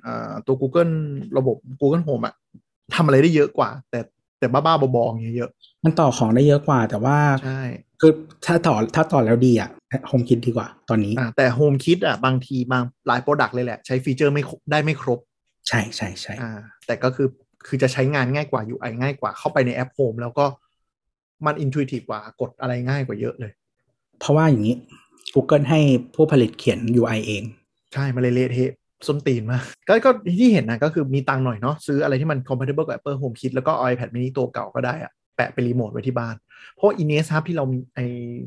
[0.06, 0.92] อ่าตัว Google
[1.38, 2.34] ระบบ Google Home อะ
[2.94, 4.00] ทำอะไรได้เยอะกว่า แต่
[4.38, 5.50] แต่บ้าๆบอๆอย่างเงี้ยเยอะ
[5.84, 7.62] มันต่อของได้เยอะกว่า แต่ว่าใช่
[8.00, 8.12] คือ
[8.44, 9.70] ถ้าต่อถ้าต่อแล้วดีอะ
[10.08, 15.18] Home Kit ดีกว่าตอนนี้อ่าแต่ Home Kit อะบางทีบางหลาย product เลยแหละ ใช้ feature ไม่ครบได้ไม่ครบ
[15.68, 17.28] ใช่ใช่ใช่อ่าแต่ก็คือ
[17.66, 20.44] คือจะใช้งานง่ายกว่า UI ง่ายกว่าเข้าไปในแอป Home แล้วก็
[21.46, 23.52] มันอินทู i ทีฟกว่ากดอะไรง่ายกว่าเยอะเลย
[24.18, 24.76] เพราะว่าอย่างนี้
[25.34, 25.80] Google ให้
[26.14, 27.42] ผู้ผลิตเขียน UI เอง
[27.94, 28.72] ใช่มาเลยเละเทะ
[29.06, 36.34] ส้นตีนมากก็ก็ที่เห็นนะก็คือมีตังค์หน่อยเนาะซื้ออะไรที่มัน compatible กับ Apple Home Kit แล้วก็เอา iPad mini ตัวเก่าก็ได้อะแปะเป็นรีโมทไว้ที่บ้าน
[36.74, 38.00] เพราะไอ้ Nest ครับที่เรามีไอ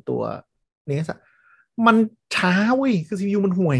[0.09, 0.21] ตัว
[0.87, 1.19] Nest อะ
[1.87, 1.95] มัน
[2.35, 3.79] ช้าเว้ย คือ CPU มันห่วย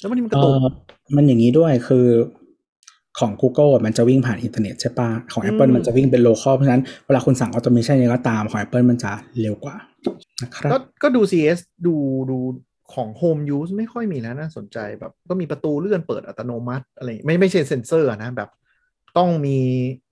[0.00, 0.68] แล้วมันนี่มันกระตุกเออ
[1.16, 2.06] มันอย่างนี้ด้วยคือ
[3.18, 9.76] ของ Google อะมันจะวิ่งผ่านอินเทอร์เน็ตใช่ปะของ Apple อืมมันจะวิ่งเป็น local เพราะฉะนั้นเวลาคุณสั่ง automation ยังไงก็ตามของ Apple มันจะเร็วกว่า
[10.42, 11.94] นะครับก็ก็ดู CES ดู
[12.30, 12.38] ดู
[12.94, 18.50] ของ Home Use ไม่ค่อยมีแล้วน่าสนใจแบบ ก็มีประตูเลื่อนเปิดอัตโนมัติ อะไรไม่ไม่ใช่เซ็นเซอร์นะ แบบ
[19.18, 19.58] ต้องมี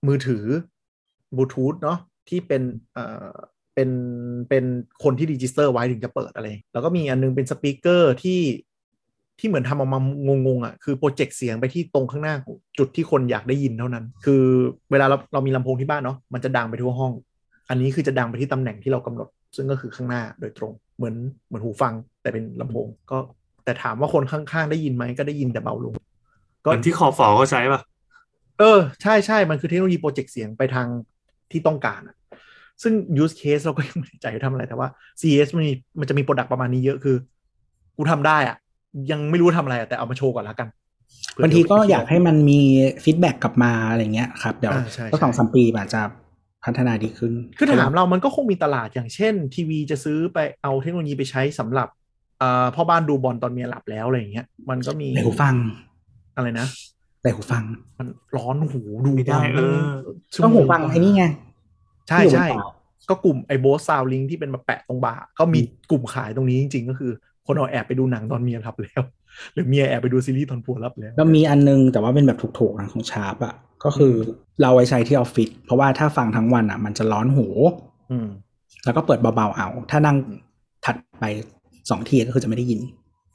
[0.07, 0.45] มือถือ
[1.35, 1.97] บลูทูธเนาะ
[2.29, 2.61] ที่เป็น
[2.93, 3.33] เอ่อ
[3.75, 3.89] เป็น
[4.49, 4.65] เป็น
[5.03, 8.41] คนที่ register ไว้ถึงจะเปิดอะไร แล้วก็มีอันนึงเป็น speaker ที่
[9.39, 9.99] ที่เหมือนทำออกมา
[10.45, 12.35] งงๆอะคือ project เสียงไปที่ตรงข้างหน้า
[12.77, 14.43] จุดที่คนอยากได้ยินเท่านั้น คือ
[14.91, 17.13] เวลาเราเรามีลำโพงที่บ้านเนาะมันจะดังไปทั่วห้อง
[17.69, 21.15] อันนี้คือจะดังไปที่ตำแหน่งที่เรากำหนด ซึ่งก็คือข้างหน้าโดยตรง เหมือน
[21.47, 23.17] เหมือนหูฟังแต่เป็นลำโพง ก็
[23.65, 25.93] แต่ถามว่าคนข้างๆ ได้ยินไหมก็ได้ยินแต่เบาลง
[26.61, 27.81] เหมือนที่คอฟอเขาใช้ป่ะ
[28.59, 30.87] เออ ใช่ใช่มันคือเทคโนโลยี project เสียงไปทาง
[31.51, 32.15] ที่ต้องการอะ
[32.83, 34.87] ซึ่ง use case เราก็ยังไม่แน่ใจว่าทำอะไรแต่ว่า
[35.21, 37.15] CES มันมีมันจะมี product ประมาณนี้เยอะคือ
[37.97, 38.57] กูทำได้อะ
[39.11, 40.67] ยังไม่รู้ทำอะไรอะแต่เอามาโชว์ก่อนละกัน
[41.33, 42.59] เผื่อบางทีก็เดี๋ยวอยากให้มันมี
[43.03, 46.01] feedback กลับมาอะไรเงี้ยครับ เดี๋ยวอ่าใช่ก็ใช่สองสามปีอาจจะ
[46.65, 51.87] พัฒนาดีขึ้น คือถามเรามันก็คงมีตลาดอย่างเช่น ทีวีจะซื้อไปเอาเทคโนโลยีไปใช้สำหรับ
[52.41, 55.55] อ่าพ่อบ้านดูบอลตอนเมียหลับแล้วอะไรอย่างเงี้ย มันก็มีใส่หูฟัง
[56.35, 56.67] อะไรนะ
[57.21, 57.63] ใส่หูฟัง
[57.97, 59.79] มันร้อนหูดูไม่ได้บลเออ
[60.33, 61.25] ชั่วก็โมหูฟังไอ้นี่ไง
[62.09, 62.67] ใช่ที่อยู่บนใช่เสา
[63.09, 65.59] ก็กลุ่มไอ้โบสซาวลิงที่เป็นมาแปะตรงบ่า ก็มี
[65.91, 67.11] กลุ่มขายตรงนี้จริง ๆ ก็คือ
[67.47, 69.01] คนเอาแอบไปดูหนังตอนเมียหลับแล้ว
[69.53, 73.53] หรือเมียแอบไปดูซีรีส์ตอนผัวหลับแล้วแล้วมีอันนึงแต่ว่าเป็นแบบถูกๆนะของชาร์ปอะ
[73.83, 74.13] ก็คือ
[74.61, 77.47] เราไว้ใช้ที่ออฟฟิศเพราะว่าถ้าฟังทั้งวันอะมันจะร้อนหู
[78.11, 78.27] อืม
[78.85, 80.17] แล้วก็เปิดเบาๆเอา ถ้านั่ง
[80.85, 81.25] ถัดไป
[81.89, 82.79] สองทีก็คือจะไม่ได้ยิน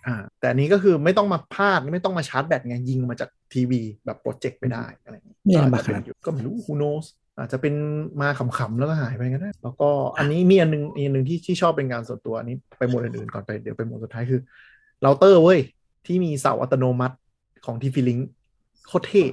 [0.06, 7.06] อ่า แต่อันนี้ก็คือไม่ต้องมาพาดไม่ต้องมาชาร์จแบตไงยิงมาจากทีวีแบบ project ไปได้อะไรอย่างเงี้ยไม่ลำบากขนาดนั้นก็ไม่รู้ who knows
[7.38, 7.74] อาจจะเป็น
[8.20, 9.88] มาขำๆแล้วก็หายไปก็ได้ แล้วก็
[10.18, 14.40] อันนี้มีอันนึงอีกอันหนึ่งที่ที่ชอบเป็นการส่วนตัวอันนี้ไปหมวดอื่นๆก่อนไปเดี๋ยวไปหมวดสุดท้ายคือ
[15.02, 15.60] เราเตอร์เว้ย
[16.08, 17.16] ที่มีเสาอัตโนมัติ
[17.66, 18.18] ของ TP-Link
[18.88, 19.24] โคตรเท่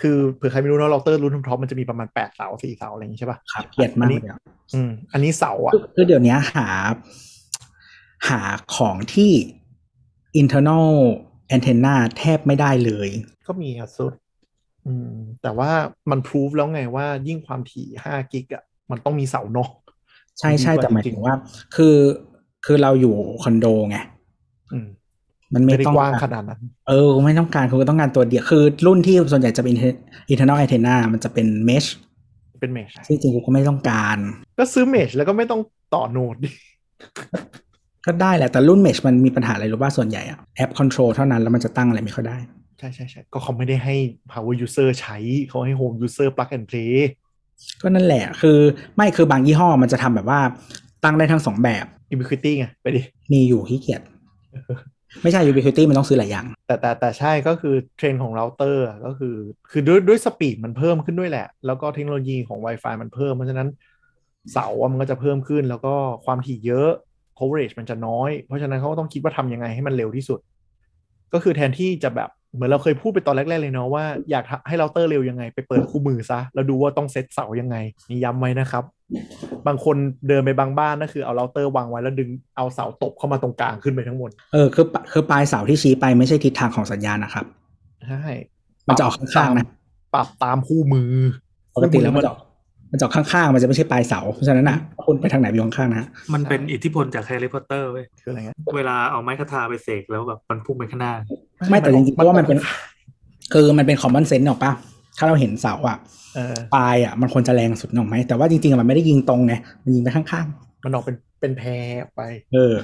[0.00, 4.40] คือเผื่อใครไม่รู้เนอะเราเตอร์รุ่นท็อปมันจะมีประมาณแปดเสาสี่เสาอะไรอย่างงี้ใช่ป่ะครับเกลียดมากอันนี้เลยอะ
[4.74, 6.68] อืมอันนี้เสาอะคือคือเดี๋ยวนี้หา
[8.28, 8.40] หา
[8.74, 9.32] ของที่
[10.40, 10.88] internal
[11.54, 13.08] antenna แทบไม่ได้เลย
[13.46, 14.12] ก็มีครับสุด
[14.86, 15.70] อืม แต่ว่า
[16.10, 19.72] มันพ o ูฟแล้วไงว่ายิ่งความถี่ห้ากิกอะมันต้องมีเสานอก
[20.38, 21.34] ใช่ใช่ดีกว่าแต่หมายจริถึงงๆว่า
[21.76, 21.96] คือ
[22.66, 23.98] คือเราอยู่คอนโดไง
[24.72, 24.78] อื
[25.52, 29.74] มมันไม่ไม่ได้ต้องกว้างกรขนาดนั้น เออ ไม่ต้องการคือต้องการตัวเดียวคือรุ่นที่ส่วนใหญ่จะเป็น
[30.32, 31.88] internal antenna มันจะเป็น mesh
[32.60, 34.18] เป็นเมชซึ่งจริงๆกูก็ไม่ต้องการ
[34.58, 35.60] ก็ซื้อเมชแล้วก็ไม่ต้อง
[35.94, 36.50] ต่อโนดดิ
[38.06, 42.38] ก็ได้แหละ แต่รุ่น mesh มันมีปัญหาอะไรรู้ป่ะส่วนใหญ่อะแอป control เท่านั้นแล้วมันจะตั้งอะไรไม่ค่อยได้
[42.78, 43.96] ใช่ใช่ใช่ก็เขาไม่ได้ให้
[44.32, 45.16] power user ใช้
[45.48, 46.94] เขาให้ home user plug and play
[47.82, 48.58] ก็นั่นแหละคือ
[48.96, 50.40] ไม่คือบางยี่ห้อมันจะทำแบบว่า
[51.04, 51.84] ตั้งได้ทั้งสองแบบ
[52.14, 53.00] ubiquity ไงไปดิ
[53.32, 54.02] มีอยู่ขี้เกียจ
[55.22, 59.36] ไม่ใช่ Ubiquiti มันต้องซื้อหลายอย่าง แต่แต่แต่ใช่ก็คือเทรนด์ของเราเตอร์ก็คือ
[59.70, 63.68] คือด้วยด้วย speed มันเพิ่มขึ้นด้วยแหละ แล้วก็เทคโนโลยีของ Wi-Fi มันเพิ่ม เพราะฉะนั้น
[64.52, 65.94] เสามันก็จะเพิ่มขึ้น แล้วก็
[66.24, 66.90] ความถี่เยอะ
[67.38, 70.40] coverage มันจะน้อย เพราะฉะนั้นเขาก็ต้องคิดว่าทำยังไงให้มันเร็วที่สุด
[71.32, 77.76] ก็คือแทนที่จะแบบเหมือนเราเคยพูดไปตอนแรก ๆ เลยเนาะว่าอยากให้เราเตอร์เร็วยังไงไปเปิดคู่มือซะแล้วดูว่าต้องเซตเสายังไง
[78.10, 78.84] นี่ย้ำไว้นะครับ
[79.66, 79.96] บางคน
[80.28, 87.44] เดินไปบางบ้านนั่นคือเอาเราเตอร์วางไว้แล้วดึงเอาเสาตบเข้ามาตรงกลางขึ้นไปทั้งหมด เออคือปะคือปลายเสาที่ชี้ไปไม่ใช่ทิศทางของสัญญาณนะครับ
[88.06, 88.22] ใช่
[88.88, 89.66] มันจะออกข้างๆนะ
[90.14, 91.10] ปรับตามคู่มือ
[91.74, 92.40] ปกติแล้วมันจะออก
[92.90, 101.14] มันจะออกข้างๆ มันจะไม่ใช่ปลายเสา เพราะฉะนั้นอะคุณไปทางไหนไปข้างๆนะ มันเป็นอิทธิพลจากแฮร์รี่พอตเตอร์เว้ยคืออะไรเงี้ยเวลาเอาไม้คาทาไปเสกแล้วแบบมันพุ่งไปข้างหน้า
[101.70, 102.58] ไม่แต่จริงๆเพราะว่ามันเป็น
[103.52, 104.72] คือมันเป็น common sense หรอกปะ
[105.18, 106.21] ถ้าเราเห็นเสาอะเออ
[106.74, 109.54] ปลายอะมันควรจะแรงสุดหรอกไหมแต่ว่าจริงๆอะมันไม่ได้ยิงตรงไง
[109.84, 110.46] มันยิงไปข้าง
[110.84, 111.68] มันออกเป็นเป็นแพร
[112.02, 112.74] ออกไปๆเออ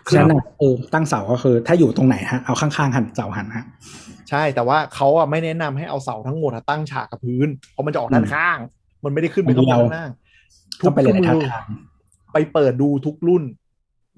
[0.00, 3.64] เพราะฉะนั้นอะเออตั้งเสาก็คือ ถ้าอยู่ตรงไหนฮะเอาข้างๆหันเสาหันฮะ
[4.30, 8.58] ใช่แต่ว่าเขาอะไม่แนะนำให้เอาเสาทั้งหมดอะตั้งฉากกับพื้นเพราะมันจะออกด้านข้าง
[9.04, 10.10] มันไม่ได้ขึ้นไปข้างบนข้างล่าง
[10.80, 11.66] ต้องไปเลยในทุทางกทาง
[12.32, 13.42] ไปเปิดดูทุกรุ่น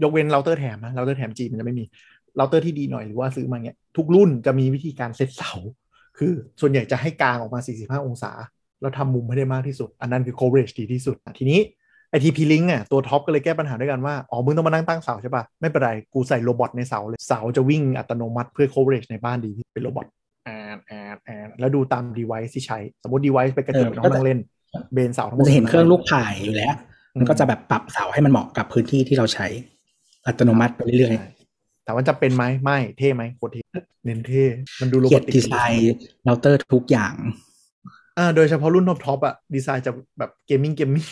[0.03, 1.85] ยกเว้นเราเตอร์แถมนะเราเตอร์แถมจีมันจะไม่มี
[2.37, 5.53] เราเตอร์ที่ดีหน่อยหรือว่าซื้อมาเงี้ยทุกรุ่นจะมีวิธีการเซตเสา
[6.19, 8.33] คือส่วนใหญ่จะให้กลางออกมา 45 องศา
[8.81, 11.61] แล้วทำมุมให้ได้มากที่สุด อันนั้นคือ coverage ดีที่สุดทีนี้
[12.11, 20.07] ไอ TP-Link อะตัวท็อปก็เลยแก้ปัญหาด้วยกันว่า อ๋อ มึงต้องมานั่งตั้งเสาใช่ปะไม่เป็นไร กูใส่ robot ในเสาเลย เสาจะวิ่งอัตโนมัติเพื่อ coverage ในบ้านดีที่เป็น robot
[20.49, 24.39] อ่านอ่านอ่านแล้วดูตาม device ที่ใช้ สมมติ device ไปกระจุกน้องนั่งเล่น
[24.93, 26.75] เบนเสาทั้งหมดมันจะเห็นเครื่องลูกข่ายอยู่แล้ว
[27.17, 29.47] มันก็จะแบบปรับเสาให้มันเหมาะกับพื้นที่ที่เราใช้
[30.27, 31.31] อัตโนมัติไปเรื่อยใช่
[31.87, 33.63] ถามว่าจะเป็นไหมไม่เท่ไหมโคตรเท่
[34.05, 34.45] เน้นเท่
[34.81, 35.93] มันดูๆโรเกีบยอรติกดีไซน์
[36.25, 37.15] เราเตอร์ทุกอย่าง
[38.19, 41.05] อ่าโดยเฉพาะรุ่นท็อปท็อปอะดีไซน์จะแบบเกมมิ่งเกมมิ่ง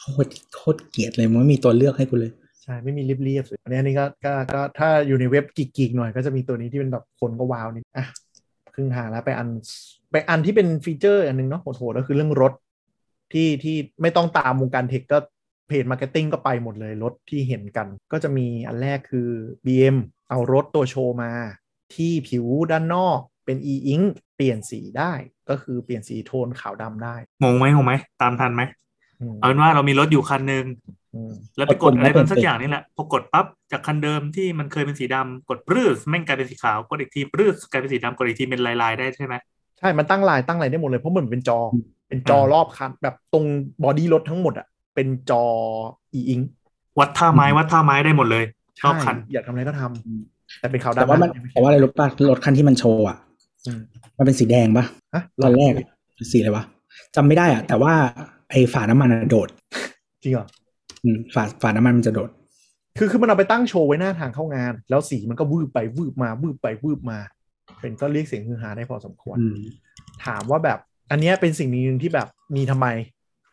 [0.00, 2.32] โคตรโคตรเกลียดเลยมันไม่มีตัวเลือกให้กูเลย
[2.62, 8.06] ใช่ ไม่มีเรียบๆสวยอันนี้อันนี้ก็ก็ก็ถ้าอยู่ในเว็บกิกๆหน่อยก็จะมีตัวนี้ที่เป็นแบบคนก็ว้าวนิดอะ
[8.74, 9.48] ครึ่งทางแล้วไปอัน
[10.12, 12.52] ไปอันที่เป็นฟีเจอร์อันหนึงเนาะโหดๆก็คือเรื่องรถ
[13.32, 15.18] ที่ที่ไม่ต้องตามวงการ tech ก็
[15.68, 19.28] เพจ marketing ก็ไปหมดเลยรถที่เห็นกัน ก็จะมีอันแรกคือ
[19.64, 19.96] BM
[20.30, 21.30] เอารถตัวโชว์มา
[21.94, 24.04] ที่ผิวด้านนอก เป็น e-ink
[24.36, 25.12] เปลี่ยนสีได้
[25.48, 28.62] ก็คือเปลี่ยนสีโทนขาวดำได้งงไหมงงไหมตามทันไหม
[29.20, 30.64] อืมเอาเป็นว่าเรามีรถอยู่คันหนึ่ง
[31.14, 39.34] อืมแล้วไปกดอะไรมันสักอย่างนี่แหละพอกดปั๊บจากคันเดิมที่มันเคยเป็นสีดำกดปรื้สแม่งกลายเป็นสีขาวกดอีกทีปรื้สกลายเป็นสีดำกดอีกทีเป็นลายๆได้ใช่ไหม
[39.78, 41.58] ใช่มันตั้งลายตั้งอะไรได้หมดเลยเพราะมันเป็นจอ
[42.08, 43.44] เป็นจออ่ารรอบคันแบบตรง
[43.84, 45.44] บอดี้รถทั้งหมดอะเป็นจอ
[46.14, 46.40] อีอิง
[46.98, 48.44] วัดท่าไม้วัดท่าไม้ได้หมดเลย
[48.84, 53.33] รอบคันอยากทำอะไรก็ทำแต่เป็นขาวแต่ดำว่ามันนะแต่ว่าอะไรรู้ป่ะรถคันที่มันโชว์อะอื
[53.78, 53.80] ม
[54.16, 54.84] มันเป็นสีแดงปะ
[55.14, 55.86] ฮะตอนแรกอะ
[56.32, 56.64] สีอะไรวะ
[57.16, 57.92] จำไม่ได้อะ แต่ว่า
[58.50, 59.48] ไอ้ฝาน้ำมันอะโดด
[60.22, 60.46] จริงเหรอ
[61.04, 62.30] อืมฝาฝาน้ำมันมันจะโดด
[62.98, 67.18] คือคือมันเอาไปตั้งโชว์ไว้หน้าทางเข้างาน แล้วสีมันก็วืบไปวืบมาวืบไปวืบมา
[67.80, 69.56] เป็นก็เรียกเสียงฮือฮาได้พอสมควรอืม
[70.26, 70.78] ถามว่าแบบ
[71.10, 72.86] อันเนี้ยเป็นสิ่งหนึ่งที่แบบมีทำไม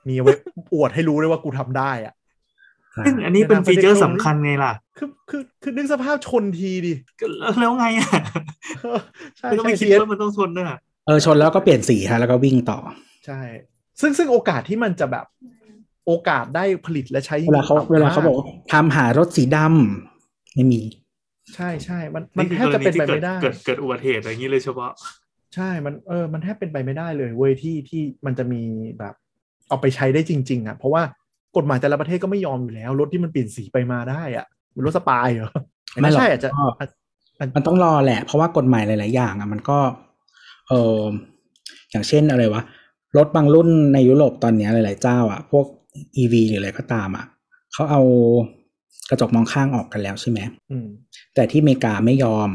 [0.07, 0.33] มีเอาไว้
[0.73, 2.13] อวดให้รู้ด้วยว่ากูทำได้อะ
[3.05, 8.09] ซึ่งอันนี้เป็นฟีเจอร์สำคัญไงล่ะ คือคือคือนึกสภาพชนทีดิก็แล้วแล้วไงอะ
[9.37, 12.79] ใช่ไม่ต้องใช่ไปคิด CS ว่ามันต้องชนด้วยอะเออชนแล้วก็เปลี่ยนสีฮะแล้วก็วิ่งต่อ
[13.25, 13.39] ใช่
[14.01, 15.25] ซึ่งซึ่งโอกาสที่มันจะแบบ
[16.07, 20.81] โอกาสได้ผลิตและใช้เวลาเขาต่ำมเวลาเขาบอกว่าทำหารถสีดำไม่มี
[21.55, 24.91] ใช่ใช่มันมันนี่แทคืบอกรจะณีเป็นที่ไปเกิดไม่ได้ เกิดเกิดอุบัติเหตุอะไรอย่างนี้เลยเฉพาะ
[25.55, 28.61] ใช่มันเออมันแทบเป็นไปไม่ได้เลยเว้ยที่ที่มันจะมี
[28.99, 29.13] แบบ
[29.67, 31.03] เอาไปใช้ได้จริง ๆ อะ เพราะว่า
[31.57, 34.45] กฎหมายแต่ละประเทศก็ไม่ยอมอยู่แล้ว รถที่มันเปลี่ยนสีไปมาได้อะ
[34.75, 35.51] มันรถสปายเหรอ
[36.01, 36.89] ไม่หรอกใช่อาจจะก็อาจ
[37.39, 39.77] อาจมันต้องรอแหละ เพราะว่ากฎหมายหลาย ๆ อย่างอะมันก็
[40.67, 41.03] เออ
[41.91, 42.63] อย่างเช่นอะไรวะ
[43.17, 45.65] รถบางรุ่นในยุโรปตอนเนี้ยหลาย ๆ เจ้า อะ พวก
[46.21, 47.25] EV หรืออะไรก็ตามอะ
[47.73, 48.01] เขาเอา
[49.09, 50.39] กระจกมองข้างออกกันแล้วใช่ไหม
[50.71, 50.87] อืม
[51.35, 52.49] แต่ที่อเมริกาไม่ยอม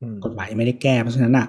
[0.00, 1.46] อืมกฎหมายไม่ได้แก้เพราะฉะนั้นอะ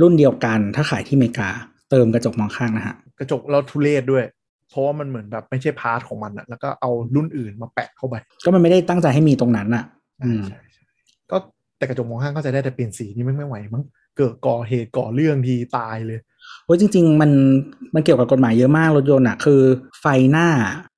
[0.00, 1.48] รุ่นเดียวกันถ้าขายที่อเมริกา
[1.90, 4.24] เติมกระจกมองข้างนะฮะ กระจกเราทุเรศด้วย
[4.70, 8.14] เพราะว่ามันเหมือนแบบไม่ใช่พาร์ทของมันอะแล้วก็เอารุ่นอื่นมาแปะเข้าไป
[8.44, 9.84] ก็มันไม่ได้ตั้งใจให้มีตรงนั้นอะ
[10.22, 10.84] อืมใช่ใช่
[11.30, 11.36] ก็
[11.78, 13.84] แต่กระจกมองข้างเข้าใจได้แต่เปลี่ยนสีนี่ไม่ไม่ไหวมั้ง
[14.16, 16.18] เกิดก่อเหตุก่อเรื่องทีตายเลย
[16.64, 17.30] โอ้ยจริง ๆ มัน
[17.94, 19.62] มันเกี่ยวกับกฎหมายเยอะมากรถยนต์อะคือ
[20.00, 20.48] ไฟหน้า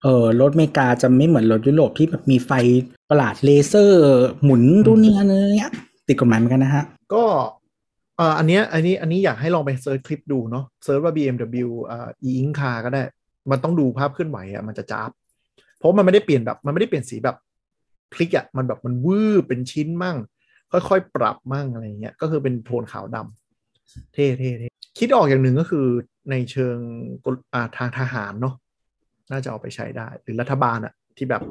[0.02, 2.52] เออรถอเมริกาจะไม่เหมือนรถยุโรปที่แบบมีไฟ
[3.10, 4.02] ประหลาดเลเซอร์
[4.44, 5.70] หมุนดูนี่อันนี้เนี้ย
[6.08, 7.24] ติดกฎหมายเหมือนกันนะฮะ ก็
[8.16, 13.02] เอ่ออันเนี้ยอันนี้อันนี้อยากให้ลองไป search คลิปดูเนาะ search ว่า BMW อ่า e-ink car ก็ได้
[13.50, 15.10] มันต้องดูภาพเคลื่อนไหวอะมันจะจ้าบ
[15.78, 17.36] เพราะมันไม่ได้เปลี่ยนแบบ มันไม่ได้เปลี่ยนสีแบบ
[18.14, 20.16] คลิกอะมันแบบมันวืบเป็นชิ้นมั่ง
[20.72, 24.68] ค่อยๆ ปรับมั่งอะไรเงี้ยก็คือเป็นโทนขาวดำเท่เท่เท่
[24.98, 25.86] คิดออกอย่างหนึ่งก็คือ
[26.30, 26.76] ในเชิง
[27.24, 28.54] กลอ่าทางทหารเนาะ
[29.30, 31.42] น่าจะเอาไปใช้ได้ หรือรัฐบาลอะที่แบบ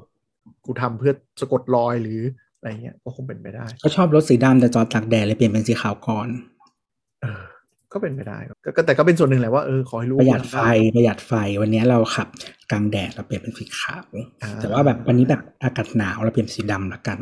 [0.65, 2.21] กูทำเพื่อสะกดรอยหรือ
[2.57, 6.27] อะไรเงี้ยก็คงเป็นไปได้ ก็ชอบรถสีดำแต่จอดตากแดดเลยเปลี่ยนเป็นสีขาวก่อน
[7.21, 7.41] เออ
[7.93, 10.57] ก็เป็นไปได้ก็ก็แต่ก็เป็นส่วนหนึ่งแหละว่าเออขอให้รู้ประหยัดว่าไฟ
[10.95, 12.27] ประหยัดไฟวันนี้เราขับ
[12.71, 14.03] กลางแดดเราเปลี่ยนเป็นสีขาว
[14.41, 17.19] อ่าแต่ว่าแบบวันนี้แบบอากาศหนาวเราเปลี่ยนเป็นสีดำละกัน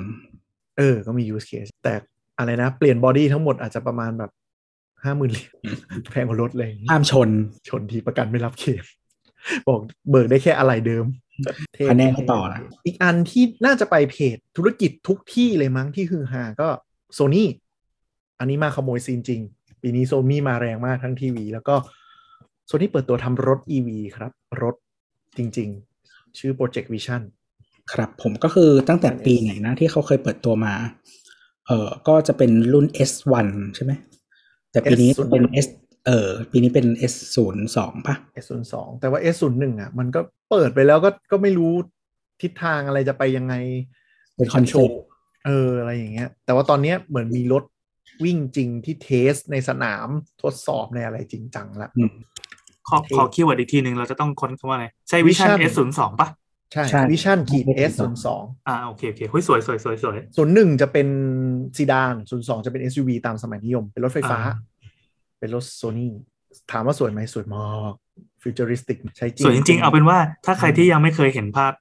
[0.78, 1.94] เออ ก็มี use case แต่
[2.38, 4.32] อะไรนะ เปลี่ยน body ทั้งหมดอาจจะประมาณแบบ
[5.04, 5.52] ห้าหมื่นเหรียญ
[6.12, 7.30] แพงกว่ารถเลยห้ามชน
[7.70, 8.86] ชนทีประกันไม่รับเคลม
[9.68, 11.06] บอกเบิกได้แค่อะไรเดิม
[11.74, 16.68] เท่คะแนนให้ต่อนะอีกอันที่น่าจะไปเพจธุรกิจทุกที่เลยมั้งที่ฮือฮาก็
[17.16, 17.46] Sony
[18.40, 19.42] อันนี้มาขโมยซีนจริง
[19.82, 21.76] ปีนี้โซนี่มาแรงมากทั้งทีวี แล้วก็
[22.68, 24.32] โซนี่เปิดตัวทำรถ EV ครับ
[24.64, 24.76] รถ
[25.38, 25.70] จริง
[26.04, 27.22] ๆ ชื่อ Project Vision
[27.94, 30.74] ครับผมก็คือตั้งแต่ปีไหนนะที่เขาเคยเปิดตัวมา
[31.68, 33.92] เออก็จะเป็นรุ่น S1 ใช่ไหม
[34.72, 35.68] แต่ปีนี้ S01 เป็น S
[36.06, 37.38] เออปีนี้เป็น S02
[38.08, 41.74] ป่ะ S02 แต่ว่า S01 อะ มันก็เปิดไปแล้วก็ก็ไม่รู้
[42.42, 43.54] ทิศทางอะไรจะไปยังไง
[44.36, 44.92] เป็นคอนโทรล
[45.46, 47.64] เอออะไรอย่างเงี้ย แต่ว่าตอนเนี้ยเหมือนมีรถ
[48.24, 50.08] วิ่งจริงที่ test ในสนาม
[50.44, 52.14] ทดสอบในอะไรจริงจังแล้วอืม
[52.88, 56.28] ขอขอ keyword อีกทีหนึ่งเราจะต้องค้นคำว่าอะไร ใช่ Vision Vision S ศูนย์สองป่ะ
[56.72, 58.28] ใช่ใช่ Vision ขีดไม่ได้ S02
[58.68, 61.08] อ่าโอเคโอเคเฮ้ยสวยสวยสวยสวยส่วนหนึ่งจะเป็น
[61.78, 64.56] ซีดานส่วนสองจะเป็น SUV ตามสมัยนิยม เป็นรถไฟฟ้าอ่า
[65.40, 66.14] เป็นรถโซนี่
[66.72, 67.60] ถามว่าสวยไหมสวยมา
[67.92, 67.94] ก
[68.42, 71.74] futuristic ใช้จริงสวยจริง ๆ เอาเป็นว่าถ้าใครที่ยังไม่เคยเห็นภาพ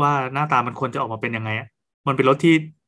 [0.00, 1.68] ว่าหน้าตามันควรจะออกมาเป็นยังไงอะ
[2.06, 2.81] มันเป็นรถที่เอ้ย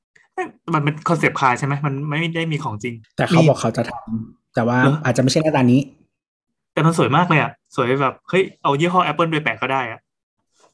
[0.74, 5.80] มันเป็น concept car ใช่ไหมมันไม่ได้มีของจริง แต่เขาบอกเขาจะทำแต่ว่าเหรออาจจะไม่ใช่หน้าตานี้
[6.72, 10.00] แต่มันสวยมากเลยอะสวยแบบเฮ้ยเอายี่ห้อ Apple ไปแปะก็ได้อะ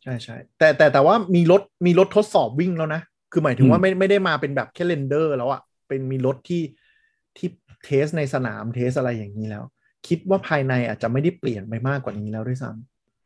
[0.03, 3.03] ใช่ใช่แต่แต่แต่ว่ามีรถมีรถทดสอบวิ่งแล้วนะ
[3.33, 6.63] คือหมายถึงว่าอืมไม่ไม่ได้มาเป็นแบบแค่ render แล้วอะเป็นมีรถที่
[7.37, 7.49] ที่
[7.85, 9.65] test ในสนาม test อะไรอย่างนี้แล้ว
[10.09, 12.71] คิดว่าภายในอาจจะไม่ได้เปลี่ยนไปมากกว่านี้แล้วด้วยซ้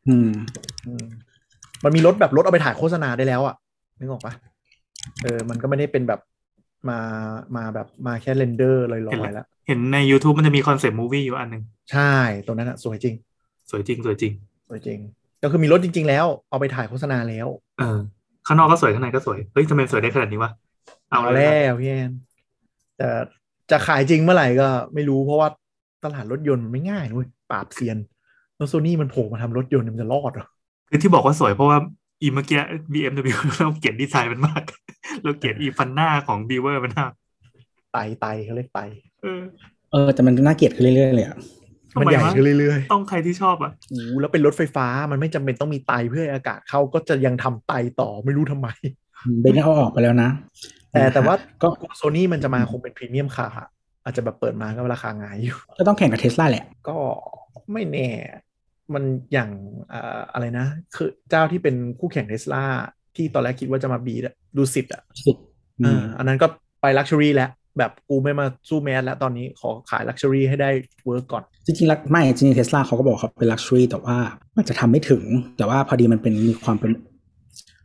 [0.09, 1.05] อืมำอืม
[1.83, 3.55] มันมีรถแบบรถเอาไปถ่ายโฆษณาได้แล้วอะ
[3.99, 4.33] นึกออกปะ
[5.23, 6.21] เออมันก็ไม่ได้เป็นแบบ
[6.89, 6.99] มา
[7.55, 8.99] มาแบบมาแค่ render ลอ
[9.29, 12.13] ยๆแล้ว เห็นใน YouTube มันจะมี concept movie อยู่อันหนึ่งใช่
[12.45, 13.15] ตรงนั้นอะสวยจริง
[13.69, 14.33] สวยจริง สวยจริง
[14.69, 14.99] สวยจริง
[15.43, 17.47] ก็คือมีรถจริง ๆ แล้วเอาไปถ่ายโฆษณาแล้ว
[17.79, 17.99] เออ
[18.47, 20.51] ข้างนอกก็สวยข้างในก็สวย เฮ้ยทำไมสวยได้ขนาดนี้วะ
[21.09, 22.11] เอาเอาเลยแล้นะวพี่แอน
[22.97, 23.09] แต่
[23.71, 25.49] จะขายจริงเมื่อไหร่ก็ไม่รู้เพราะว่า
[26.03, 27.97] ตลาดรถยนต์มันไม่ง่ายนุ้ยปราบเซียน
[28.57, 30.47] แล้วโซนี่มันโผล่มาทำรถยนต์มันจะรอดเหรอ
[30.89, 31.77] คือที่บอกว่าสวยเพราะว่า
[32.25, 32.59] อีเมื่อกี้
[32.93, 34.63] BMW เราเกลียดดีไซน์มันมาก
[35.23, 37.11] เราเกลียดอีฟันหน้าของบีเวอร์มันมาก
[37.93, 38.79] ไตไตเขาเรียกไต
[39.21, 39.41] เออ
[39.91, 41.37] เออแต่มันน่าเกลียดขึ้นเรื่อยๆเลยอะ
[41.91, 48.67] ทำมันไมใหญ่วะขึ้นเรื่อยต้องใครที่ชอบอะๆโอ้โหแล้วเป็นรถไฟฟ้ามันไม่จำเป็นต้องมีไตเพื่อให้อากาศเข้าก็จะยังทำไตต่อไม่รู้ทำไม
[49.41, 50.29] เบนซ์เอาออกไปแล้วนะ
[50.91, 51.67] แต่แต่ว่าก็
[51.97, 53.69] โซนี่มันจะมาคงเป็น premium car
[54.03, 56.97] อาจจะแบบเปิดมาก็ราคาหงายอยู่ ก็ต้องแข่งกับเทสลาแหละ ก็
[57.73, 58.07] ไม่แน่
[58.93, 59.49] มันอย่าง
[59.93, 60.65] อ่าอะไรนะ
[60.95, 62.63] คือเจ้าที่เป็นคู่แข่งเทสลา
[63.15, 65.37] ที่ตอนแรกคิดว่าจะมา beat อะ Lucid อะสุด
[65.85, 66.47] อ่าอันนั้นก็
[66.81, 70.69] ไป luxury แล้ว แบบกูไม่มาสู้ mass แล้วตอนนี้ขอขาย luxury ให้ได้
[71.05, 74.17] work ก่อน จริงๆแล้วไม่จริงๆเทสลาเขาก็บอกเขาเป็น luxury แต่ว่า
[74.57, 75.23] มันจะทำไม่ถึง
[75.57, 76.91] แต่ว่าพอดีมันเป็นมีความเป็น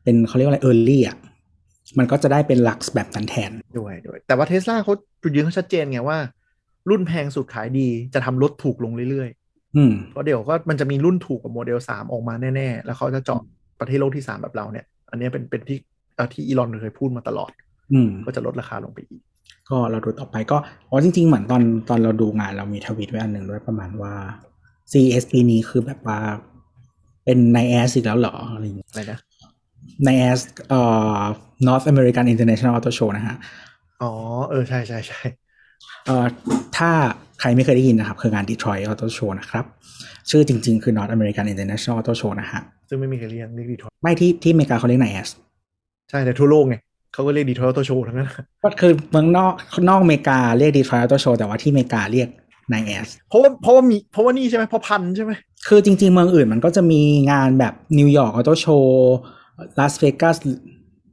[0.03, 1.16] เป็นเขาเรียกว่าอะไร early อะ
[1.98, 6.18] มันก็จะได้เป็น luxe แบบนั้นแทนด้วยด้วยแต่ว่าเทสลาเขาจุดยืนเขาชัดเจนไงว่า
[6.90, 9.39] รุ่นแพงสุดขายดีจะทำรถถูกลงเรื่อยอืมๆ
[10.10, 13.40] เพราะเดี๋ยวก็มันจะมีรุ่นถูกกับโมเดล3ออกมาแน่ๆ แล้วเขาจะเจาะ
[13.80, 15.78] ประเทศโลกที่3แบบเราเนี่ย อันนี้เป็นเป็นที่
[16.16, 17.50] เอ่อที่อีลอนเคยพูดมาตลอด
[17.92, 19.22] อืมก็จะลดราคาลงไปอีก
[19.68, 20.56] ก็เราดูต่อไปก็
[20.90, 24.14] อ๋อจริง ๆ เหมือนตอนตอนเราดูงานเรามีทวิตไว้อันหนึ่งด้วยประมาณว่า
[24.90, 26.18] CES ปีนี้คือแบบว่า
[27.24, 29.18] เป็นในแอสอีกแล้วเหรออะไรอย่างเงี้ยอะไรนะ
[30.04, 30.80] ในแอสเอ่
[31.20, 31.22] อ
[31.66, 33.36] North American International Auto Show นะฮะ
[34.02, 34.12] อ๋อ
[34.50, 35.20] เออ ใช่ใช่ใช่
[36.07, 36.26] เอ่อ
[36.76, 36.91] ถ้า
[37.41, 39.64] ใครไม่เคยได้ยินนะครับ คืองาน Detroit Auto Show นะครับ
[40.31, 45.28] ชื่อจริง ๆ คือ North American International Auto Show นะฮะซึ่งไม่มีใครเรียกเรียกดีทอยไม่ที่ที่อเมริกาเขาเรียกในแอส
[46.11, 46.76] ใช่แต่ทั่วโลกไง
[47.12, 48.28] เขาก็เรียกดีทอยตัวโชว์ทั้งนั้น
[48.62, 49.53] ก็คือเมืองนอก
[49.89, 52.28] นอกอเมริกาเรียก Detroit Auto Show แต่ว่าที่อเมริกาเรียก
[52.70, 55.33] ในแอสเพราะว่าเพราะว่ามีเพราะว่านี่ใช่ไหมเพราะพันใช่ไหม
[55.68, 57.03] คือจริง ๆ เมืองอื่นมันก็จะมี
[57.33, 59.16] งานแบบ New York Auto Show
[59.78, 60.37] ลาสเวกัส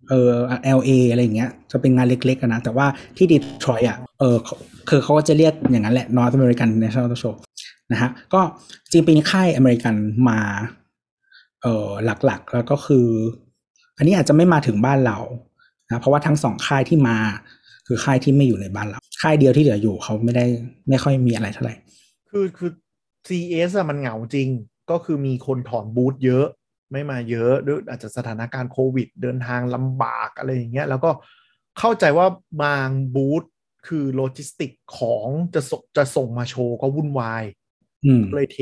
[0.10, 0.36] เอ่อ
[0.78, 2.88] LA อะไรอย่างเงี้ยจะเป็นงานเล็กๆนะ แต่ว่า
[3.18, 4.38] ที่ดีทรอยต์อะเออ
[4.90, 7.36] คือเขาก็จะเรียกอย่างนั้นแหละ North American International Auto Show
[7.92, 8.42] นะฮะก็
[8.92, 9.96] จริงปีนี้ค่ายอเมริกัน
[10.30, 10.40] มา
[11.62, 11.90] เออ
[12.26, 13.08] หลักๆ แล้วก็คือ
[13.98, 15.18] อันนี้อาจจะไม่มาถึงบ้านเรา
[15.88, 17.18] นะเพราะว่าทั้งสองค่ายที่มา
[17.88, 20.46] คือค่ายที่ไม่อยู่ในบ้านเรา ค่ายเดียวที่เหลืออยู่เขาไม่ได้
[20.90, 21.76] ไม่ค่อยมีอะไรเท่าไหร่
[22.30, 22.72] คือคือ
[23.28, 24.50] CS อะมันเหงาจริง
[24.92, 26.46] ก็คือมีคนถอนบูธเยอะ
[26.92, 31.12] ไม่มาเยอะด้วยอาจจะสถานการณ์โควิด เดินทางลำบากอะไรอย่างเงี้ยแล้วก็
[31.80, 32.28] เข้าใจว่า
[32.64, 33.44] บางบูธ
[33.88, 37.44] คือโลจิสติกของจะส่งจะส่งมาโชว์ก็วุ่นวาย
[38.06, 38.60] อืมเลยเท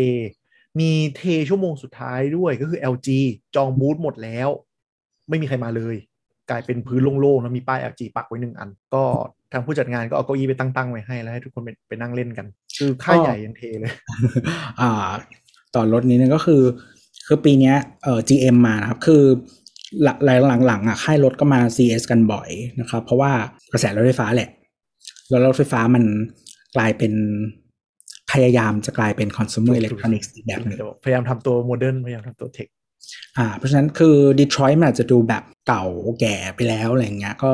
[0.79, 3.09] มีเทชั่วโมงสุดท้ายด้วยก็คือ LG
[3.55, 4.49] จองบูธหมดแล้ว
[5.29, 5.95] ไม่มีใครมาเลย
[6.49, 9.03] กลายเป็นพื้นโล่งๆแล้วมีป้าย LG ปักไว้หนึ่งอัน ก็
[9.51, 12.47] ทางผู้จัดงานก็เอาเก้าอี้ไปตั้งๆไว้ให้แล้วให้ทุกคนไปไปนั่งเล่นกัน
[12.77, 13.93] คือค่ายใหญ่ยังเทเลย
[14.81, 14.91] อ่า
[15.75, 16.61] ต่อรถนี้นึงก็คือ
[17.27, 19.23] คือปีเนี้ยเอ่อ GM มานะครับ คือ
[20.03, 20.17] หลัง
[20.67, 22.49] หลังๆอะค่ายรถก็มา CS กันบ่อย
[22.79, 23.31] นะครับ เพราะว่า
[23.71, 24.49] กระแสรถไฟฟ้าแหละ
[25.29, 26.03] แล้วรถไฟฟ้ามัน
[26.75, 27.13] กลายเป็น
[28.31, 32.67] พยายามจะกลายเป็น consumer electronics อีกแบบหนึ่งพยายามทำตัวโมเดิร์นพยายามทำตัวเทค
[33.37, 35.85] อ่าเพราะฉะนั้นคือดีทรอยต์มันอาจจะดูแบบเก่า
[36.19, 37.51] แก่ไปแล้วอะไรเงี้ยก็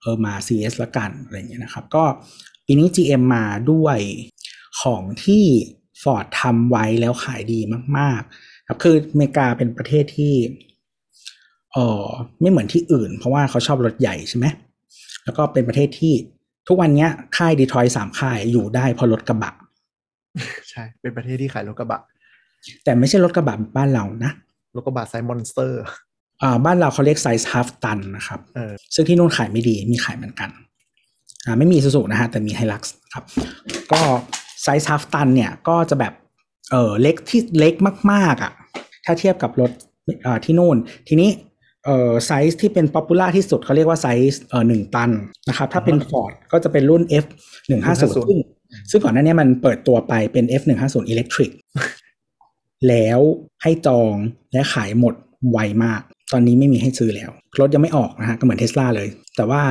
[0.00, 2.04] เออมา CS ละกันอะไรเงี้ยนะครับ ก็
[2.66, 3.98] ปีนี้ GM มาด้วย
[4.82, 5.44] ของที่
[6.02, 7.60] Ford ทำไว้แล้วขายดี
[7.98, 10.34] มากๆ ครับคืออเมริกาเป็นประเทศที่
[11.72, 12.04] เออ
[12.40, 14.46] ไม่เหมือนที่อื่น เพราะว่าเขาชอบรถใหญ่ใช่ไหม
[15.24, 16.14] แล้วก็เป็นประเทศที่
[16.68, 19.52] ทุกวันเนี้ยค่ายดีทรอยต์สามค่ายอยู่ได้เพราะรถกระบะ
[20.70, 22.00] ใช่ เป็นประเทศที่ขายรถกระบะ
[22.84, 24.32] แต่ไม่ใช่รถกระบะบ้านเรานะ
[24.74, 25.82] รถกระบะ size monster
[26.42, 30.50] อ่าบ้านเราเขาเรียกไซส์ half ตันนะครับเออซึ่งที่นู่นขายไม่ดีมีขายเหมือนกัน
[31.44, 33.24] อ่าไม่มีอีซูซุนะฮะแต่มี Hilux ครับ
[33.92, 34.00] ก็
[34.62, 36.12] size half ตันเนี่ยก็จะแบบ
[36.70, 37.74] เออเล็กที่เล็ก
[38.12, 38.52] มากๆอะ
[39.04, 39.70] ถ้าเทียบกับรถ
[40.26, 40.76] อ่าที่นู่น
[41.08, 41.30] ทีนี้
[41.84, 45.10] เออไซส์ที่เป็น popular ที่สุดเขาเรียกว่าไซส์เออหนึ่งตัน
[45.48, 47.24] นะครับ ถ้าเป็น Ford ก็จะเป็นรุ่น F
[47.68, 48.38] หนึ่งห้าศูนย์ซึ่ง
[48.90, 51.50] ซึ่งก่อนหน้านี้มันเปิดตัวไปเป็น F หนึ่งห้าศูนย์ Electric
[52.88, 53.20] แล้ว
[53.62, 54.14] ให้จอง
[54.52, 55.14] และขายหมด
[55.50, 56.00] ไวมาก
[56.32, 59.62] ตอนนี้ไม่มีให้ซื้อแล้ว รถยังไม่ออกนะฮะก็เหมือนเทสลาเลย แต่ว่า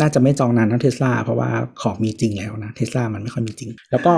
[0.00, 1.50] น่าจะไม่จองนานเท่าเทสลาเพราะว่า
[1.82, 4.14] ของมีจริงแล้วนะเทสลามันไม่ค่อยมีจริง แล้วก็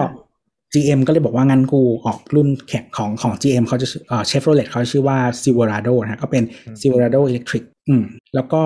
[0.77, 6.43] GM ก็เลยบอกว่างั้นกูออกรุ่นแข่งของของ GM เขาจะเอ่อ Chevrolet เขาชื่อว่า Silverado นะฮะก็เป็น
[6.81, 8.05] Silverado Electric อืม
[8.35, 8.63] แล้วก็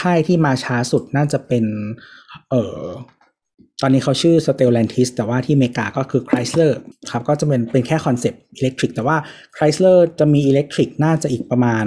[0.00, 1.64] ค่ายที่มาช้าสุดน่าจะเป็น
[2.50, 2.82] เอ่อ
[3.82, 6.72] ตอนนี้เขาชื่อ Stellantis แต่ว่าที่อเมริกาก็คือ Chrysler
[7.10, 9.16] ครับ ก็จะเป็นเป็นแค่ concept electric แต่ว่า
[9.56, 11.84] Chrysler จะมี electric น่าจะอีกประมาณ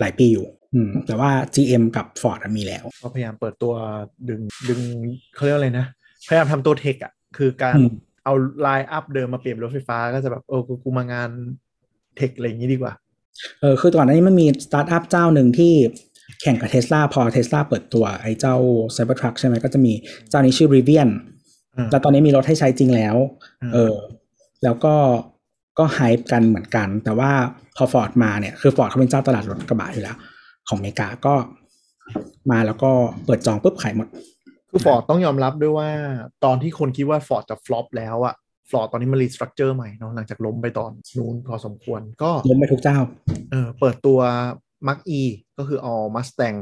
[0.00, 3.74] หลายปีอยู่อืมแต่ว่า GM กับ Ford อะมีแล้ว ก็พยายามเปิดตัว
[4.28, 4.80] ดึงดึง
[5.34, 5.86] เขาเรียกว่าอะไรนะ
[6.28, 7.90] พยายามทำตัว tech อะคือการอืม
[8.24, 8.32] เอา
[8.62, 11.30] lineup เดิมมาเปลี่ยนรถไฟฟ้าก็จะแบบเออกูกูมางาน
[12.16, 12.92] tech อะไรอย่างนี้ดีกว่า
[13.60, 15.72] เออคือก่อนหน้านี้มันมีสตาร์ทอัพเจ้าหนึ่งที่
[16.42, 18.56] แข่งกับเท s l a พอเท s l a เปิดตัวไอ้เจ้า
[18.96, 19.92] Cybertruck ใช่ไหมก็จะมี
[20.30, 21.10] เจ้านี้ชื่อ Rivian
[21.76, 23.16] อืมแล้วตอนนี้มีรถให้ใช้จริงแล้ว
[23.62, 23.94] อืมเออ
[24.64, 24.94] แล้วก็
[25.78, 27.30] ก็ hype กันเหมือนกัน แต่ว่า
[27.76, 30.16] พอฟอร์ดมาเนี่ย คือฟอร์ดเขาเป็นเจ้าตลาดรถกระบะอยู่แล้ว
[30.68, 31.34] ของอเมริกาก็
[32.50, 32.90] มาแล้วก็
[33.24, 34.08] เปิดจองปุ๊บขายหมด
[34.72, 35.90] คือฟอร์ดต้องยอมรับด้วยว่า
[36.44, 38.34] ตอนที่คนคิดว่าฟอร์ดจะ flop แล้วอะ
[38.70, 42.98] ฟอร์ดตอนนี้มัน restructure ใหม่เนาะหลังจากล้มไปตอนนู้นพอสมควรก็ล้มไปทุกเจ้า
[43.50, 44.18] เออเปิดตัว
[44.88, 45.22] Mach-E
[45.58, 46.54] ก็คือเอา Mustang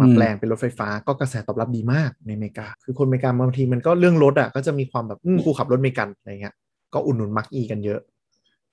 [0.00, 6.54] มาอืมแปลงเป็นรถไฟฟ้าก็กระแสตอบรับดีมากในอเมริกา คือคนอเมริกาบางทีมันก็เรื่องรถอะก็จะมีความแบบอืมกูขับรถอเมริกันอะไรเงี้ย
[6.94, 8.00] ก็อุดหนุน Mach-E กันเยอะ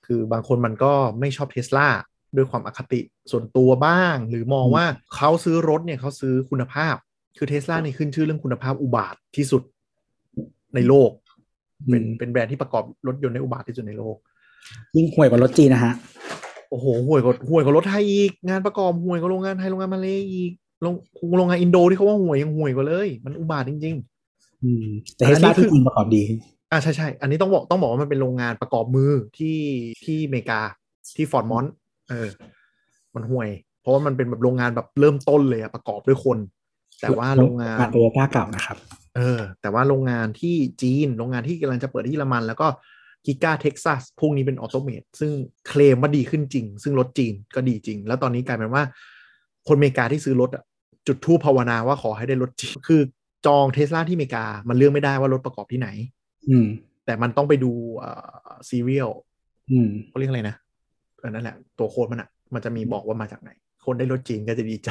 [0.06, 1.88] คือบางคนมันก็ไม่ชอบเทสลา
[2.36, 3.00] ด้วยความอคติ
[3.30, 4.84] ส่วนตัวบ้าง หรือมองว่า
[5.14, 6.96] เขาซื้อรถเนี่ยเขาซื้อคุณภาพ
[7.38, 9.62] คือเทสลานี่ขึ้นชื่อเรื่องคุณภาพอุบาทว์ที่สุด
[10.74, 11.10] ในโลก
[11.88, 14.16] เป็นอืมเป็นแบรนด์ที่ประกอบรถยนต์ในอุบาทว์ที่สุดในโลก
[14.96, 15.92] ยิ่งห่วยกว่ารถจีนนะฮะ
[16.70, 20.52] โอ้โหห่วยกว่าห่วยกว่ารถไทยอีกงานประกอบห่วยกว่าโรงงานไทยโรงงานมาเลอีก
[20.82, 20.94] โรง
[21.38, 23.96] โรงงานอินโดที่เขาว่าห่วยยังห่วยกว่าเลย มันอุบาทว์จริง
[24.64, 24.86] อืม
[25.16, 29.58] แต่อันนี้คือเทสลาคืที่จีนประกอบดีๆอ่าใช่ใช่อันนี้ต้องบอกต้องบอกว่ามันเป็นโรงงานประกอบมือที่
[30.04, 30.60] ที่อเมริกา
[31.16, 31.72] ที่ Fremont
[32.08, 32.28] เออ
[33.14, 33.48] มันห่วย
[33.80, 36.38] เพราะว่ามันเป็นแบบโรงงานแบบเริ่มต้นเลยอะประกอบด้วยคน
[37.02, 38.76] แต่ว่าโรงงานโตโยต้าเก่านะครับ
[39.16, 42.66] เออ แต่ว่าโรงงานที่จีน โรงงานที่กำลังจะเปิดที่เยอรมัน แล้วก็
[43.26, 45.32] Giga Texas พวกนี้เป็น automate ซึ่ง
[45.68, 48.82] เคลมว่าดีขึ้นจริง ซึ่งรถจีนก็ดีจริง แล้วตอนนี้กลายเป็นว่า
[49.68, 50.64] คนอเมริกาที่ซื้อรถอะ
[51.06, 53.00] จุดธูปภาวนาว่าขอให้ได้รถจีน คือ
[53.46, 55.88] จองเทสลาที่อเมริกา มันเลือกไม่ได้ว่ารถประกอบที่ไหน
[56.50, 56.66] อืม
[57.04, 58.10] แต่มันต้องไปดูเอ่
[58.48, 59.10] อ serial
[59.70, 60.56] อืมเขาเรียกอะไรนะ
[61.18, 63.50] เออนั่นแหละ ตัวโค้ดมันอะมันจะมีบอกว่ามาจากไหน
[63.84, 64.90] คนได้รถจีนก็จะดีใจ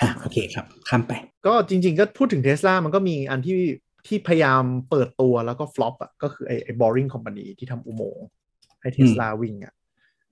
[0.00, 1.12] อะโอเคครับข้ามไป
[1.46, 3.58] ก็จริง ๆ ก็พูดถึงเท s l a มันก็มีอันที่
[4.06, 8.26] ที่พยายามเปิดตัวแล้วก็ฟลอปอะก็คือไอ้ไอ้ boring company ที่ทำอุโมงค์
[8.80, 9.74] ให้เท s l a วิ่งอะ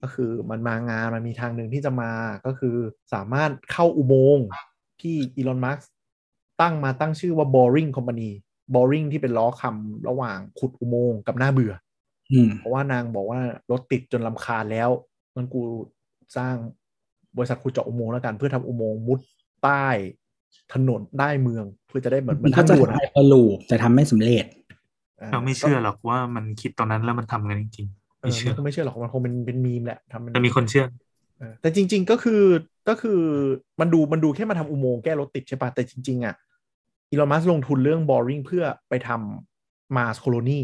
[0.03, 2.13] ก็คือมันมางานมันมีทางหนึ่งที่จะมา
[2.47, 2.77] ก็คือ
[3.15, 4.47] สามารถเข้าอุโมงค์
[5.01, 5.81] ที่อีลอนมัส
[6.61, 8.31] ตั้งมาตั้งชื่อว่า boring company
[8.75, 11.75] boring ที่เป็นล้อคำระหว่างขุดอุโมงค์กับหน้าเบื่อ
[12.33, 14.91] อืมเพราะว่านางบอกว่ารถติดจนลำคาญแล้ว
[15.35, 15.61] งั้นกู
[16.37, 16.55] สร้าง
[17.37, 19.21] บริษัทขุดเจาะอุโมงค์แล้วกันเพื่อทำอุโมงค์มุด
[19.67, 19.87] ใต้
[20.75, 24.47] ถนนได้เมืองเพื่อจะได้เหมือนเหมือนเขาทางจะด่วนทำไฮอะเปอร์ลูปแต่ทำไม่สำเร็จ
[25.33, 30.87] เราไม่เชื่อหรอกว่ามันคิดตอนนั้นแล้วมันทำกันจริงๆเอไม่อเชื่อมันคงไม่เชื่อหรอกมันคงเป็นเป็นมีมแหละทำมันแต่มีคนเชื่อ
[31.39, 32.43] เออแต่จริง ๆก็คือ
[32.89, 33.21] ก็คือ
[33.81, 36.35] มันดูมันดูแค่มาทำอุโมงค์แก้รถติดใช่ปะแต่จริง ๆ อะ
[37.11, 39.11] อีลอนมัสลงทุนเรื่อง boring เพื่อไปท
[39.53, 40.61] ทำ Mars colony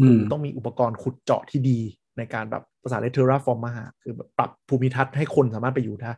[0.00, 1.78] อืมต้องมีอุปกรณ์ขุดเจาะที่ดี
[2.18, 3.72] ในการแบบภาษาเรียก terraform อะ
[4.02, 6.12] คือแบบปรับภูมิทัศน์ให้คนสามารถไปอยู่ได้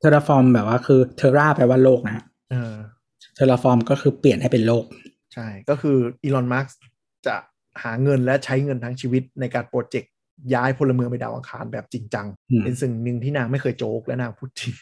[0.00, 2.74] terraform แบบว่าคือ terra แปลว่าโลกนะเออ
[3.34, 4.84] เทราฟอร์มก็คือเปลี่ยนให้เป็นโลก
[5.34, 6.66] ใช่ ก็คืออีลอนมัสก์
[7.26, 7.36] จะ
[7.82, 10.12] หาเงินและใช้เงินทั้งชีวิตในการโปรเจกต์
[10.54, 14.72] ย้ายพลเมืองไปดาวอังคารแบบจริงจังอืมเป็นสิ่งหนึ่งที่นางไม่เคยโจกและนางพูดจริง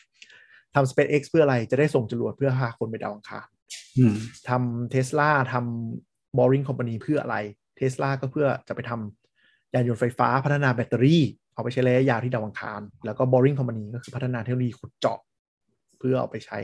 [0.74, 3.47] ทำ SpaceX เพื่ออะไรจะได้ส่งจรวดเพื่อพาคนไปดาวอังคาร
[3.99, 4.15] อืม
[4.49, 7.36] ทำเทสลาทำ Boring Company เพื่ออะไร
[7.77, 11.24] เทสลาก็เพื่อจะไปทำยานยนต์ไฟฟ้าพัฒนาแบตเตอรี่
[11.59, 15.18] เอาไปใช้ระยะยาวที่ดาวอังคาร แล้วก็ Boring Company ก็คือพัฒนาเทคโนโลยีขุดเจาะ
[15.98, 16.59] เพื่อเอาไปใช้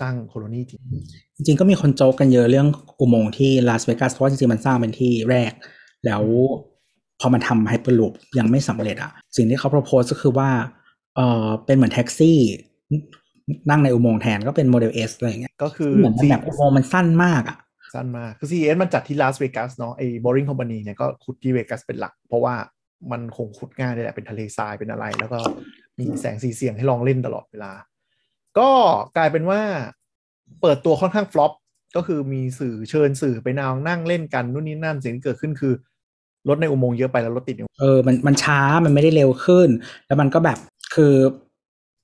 [0.00, 2.68] สร้าง colony จริง จริงๆก็มีคนโจกกันเยอะเรื่อง
[3.00, 5.52] อุโมงค์ที่ลาสเวกัสเพราะว่าจริงๆ มันสร้างเป็นที่แรก
[6.06, 6.22] แล้ว
[7.20, 10.50] พอมันทำ Hyperloop ยังไม่สำเร็จอะสิ่งที่เขา propose ก็คือว่า
[11.16, 12.38] เออเป็นเหมือนแท็กซี่
[13.70, 17.58] นั่งในอุโมงค์แทนก็เป็นโมเดล S อะไรอย่างเงี้ยก็คือเหมือนมันแบบอุโมงค์มันสั้นมากอะ
[17.94, 22.54] สั้นมากคือ CES มันจัดที่ลาสเวกัสเนาะไอ้ Boring Company เนี่ยก็ขุดที่เวกัสเป็นหลัก เพราะว่า
[23.10, 25.40] มันคงขุดง่ายเลยแหละเป็นทะเลทรายเป็นอะไร แล้วก็
[25.98, 27.72] มีแสงสีเสียงให้ลองเล่นตลอดเวลา
[28.58, 28.70] ก็
[29.16, 29.60] กลายเป็นว่า
[30.60, 31.52] เปิดตัวค่อนข้างฟลอป
[31.96, 35.74] ก็คือมีสื่อเชิญสื่อไปนางนั่งเล่นกันนู่นนี่นั่นสิ่งที่เกิดขึ้นคือ
[36.48, 39.68] รถในอุโมงค์เยอะไปแล้วรถติดอยู่เออมันมันช้ามันไม่ได้เร็วขึ้น
[40.06, 40.58] แล้วมันก็แบบ
[40.94, 41.14] คือ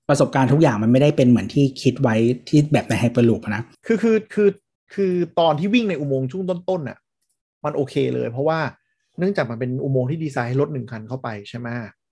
[0.09, 2.16] ประสบการณ์ทุกอย่างมันไม่ได้เป็นเหมือนที่คิดไว้
[2.49, 4.49] ที่แบบใน Hyperloop นะคือคือคือ
[4.95, 6.99] คือตอนที่วิ่งในอุโมงค์ช่วงต้นๆน่ะ
[7.65, 8.59] มันโอเคเลย เพราะว่า
[9.19, 11.69] เนื่องจากมันเป็นอุโมงค์ที่ดีไซน์ให้รถหนึ่งคันเข้าไปใช่ไหม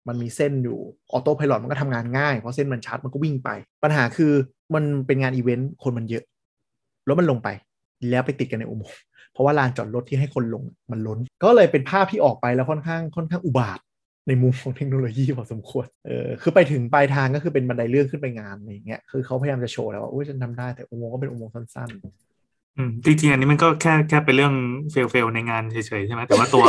[0.08, 0.78] มันมีเส้นอยู่
[1.12, 3.50] Autopilot มันก็ทำงานง่ายเพราะเส้นมันชัดมันก็วิ่งไป
[3.84, 4.32] ปัญหาคือ
[4.74, 6.24] มันเป็นงานอีเวนต์คนมันเยอะ
[7.08, 7.48] รถมันลงไป
[8.10, 9.00] แล้วไปติดกันในอุโมงค์
[9.32, 13.78] เพราะว่าลานจอดรถที่ให้คนลงมันล้น ก็เลยเป็นภาพที่ออกไปแล้วค่อนข้างค่อนข้างอุบาท
[14.28, 21.88] ในมุมของเทคโนโลยีพอสมควร เออ คือไปถึงปลายทางก็คือเป็นบันไดเลื่อนขึ้นไปงานอะไรอย่างเงี้ย คือเขาพยายามจะโชว์แล้วว่า อุ้ยฉันทำได้ แต่อุโมงค์ก็เป็นอุโมงค์สั้น
[22.76, 24.54] อืมจริงๆอันนี้มันก็แค่แค่เป็นเรื่อง
[24.90, 26.64] เฟลเฟลในงานเฉยๆใช่ไหมแต่ว่าตัว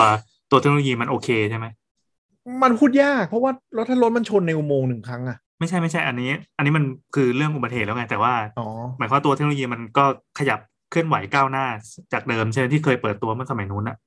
[0.52, 6.84] ตัวเทคโนโลยีมันโอเคใช่ไหมๆมันพูดยากเพราะว่าแล้วถ้ารถมันชนในอุโมงค์หนึ่งครั้งอะไม่ใช่ไม่ใช่อันนี้ อันนี้มัน
[7.16, 8.68] คือเรื่องอุบัติเหตุแล้วไงแต่ว่าอ๋อ
[8.98, 10.06] หมายความว่าตัวเทคโนโลยีมันก็
[10.40, 10.60] ขยับ
[10.92, 11.66] เคลื่อนไหวก้าวหน้า
[12.14, 13.98] จากเดิมใช่ไหมที่เคยเปิดตัวเมื่อสมัยนู้นอะ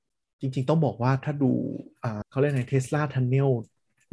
[0.41, 1.51] จริง ๆ ต้องบอกว่าถ้าดู
[2.05, 3.49] อ่าเขาเรียกในเทสลา tunnel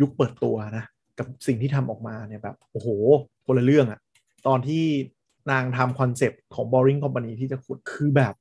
[0.01, 0.85] ยุคเปิดตัวนะ
[1.17, 2.87] กับสิ่งที่ทำออกมาเนี่ยแบบ โอ้โห
[3.45, 3.99] คนละเรื่องอะ
[4.47, 4.83] ตอนที่
[5.51, 8.33] นางทำคอนเซปต์ของ Boring Company ที่จะขุดคือแบบ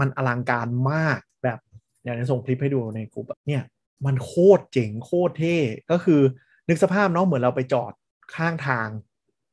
[0.00, 1.58] มันอลังการมากแบบ
[2.02, 3.62] อย่างที่ส่งคลิปให้ดูในกลุ่มอะเนี่ย
[4.06, 5.56] มันโคตรเจ๋งโคตรเท่
[5.90, 6.20] ก็คือ
[6.68, 7.92] นึกสภาพเนาะเหมือนเราไปจอด
[8.34, 8.88] ข้างทาง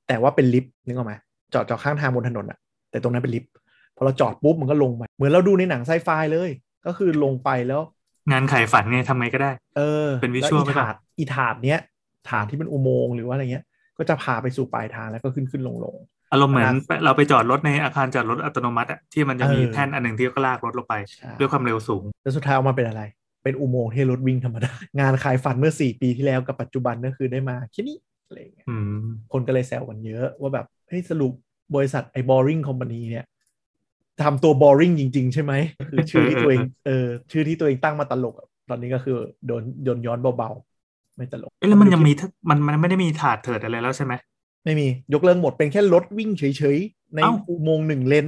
[0.07, 1.13] แต่ว่าเป็นลิฟต์นึกออกไหม
[1.53, 2.59] จอดจอดข้างทางบนถนนอะ
[2.91, 3.51] แต่ตรงนั้นเป็นลิฟต์
[3.95, 6.49] พอเราจอดปุ๊บมันก็ลงมาเหมือนเราดูในหนังไซไฟเลย
[6.85, 7.81] ก็คือลงไปแล้ว
[8.31, 11.79] งานขายฝันไงทำไงก็ได้ เออ เป็นแล้ visual อีไปก่อนถาดอีถาดเนี้ย
[12.29, 13.65] ถาดที่เป็นอุโมงค์หรือว่าอะไรเงี้ย
[13.97, 15.95] ก็จะพาไปสู่ปลายทางแล้วก็ขึ้นขึ้นลงลง
[16.31, 23.03] อารมณ์เหมือนอนาคตเราไปจอดรถในอาคารจอดรถอัตโนมัติอะที่มันจะมีเออแท่นอันหนึ่งที่ก็ลากรถลงไปใช่ด้วยความเร็วสูง แล้วสุดท้ายออกมาเป็นอะไร
[23.43, 27.97] เป็นอุโมงค์ที่รถวิ่งธรรมดา งานขายฝันเมื่อสี่ปีที่แล้วกับปัจจุบันก็คือได้มาแค่นี้
[28.27, 31.31] อะไรเงี้ยอืมคนก็เลยแซวกันเยอะว่าแบบเฮ้ยสรุป
[31.75, 33.25] บริษัทไอ้ boring company เนี่ย
[34.23, 35.53] ทำตัว boring จริง ๆ ใช่ไหม
[35.89, 39.15] คือชื่อที่ตัวเองเออชื่อที่ตัวเองตั้งมาตลกอะตอนนี้ก็คือ
[39.47, 44.13] โดนโดนย้อนเบาๆไม่ตลกเอ๊ะแล้วมันยังมีถ้ามันมันไม่ได้มีถาดเถิดอะไรแล้วใช่ไหม
[44.63, 46.43] ไม่มียกเลิกหมดเป็นแค่รถวิ่งเฉ
[46.75, 48.27] ยๆ ในเอ้าอุโมงค์หนึ่งเลน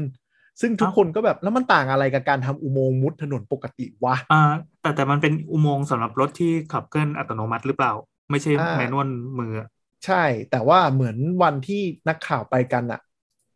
[0.61, 4.41] ซึ่งทุกเอ้าคนก็แบบแล้วมันต่างอะไรกับการทำอุโมงค์มุดถนนปกติวะอ่า
[4.81, 7.93] แต่แต่มันเป็นอุโมงค์สำหรับรถที่ขับเคลื่อนอัตโนมัติหรือเปล่า
[8.31, 9.07] ไม่ใช่อ่าแมนนวล
[9.39, 9.67] มืออะ
[10.05, 13.01] ใช่ แต่ว่าเหมือนวันที่นักข่าวไปกันอะ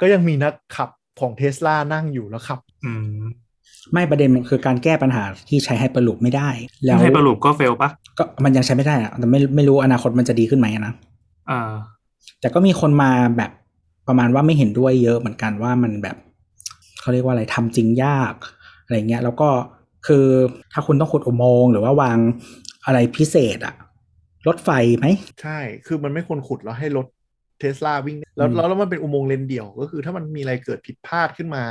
[0.02, 0.90] ก็ยังมีนักขับ
[1.20, 3.24] ของเทสลานั่งอยู่แล้วขับ อืม
[3.94, 6.50] ไม่ประเด็นมันคือการแก้ปัญหาที่ใช้ไฮเปอร์ลูปไม่ได้
[6.86, 10.94] แล้วให้ประลูปก็เฟลปะก็มันยังใช้ไม่ได้อะแต่ไม่ไม่รู้อนาคตมันจะดีขึ้นไหมอะนะ
[11.50, 11.72] อ่า
[12.42, 13.52] แต่ก็มีคนมาแบบ
[14.08, 16.18] ประมาณว่าไม่เห็นด้วยเยอะเหมือนกันว่ามันแบบ
[17.00, 18.34] เขาเรียกว่าอะไรทำจริงยาก
[18.84, 19.50] อะไรเงี้ยแล้วก็
[20.08, 20.26] คือ
[20.74, 22.18] ถ้าคุณต้องขุดอุโมงค์หรือว่าวาง
[22.86, 23.76] อะไรพิเศษอะ
[24.48, 25.06] รถไฟไหม
[25.42, 27.08] ใช่ คือมันไม่ควรขุดแล้วให้รถ
[27.60, 31.64] เทสลาวิ่งแล้วอืมแล้วแล้วมันเป็นอุโมงค์เลนเดี่ยว ก็คือถ้ามันมีอะไรเกิดผิดพลาดขึ้นมา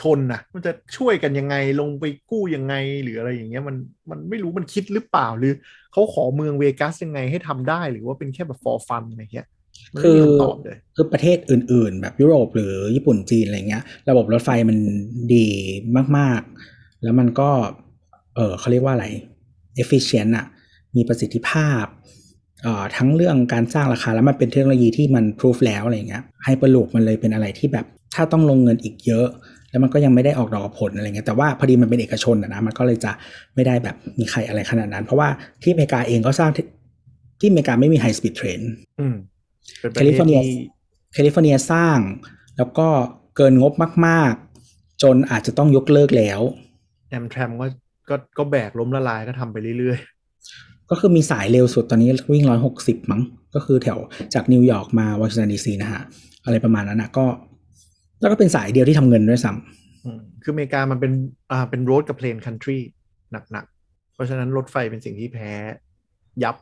[0.00, 3.76] ชนนะมันจะช่วยกันยังไงลงไปกู้ยังไงหรืออะไรอย่างเงี้ยมัน
[4.10, 5.52] มันไม่รู้มันคิดหรือเปล่าหรือ
[5.92, 9.55] เขาขอเมืองเวกัสยังไงให้ทำได้ หรือว่าเป็นแค่แบบ for fun อะไรเงี้ยมัน
[10.00, 14.78] คืไม่อมีคำตอบเลยคือประเทศอื่น ๆ แบบยุโรปหรือญี่ปุ่นจีนอะไรเงี้ย ระบบรถไฟมัน
[15.34, 15.46] ดี
[16.16, 16.40] มาก
[16.72, 17.50] ๆ แล้วมันก็
[18.34, 19.06] เออเขาเรียกว่าอะไร
[19.82, 20.46] efficient อะ
[20.96, 21.84] มีประสิทธิภาพ
[22.62, 29.28] เอ่อทั้งเรื่องการสร้างราคาแล้วมันเป็นเทคโนโลยีที่มัน proof แล้วอะไรเงี้ยไฮเปอร์ลูปมันเลยเป็นอะไรที่แบบ ถ้าต้องลงเงินอีกเยอะ
[29.70, 33.12] แล้วมันก็ยังไม่ได้ออกดอกออกผลอะไรเงี้ยแต่ว่าพอดีมันเป็นเอกชนอะนะมันก็เลยจะ
[33.54, 35.28] ไม่ได้แบบมีใครอะไรขนาดนั้น เพราะว่า
[35.62, 36.66] ที่อเมริกาเองก็สร้างที่
[37.40, 38.60] ที่อเมริกาไม่มี high speed train
[39.00, 39.35] อืมเป็นประ
[39.94, 40.58] แคลิฟอร์เนียที่
[41.12, 41.98] แคลิฟอร์เนียสร้าง
[42.56, 42.88] แล้วก็
[43.36, 43.72] เกินงบ
[44.06, 44.32] มาก
[44.68, 46.40] ๆ จนอาจจะต้องยกเลิกแล้ว
[47.10, 47.66] Amtrak ก็
[48.08, 49.98] ก็ก็แบกล้มละลายก็ทำไปเรื่อย
[50.90, 53.20] ก็คือมีสายเร็วสุดตอนนี้วิ่งร้อยหกสิบมั้ง
[53.54, 53.98] ก็คือแถว
[54.34, 56.02] จากนิวยอร์กมาวอชิงตันดีซีนะฮะ
[56.44, 57.26] อะไรประมาณนั้นนะก็
[58.20, 61.12] แล้วก็เป็นสายเดียวที่ทำเงินด้วยซ้ๆอืมคืออเมริกามันเป็น
[61.50, 62.78] อ่าเป็น road กับ plane country
[63.52, 65.52] หนักๆ เพราะฉะนั้นรถไฟเป็นสิ่งที่แพ้
[66.44, 66.56] ยับ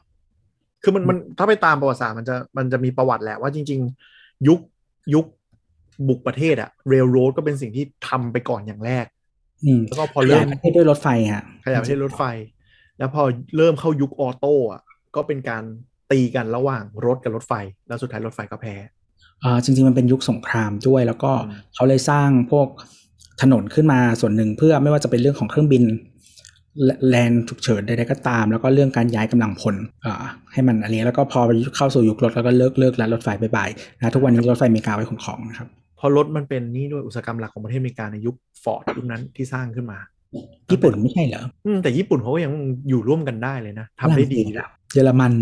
[0.85, 3.81] คือมันมันถ้าไปตามประวัติศาสตร์มันจะมันจะมีประวัติแหละว่าจริง
[4.15, 4.61] ๆ ยุค
[5.15, 5.27] ยุค
[6.09, 12.23] บุกประเทศอะ railroad ก็เป็นสิ่งที่ทำไปก่อนอย่างแรกำอืมแล้วก็พอเริ่ยายประเทศด้วยรถไฟฮะขยายประเทศรถไฟ
[12.99, 13.23] แล้วพอ
[13.57, 14.83] เริ่มเข้ายุค auto อะ
[15.17, 15.63] ก็เป็นการ
[16.11, 17.53] ตีกันระหว่างรถกับรถไฟ
[17.89, 18.75] แล้วสุดท้ายรถไฟก็แพ้
[19.45, 22.69] อ่าจริงๆมันเป็นยุคสงครามด้วย แล้วก็อืมเขาเลยสร้างพวก
[23.43, 25.83] ถนนขึ้นมาส่วนหนึ่งเพื่อไม่ว่าจะเป็นเรื่องของเครื่องบิน
[26.85, 29.75] และแลนฉุกเฉินใดๆก็ตาม แล้วก็เรื่องการย้ายกำลังพล
[30.07, 30.15] อ่า
[30.53, 35.69] ให้มันอันนี้แล้วก็พอไปเข้าสู่ยุครถแล้วก็เลิกเลิกแล้วรถไฟไปบายนะทุกวันนี้รถไฟอเมริกาไว้ขนของนะครับ
[35.99, 39.99] พอรถมันเป็นนี่ด้วยอุตสาหกรรมหลักของประเทศอเมริกาในยุคฟอร์ดยุคนั้นที่สร้างขึ้นมา
[40.73, 42.53] ญี่ปุ่นไม่ใช่เหรออืมแต่ญี่ปุ่นเขาก็ยัง
[42.89, 45.33] อยู่ร่วมกันได้เลยนะทำได้ดีฝรั่งเศสอะเยอรมัน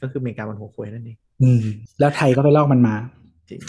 [0.00, 1.62] ก็คืออเมริกามันหัวควยนั่นเองอืม
[1.98, 2.94] แล้วไทยก็ไปลอกมันมา
[3.50, 3.60] จริง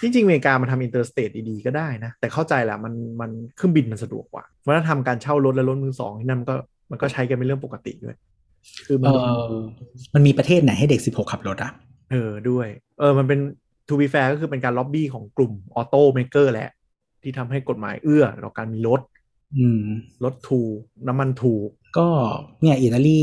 [0.00, 6.56] จริงๆอเมริกามันทำ interstate ดีๆก็ได้นะ แต่เข้าใจแหละมันมันเครื่องบินมันสะดวกกว่าวัฒนธรรมการเช่ารถและรถมือสองที่นั่นมันก็
[6.90, 8.16] มันก็ใช้กันเป็นเรื่องปกติด้วย
[8.86, 9.16] คือมัเอน
[9.52, 9.62] เออ
[10.14, 11.72] มันมีประเทศไหนให้เด็กสิบหกขับรถอะ
[12.12, 12.68] เออด้วย
[12.98, 13.40] เออมันเป็น
[13.88, 16.70] to be fair ก็คือเป็นการล็อบบี้ของกลุ่ม automaker แหละ
[17.22, 19.00] ที่ทำให้กฎหมายเอื้อต่อการมีรถ
[19.56, 19.82] อืม
[20.24, 21.68] รถถูก น้ำมันถูก
[21.98, 22.08] ก็
[22.62, 23.20] เนี่ยอิตาลี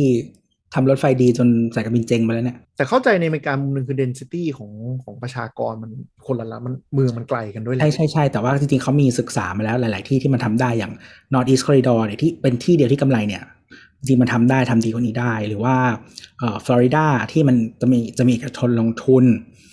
[0.73, 4.72] ทำรถไฟดีจนสายการบินเจ๊งไปแล้วเนี่ย แต่เข้าใจในอเมริกามุมหนึ่งคือ density ของ
[5.03, 5.91] ของประชากรมัน
[6.26, 10.93] คนละละมันเมืองมันไกลกันด้วยแหละใช่ใช่ใช่แต่ว่าจริงๆเขามีศึกษามาแล้วหลาย ๆ ที่ที่มันทำได้อย่าง
[11.34, 13.43] North East Corridor เนี่ยที่เป็นที่เดียวที่กำไรเนี่ย
[13.98, 15.76] จริงๆมันทำได้ทำดีกว่านี้ได้หรือว่า
[16.39, 19.26] เอ่อฟลอริดาที่มันจะมีจะมีเอกชนลงทุน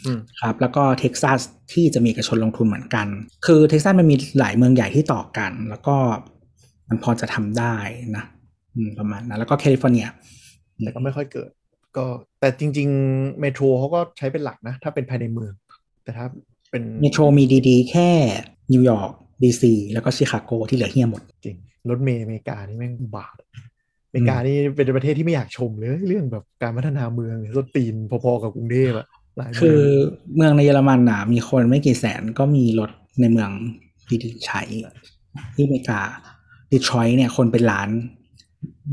[0.06, 1.40] อืมครับแล้วก็เท็กซัส
[1.72, 3.06] ที่จะมีเอกชนลงทุนเหมือนกัน
[3.46, 5.96] คือเท็กซัสมันมีหลายเมืองใหญ่ที่ต่อกัน แล้วก็
[6.88, 7.74] มันพอจะทำได้
[8.16, 8.24] นะ
[8.74, 10.06] อืมประมาณนั้นแล้วก็แคลิฟอร์เนีย
[10.78, 11.50] แต่ก็ไม่ค่อยเกิด
[11.96, 12.06] ก็
[12.40, 15.52] แต่จริง ๆ metro เขาก็ใช้เป็นหลักนะ ถ้าเป็นภายในเมือง
[16.04, 16.26] แต่ถ้า
[16.70, 18.10] เป็น metroมีดีๆ แค่
[18.72, 19.10] นิวยอร์ก
[19.42, 21.56] ดีซีแล้วก็ชิคาโกที่เหลือเหี้ยหมด จริง
[21.90, 23.36] รถเมล์อเมริกานี่แม่งบาป
[24.08, 29.06] อเมริกานี่เป็นประเทศที่ไม่อยากชมเลยเรื่องแบบการพัฒนาเมืองรถตีนพอๆกับกรุงเทพอะ
[29.36, 29.82] หลายเมืองคือ
[30.36, 32.90] เมืองในเยอรมันน่ะมีคนไม่กี่แสนก็มีรถ
[33.20, 33.50] ในเมือง
[34.24, 34.62] ดีๆใช้
[35.54, 36.00] ที่อเมริกา
[36.72, 37.88] ดีทรอยต์เนี่ยคนเป็นล้าน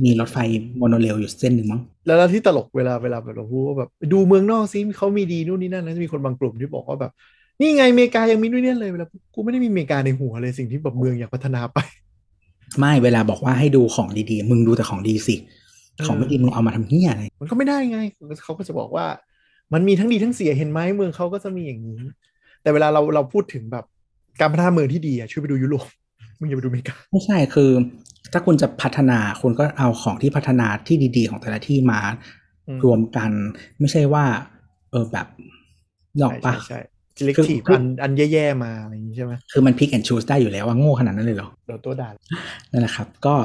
[0.03, 0.37] มีรถไฟ
[0.77, 7.11] โมโนเรลอยู่เส้นหนึ่งมั้งแล้วแล้วที่ตลกเวลาเวลาแบบเราพูดว่าแบบดูเมืองนอกซิเขามีดีนู่นนี่นั่นแล้วจะมีคนบางกลุ่มที่บอกว่าแบบ
[7.61, 11.79] นี่ไงอเมริกายังมีนู่นนี่นั่นเลยเวลากูไม่ได้มีอเมริกาในหัวเลยสิ่งที่แบบเมืองอยากพัฒนาไป
[12.79, 15.35] ไม่เวลาบอกว่าให้ดูของดีๆ มึงดูแต่ของดีสิ
[15.95, 17.99] เออของไม่ดีมึงเอามาทำเหี้ยอะไรมันก็ไม่ได้ไง
[18.43, 19.05] เขาก็จะบอกว่า
[19.73, 21.99] มันมีทั้งดีทั้งเสียเห็นไหมเมืองเขาก็จะมีอย่างนี้
[22.61, 23.85] แต่เวลาเราเราพูดถึงแบบ
[24.39, 25.87] การพัฒนาเมืองที่ดีอะช่วยไปดูยุโรป
[26.39, 27.71] มึงอย่าไปดูอเมริกาไม่ใช่คือ
[28.33, 31.99] ถ้าคุณจะพัฒนาคุณก็เอาของที่พัฒนาที่ดี ๆ ของแต่ละที่มา
[32.67, 33.31] อืมรวมกัน
[33.79, 34.25] ไม่ใช่ว่า
[34.91, 35.27] เออแบบ
[36.19, 36.79] หลอกใช่ปะใช่ใช่
[37.17, 42.09] selective คืออันอันแย่ๆมาอะไรอย่างนี้ใช่ไหมคือมันพิกแอนชูสได้อยู่แล้วว่าโง่ขนาดนั้นเลยเหรอโดนตัวด่า
[42.71, 43.35] นั่นแหละครับ ก็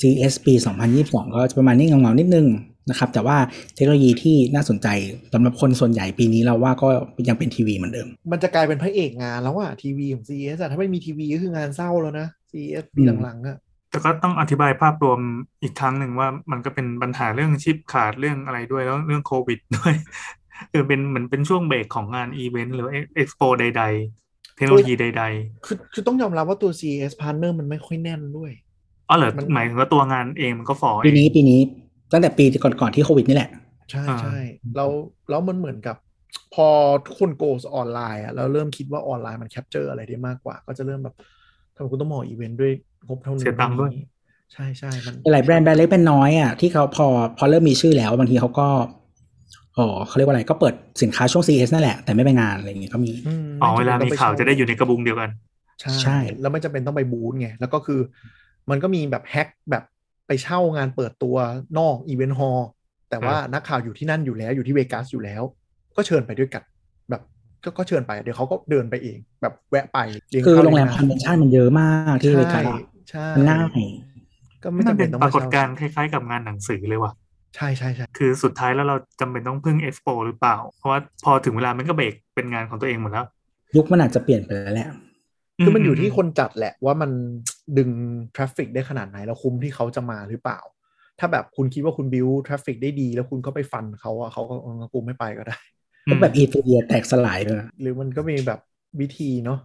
[0.00, 0.54] CS ปี
[0.94, 2.46] 2022 ก็จะประมาณนี้เหงาๆนิดนึง
[2.90, 3.36] นะครับ แต่ว่า
[3.74, 4.88] เทคโนโลยีที่น่าสนใจ
[5.32, 6.88] สำหรับคนส่วนใหญ่ปีนี้เราว่าก็
[7.28, 13.56] ยังเป็นทีวีเหมือนเดิม มันจะกลายเป็นพระเอกงานแล้วอะทีวีของ CES อะถ้าไม่มีทีวีก็คืองานเศร้าแล้วนะ CES ปีอืมหลังๆอะ
[13.90, 15.20] แต่ก็ต้องอธิบายภาพรวม
[15.62, 19.94] อีกครั้งหนึ่งว่ามันก็เป็นปัญหาเรื่องชิปขาดเรื่องอะไรด้วยแล้วเรื่องโควิดด้วย
[20.72, 23.82] คือเป็นเหมือนเป็นช่วงเบรกของงานอีเวนต์หรือเอ็กซ์โปใด
[24.20, 25.24] ๆ เทคโนโลยีใด
[25.66, 31.60] คือคือต้องยอมรับว่าตัว CES partner มันไม่ค่อยแน่นด้วยๆอ๋อเหรอมันหมายถึงว่าตัวงานเองมันก็ฟอเอปีงนี้ปีนี้
[32.12, 33.50] ตั้งแต่ปีก่อนๆที่โควิดนี่แหละ
[33.90, 34.38] ใช่อ่าใช่
[34.76, 34.90] แล้ว
[35.30, 35.96] แล้วมันเหมือนกับ
[36.54, 36.68] พอ
[37.06, 41.14] ทุกคนโกสออนไลน์อะแล้วเริ่มคิดว่าออนไลน์มันแคปเจอร์อะไรได้มากกว่า ก็จะเริ่มแบบ
[41.80, 42.72] ทำไมคุณต้องมองอีเวนต์ด้วย
[43.08, 43.92] งบเท่านี้เสียตังค์ด้วย
[44.52, 47.06] ใช่ใช่มันหลายแบรนด์แบรนด์เล็กแบรนด์น้อยอะที่เขาพอ
[47.38, 48.68] พอเริ่มมีชื่อแล้วบางทีเขาก็
[49.78, 53.12] อ๋อเขาเรียกว่าอะไรก็เปิดสินค้าช่วง CS นั่นแหละ แต่ไม่ไปงานอะไรอย่างเงี้ยก็มี
[53.50, 55.30] มอ๋อเวลาไจำป็นมีต้องปข่าวเช่จะได้อยู่ในกระบุงเดียวกัน
[55.80, 58.00] ใช่ใช่ แล้วไม่จำเป็นต้องไปบูธไง แล้วก็คือ
[58.70, 59.84] มันก็มีแบบ hack แบบ
[60.26, 61.36] ไปเช่างานเปิดตัว
[61.78, 62.60] นอก event hall
[63.10, 65.42] แต่ว่านักข่าวอยู่ที่นั่นอยู่แล้วอยู่ที่เวกัสอยู่แล้ว
[65.96, 66.69] ก็เชิญไปด้วยกันแบบ
[67.64, 69.98] ก็ก็เชิญไป เดี๋ยวเขาก็เดินไปเอง แบบแวะไป
[70.30, 73.82] เลี้ยงคือข้าวโรงแรมเลี้ยคอนเวนชั่นมันเยอะมากที่เวกัสใช่ใช่มันง่าย
[74.62, 77.12] ก็ไม่จำเป็นต้องเช่ มันเป็นปรากฏการณ์คล้ายๆกับงานหนังสือเลยว่ะ
[77.56, 83.26] ใช่ใช่ใช่คือสุดท้ายแล้วเราจำเป็นต้องพึ่งเอ็กซ์โปหรือเปล่า เพราะว่าพอถึงเวลามันก็เบรกเป็นงานของตัวเองหมดแล้ว
[83.76, 84.88] ยุคมันอาจจะเปลี่ยนไปแล้วแหละ
[85.62, 87.10] คือมันอยู่ที่คนจัดแหละว่ามัน
[87.78, 87.90] ดึง
[88.34, 90.60] traffic ได้ขนาดไหน แล้วคุ้มที่เขาจะมาหรือเปล่า
[91.18, 95.58] ถ้าแบบคุณคิดว่าคุณ build traffic ได้ดี แล้วคุณก็ไปฟันเขาอะเขาก็เออกูไม่ไปก็ได้
[96.10, 98.60] ก็แบบ E3 แตกสลายไปนะหรือมันก็มีแบบ
[99.00, 99.58] วิธีเนาะ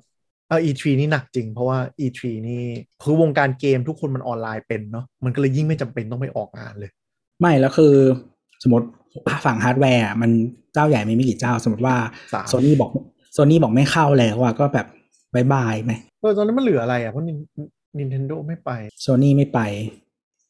[0.47, 2.61] เออ E3 นี่หนักจริง เพราะว่า E3 นี่
[3.03, 6.91] คือวงการเกมทุกคนมันออนไลน์เป็นเนาะมันก็เลยยิ่งไม่จำเป็นต้องไปออกงานเลย
[7.39, 7.93] ไม่แล้วคือ
[8.63, 8.87] สมมติ
[9.45, 10.31] ฝั่งฮาร์ดแวร์อะมัน
[10.73, 11.95] เจ้าใหญ่มีไม่กี่เจ้า สมมติว่า
[12.33, 12.91] สามโซนี่บอก
[13.33, 14.87] โซนี่บอกไม่เข้าแล้วว่าก็แบบ
[15.33, 17.25] bye bye ไหมเออตอนนั้นมันเหลืออะไรอะเพราะ
[17.99, 19.59] Nintendo ไม่ไปโซนี่ไม่ไป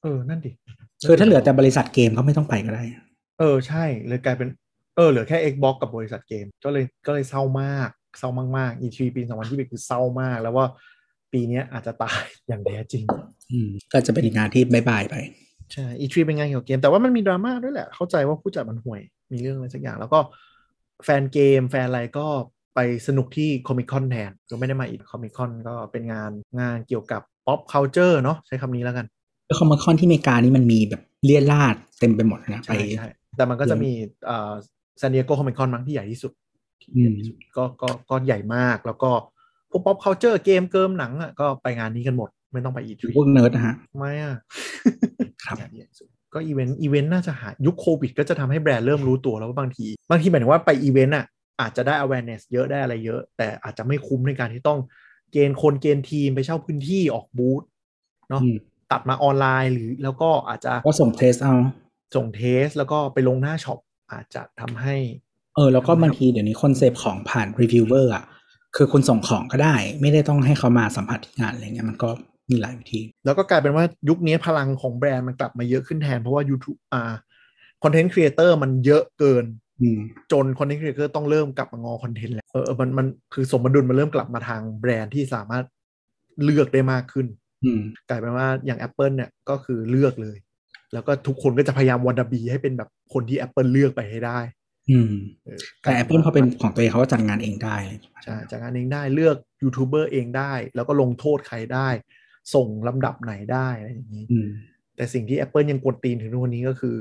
[0.04, 0.52] เออ นั่นดิ
[1.08, 2.84] คือถ้าเหลือแต่บริษัทเกมเขาไม่ต้องไปก็ได้
[3.40, 4.50] เออใช่เลยกลายเป็น
[4.96, 7.90] เออเหลือแค่ Xbox กับบริษัทเกม ก็เลยก็เลยเศร้ามาก
[8.20, 10.68] เศร้ามากๆ E3 ปี2021คือเศร้ามาก แล้วว่า
[11.34, 13.04] ปีเนี้ยอาจจะตายอย่างแท้จริง
[13.52, 15.16] อืมก็จะเป็นอีกงานที่ bye bye ไป
[15.74, 19.02] ใช่ E3 เป็นงานเกี่ยวกับเกม แต่ว่ามันมีดราม่าด้วยแหละ เข้าใจว่าผู้จัดมันห่วย
[19.32, 20.20] มีเรื่องอะไรสักอย่าง แล้วก็
[21.04, 22.28] แฟนเกมแฟนอะไรก็
[22.76, 29.06] ไปสนุกที่ Comic Con แทน ก็ไม่ได้มาอีก Comic Con ก็เป็นงานงานเกี่ยวกับ pop culture เนาะใช้คำนี้แล้วกัน
[29.46, 33.08] แล้ว Comic Con ที่อเมริกานี่มันมีแบบเรี่ยราดเต็มไปหมดนะไปใช่ใช่
[33.38, 33.92] แต่มันก็จะมี
[34.26, 34.54] เอ่อ
[35.02, 36.32] San Diego Comic Con มั้งที่ใหญ่ที่สุด
[36.82, 39.12] ที่อืมใหญ่ที่สุดก็ก็ก็ใหญ่มากแล้วก็
[39.72, 44.38] พวก pop culture เกมเกิมหนังอะก็ไปงานนี้กันหมด ไม่ต้องไป E3 พวกเนิร์ดนะฮะไม่อะ
[45.44, 51.26] ครับงานใหญ่สุดก็อีเวนต์อีเวนต์น่าจะหายุคโควิด ก็จะทำให้แบรนด์เริ่มรู้ตัวแล้วว่าบางที บางทีหมายถึงว่าไปอีเวนต์อะ
[51.62, 54.80] อาจจะได้ awareness เยอะได้อะไรเยอะ แต่อาจจะไม่คุ้มในการที่ต้อง
[55.32, 57.64] เกณฑ์คนเกณฑ์ทีมไปเช่าพื้นที่ออกบูธ
[58.30, 58.58] เนาะอืม
[58.92, 61.56] ตัดมาออนไลน์หรือแล้วก็อาจจะก็ส่ง test เอา
[62.16, 63.80] ส่ง test แล้วก็ไปลงหน้า shop
[64.12, 64.96] อาจจะทำให้
[65.56, 68.26] เออ แล้วก็บางทีเดี๋ยวนี้ concept ของผ่าน reviewer อะ
[68.76, 72.10] คือคุณส่งของก็ได้ ไม่ได้ต้องให้เขามาสัมผัสที่งานอะไรเงี้ยมันก็
[72.50, 77.14] มีหลายวิธี แล้วก็กลายเป็นว่ายุคนี้พลังของแบรนด์มันกลับมาเยอะขึ้นแทน เพราะว่า YouTube อ่า
[77.84, 79.46] content creator มันเยอะเกิน
[79.82, 80.00] อืม
[80.32, 85.66] จน content creator ต้องเริ่มกลับมาง้อ content แล้วเออเออมันมันคือสมดุลมันเริ่มกลับมาทางแบรนด์ที่สามารถ
[86.44, 87.28] เลือกได้มากขึ้น
[87.64, 90.38] อืมกลายเป็นว่าอย่าง Apple เนี่ยก็คือเลือกเลย
[90.96, 94.40] แล้วก็ทุกคนก็จะพยายามวันดบีให้เป็นแบบคนที่ Apple เลือกไปให้ได้
[94.90, 95.14] อืม
[95.44, 101.88] เออแต่ Apple พอเป็นของตัวเองเขาก็จัดงานเองได้เลยใช่จากงานเองได้เลือกยูทูบเบอร์เองได้ แล้วก็ลงโทษใครได้
[102.54, 104.48] ส่งลำดับไหนได้อะไรอย่างนี้อืม
[104.96, 106.96] แต่สิ่งที่ Apple ยังกวนตีนถึงทุกวันนี้ก็คือ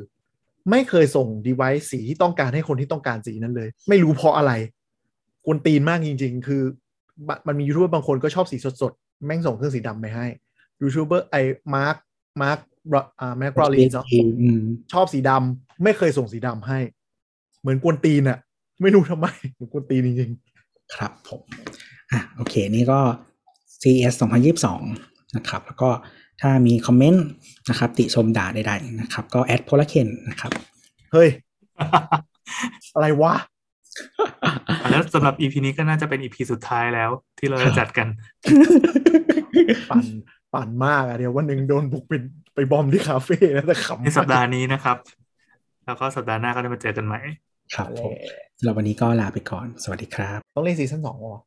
[0.71, 4.53] ไม่เคยส่ง device สีที่ต้องการให้คนที่ต้องการสีนั้นเลย ไม่รู้เพราะอะไร
[5.47, 6.62] กวนตีนมากจริง ๆ คือ
[7.29, 10.27] บะมันมียูทูบเบอร์บางคนก็ชอบสีสดๆแม่งส่งเครื่องสีดำไปให้
[10.81, 11.41] ยูทูบเบอร์ไอ้
[11.75, 11.97] มาร์ค
[12.43, 12.74] มาร์คอ่า
[13.39, 14.05] Marques Brownlee เนาะ
[14.40, 14.61] อืม
[14.93, 16.78] ชอบสีดำไม่เคยส่งสีดำให้
[17.61, 18.39] เหมือนกวนตีนอะ
[18.82, 20.31] ไม่รู้ทำไมเหมือนกวนตีนจริง
[20.94, 21.40] ครับผม
[22.12, 23.01] อะโอเค นี่ก็
[23.81, 24.15] CES
[24.74, 25.90] 2022 นะครับ แล้วก็
[26.40, 27.24] ถ้ามีคอมเมนต์
[27.70, 30.52] นะครับ ติชมด่าใดๆนะครับ ก็แอดโพลาเคนนะครับ
[31.12, 31.28] เฮ้ย
[32.94, 33.35] อะไรวะ
[34.90, 38.09] แล้วสำหรับ EP นี้ก็น่าจะเป็น EP สุดท้ายแล้ว ที่เราจะจัดกัน
[39.90, 40.05] ปั่น
[40.55, 42.13] ปั่นมากอะเดี๋ยววันหนึ่งโดนบุกไป
[42.55, 44.97] ไป bomb ที่คาเฟ่นะแต่ขำในสัปดาห์นี้นะครับ
[45.87, 47.21] แล้วก็สัปดาห์หน้าก็ได้มาเจอกันใหม่
[47.75, 48.13] ครับผม
[48.59, 51.43] สำหรับวันนี้ก็ลาไปก่อน สวัสดีครับ ต้องเล่น season สองวะ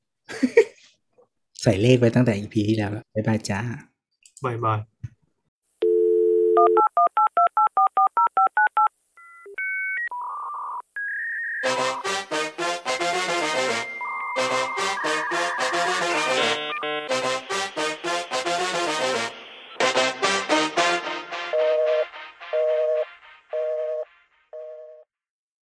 [1.62, 3.60] ใส่เลขไว้ตั้งแต่ EP ที่แล้วบ๊ายบายจ้า
[4.45, 4.80] bye bye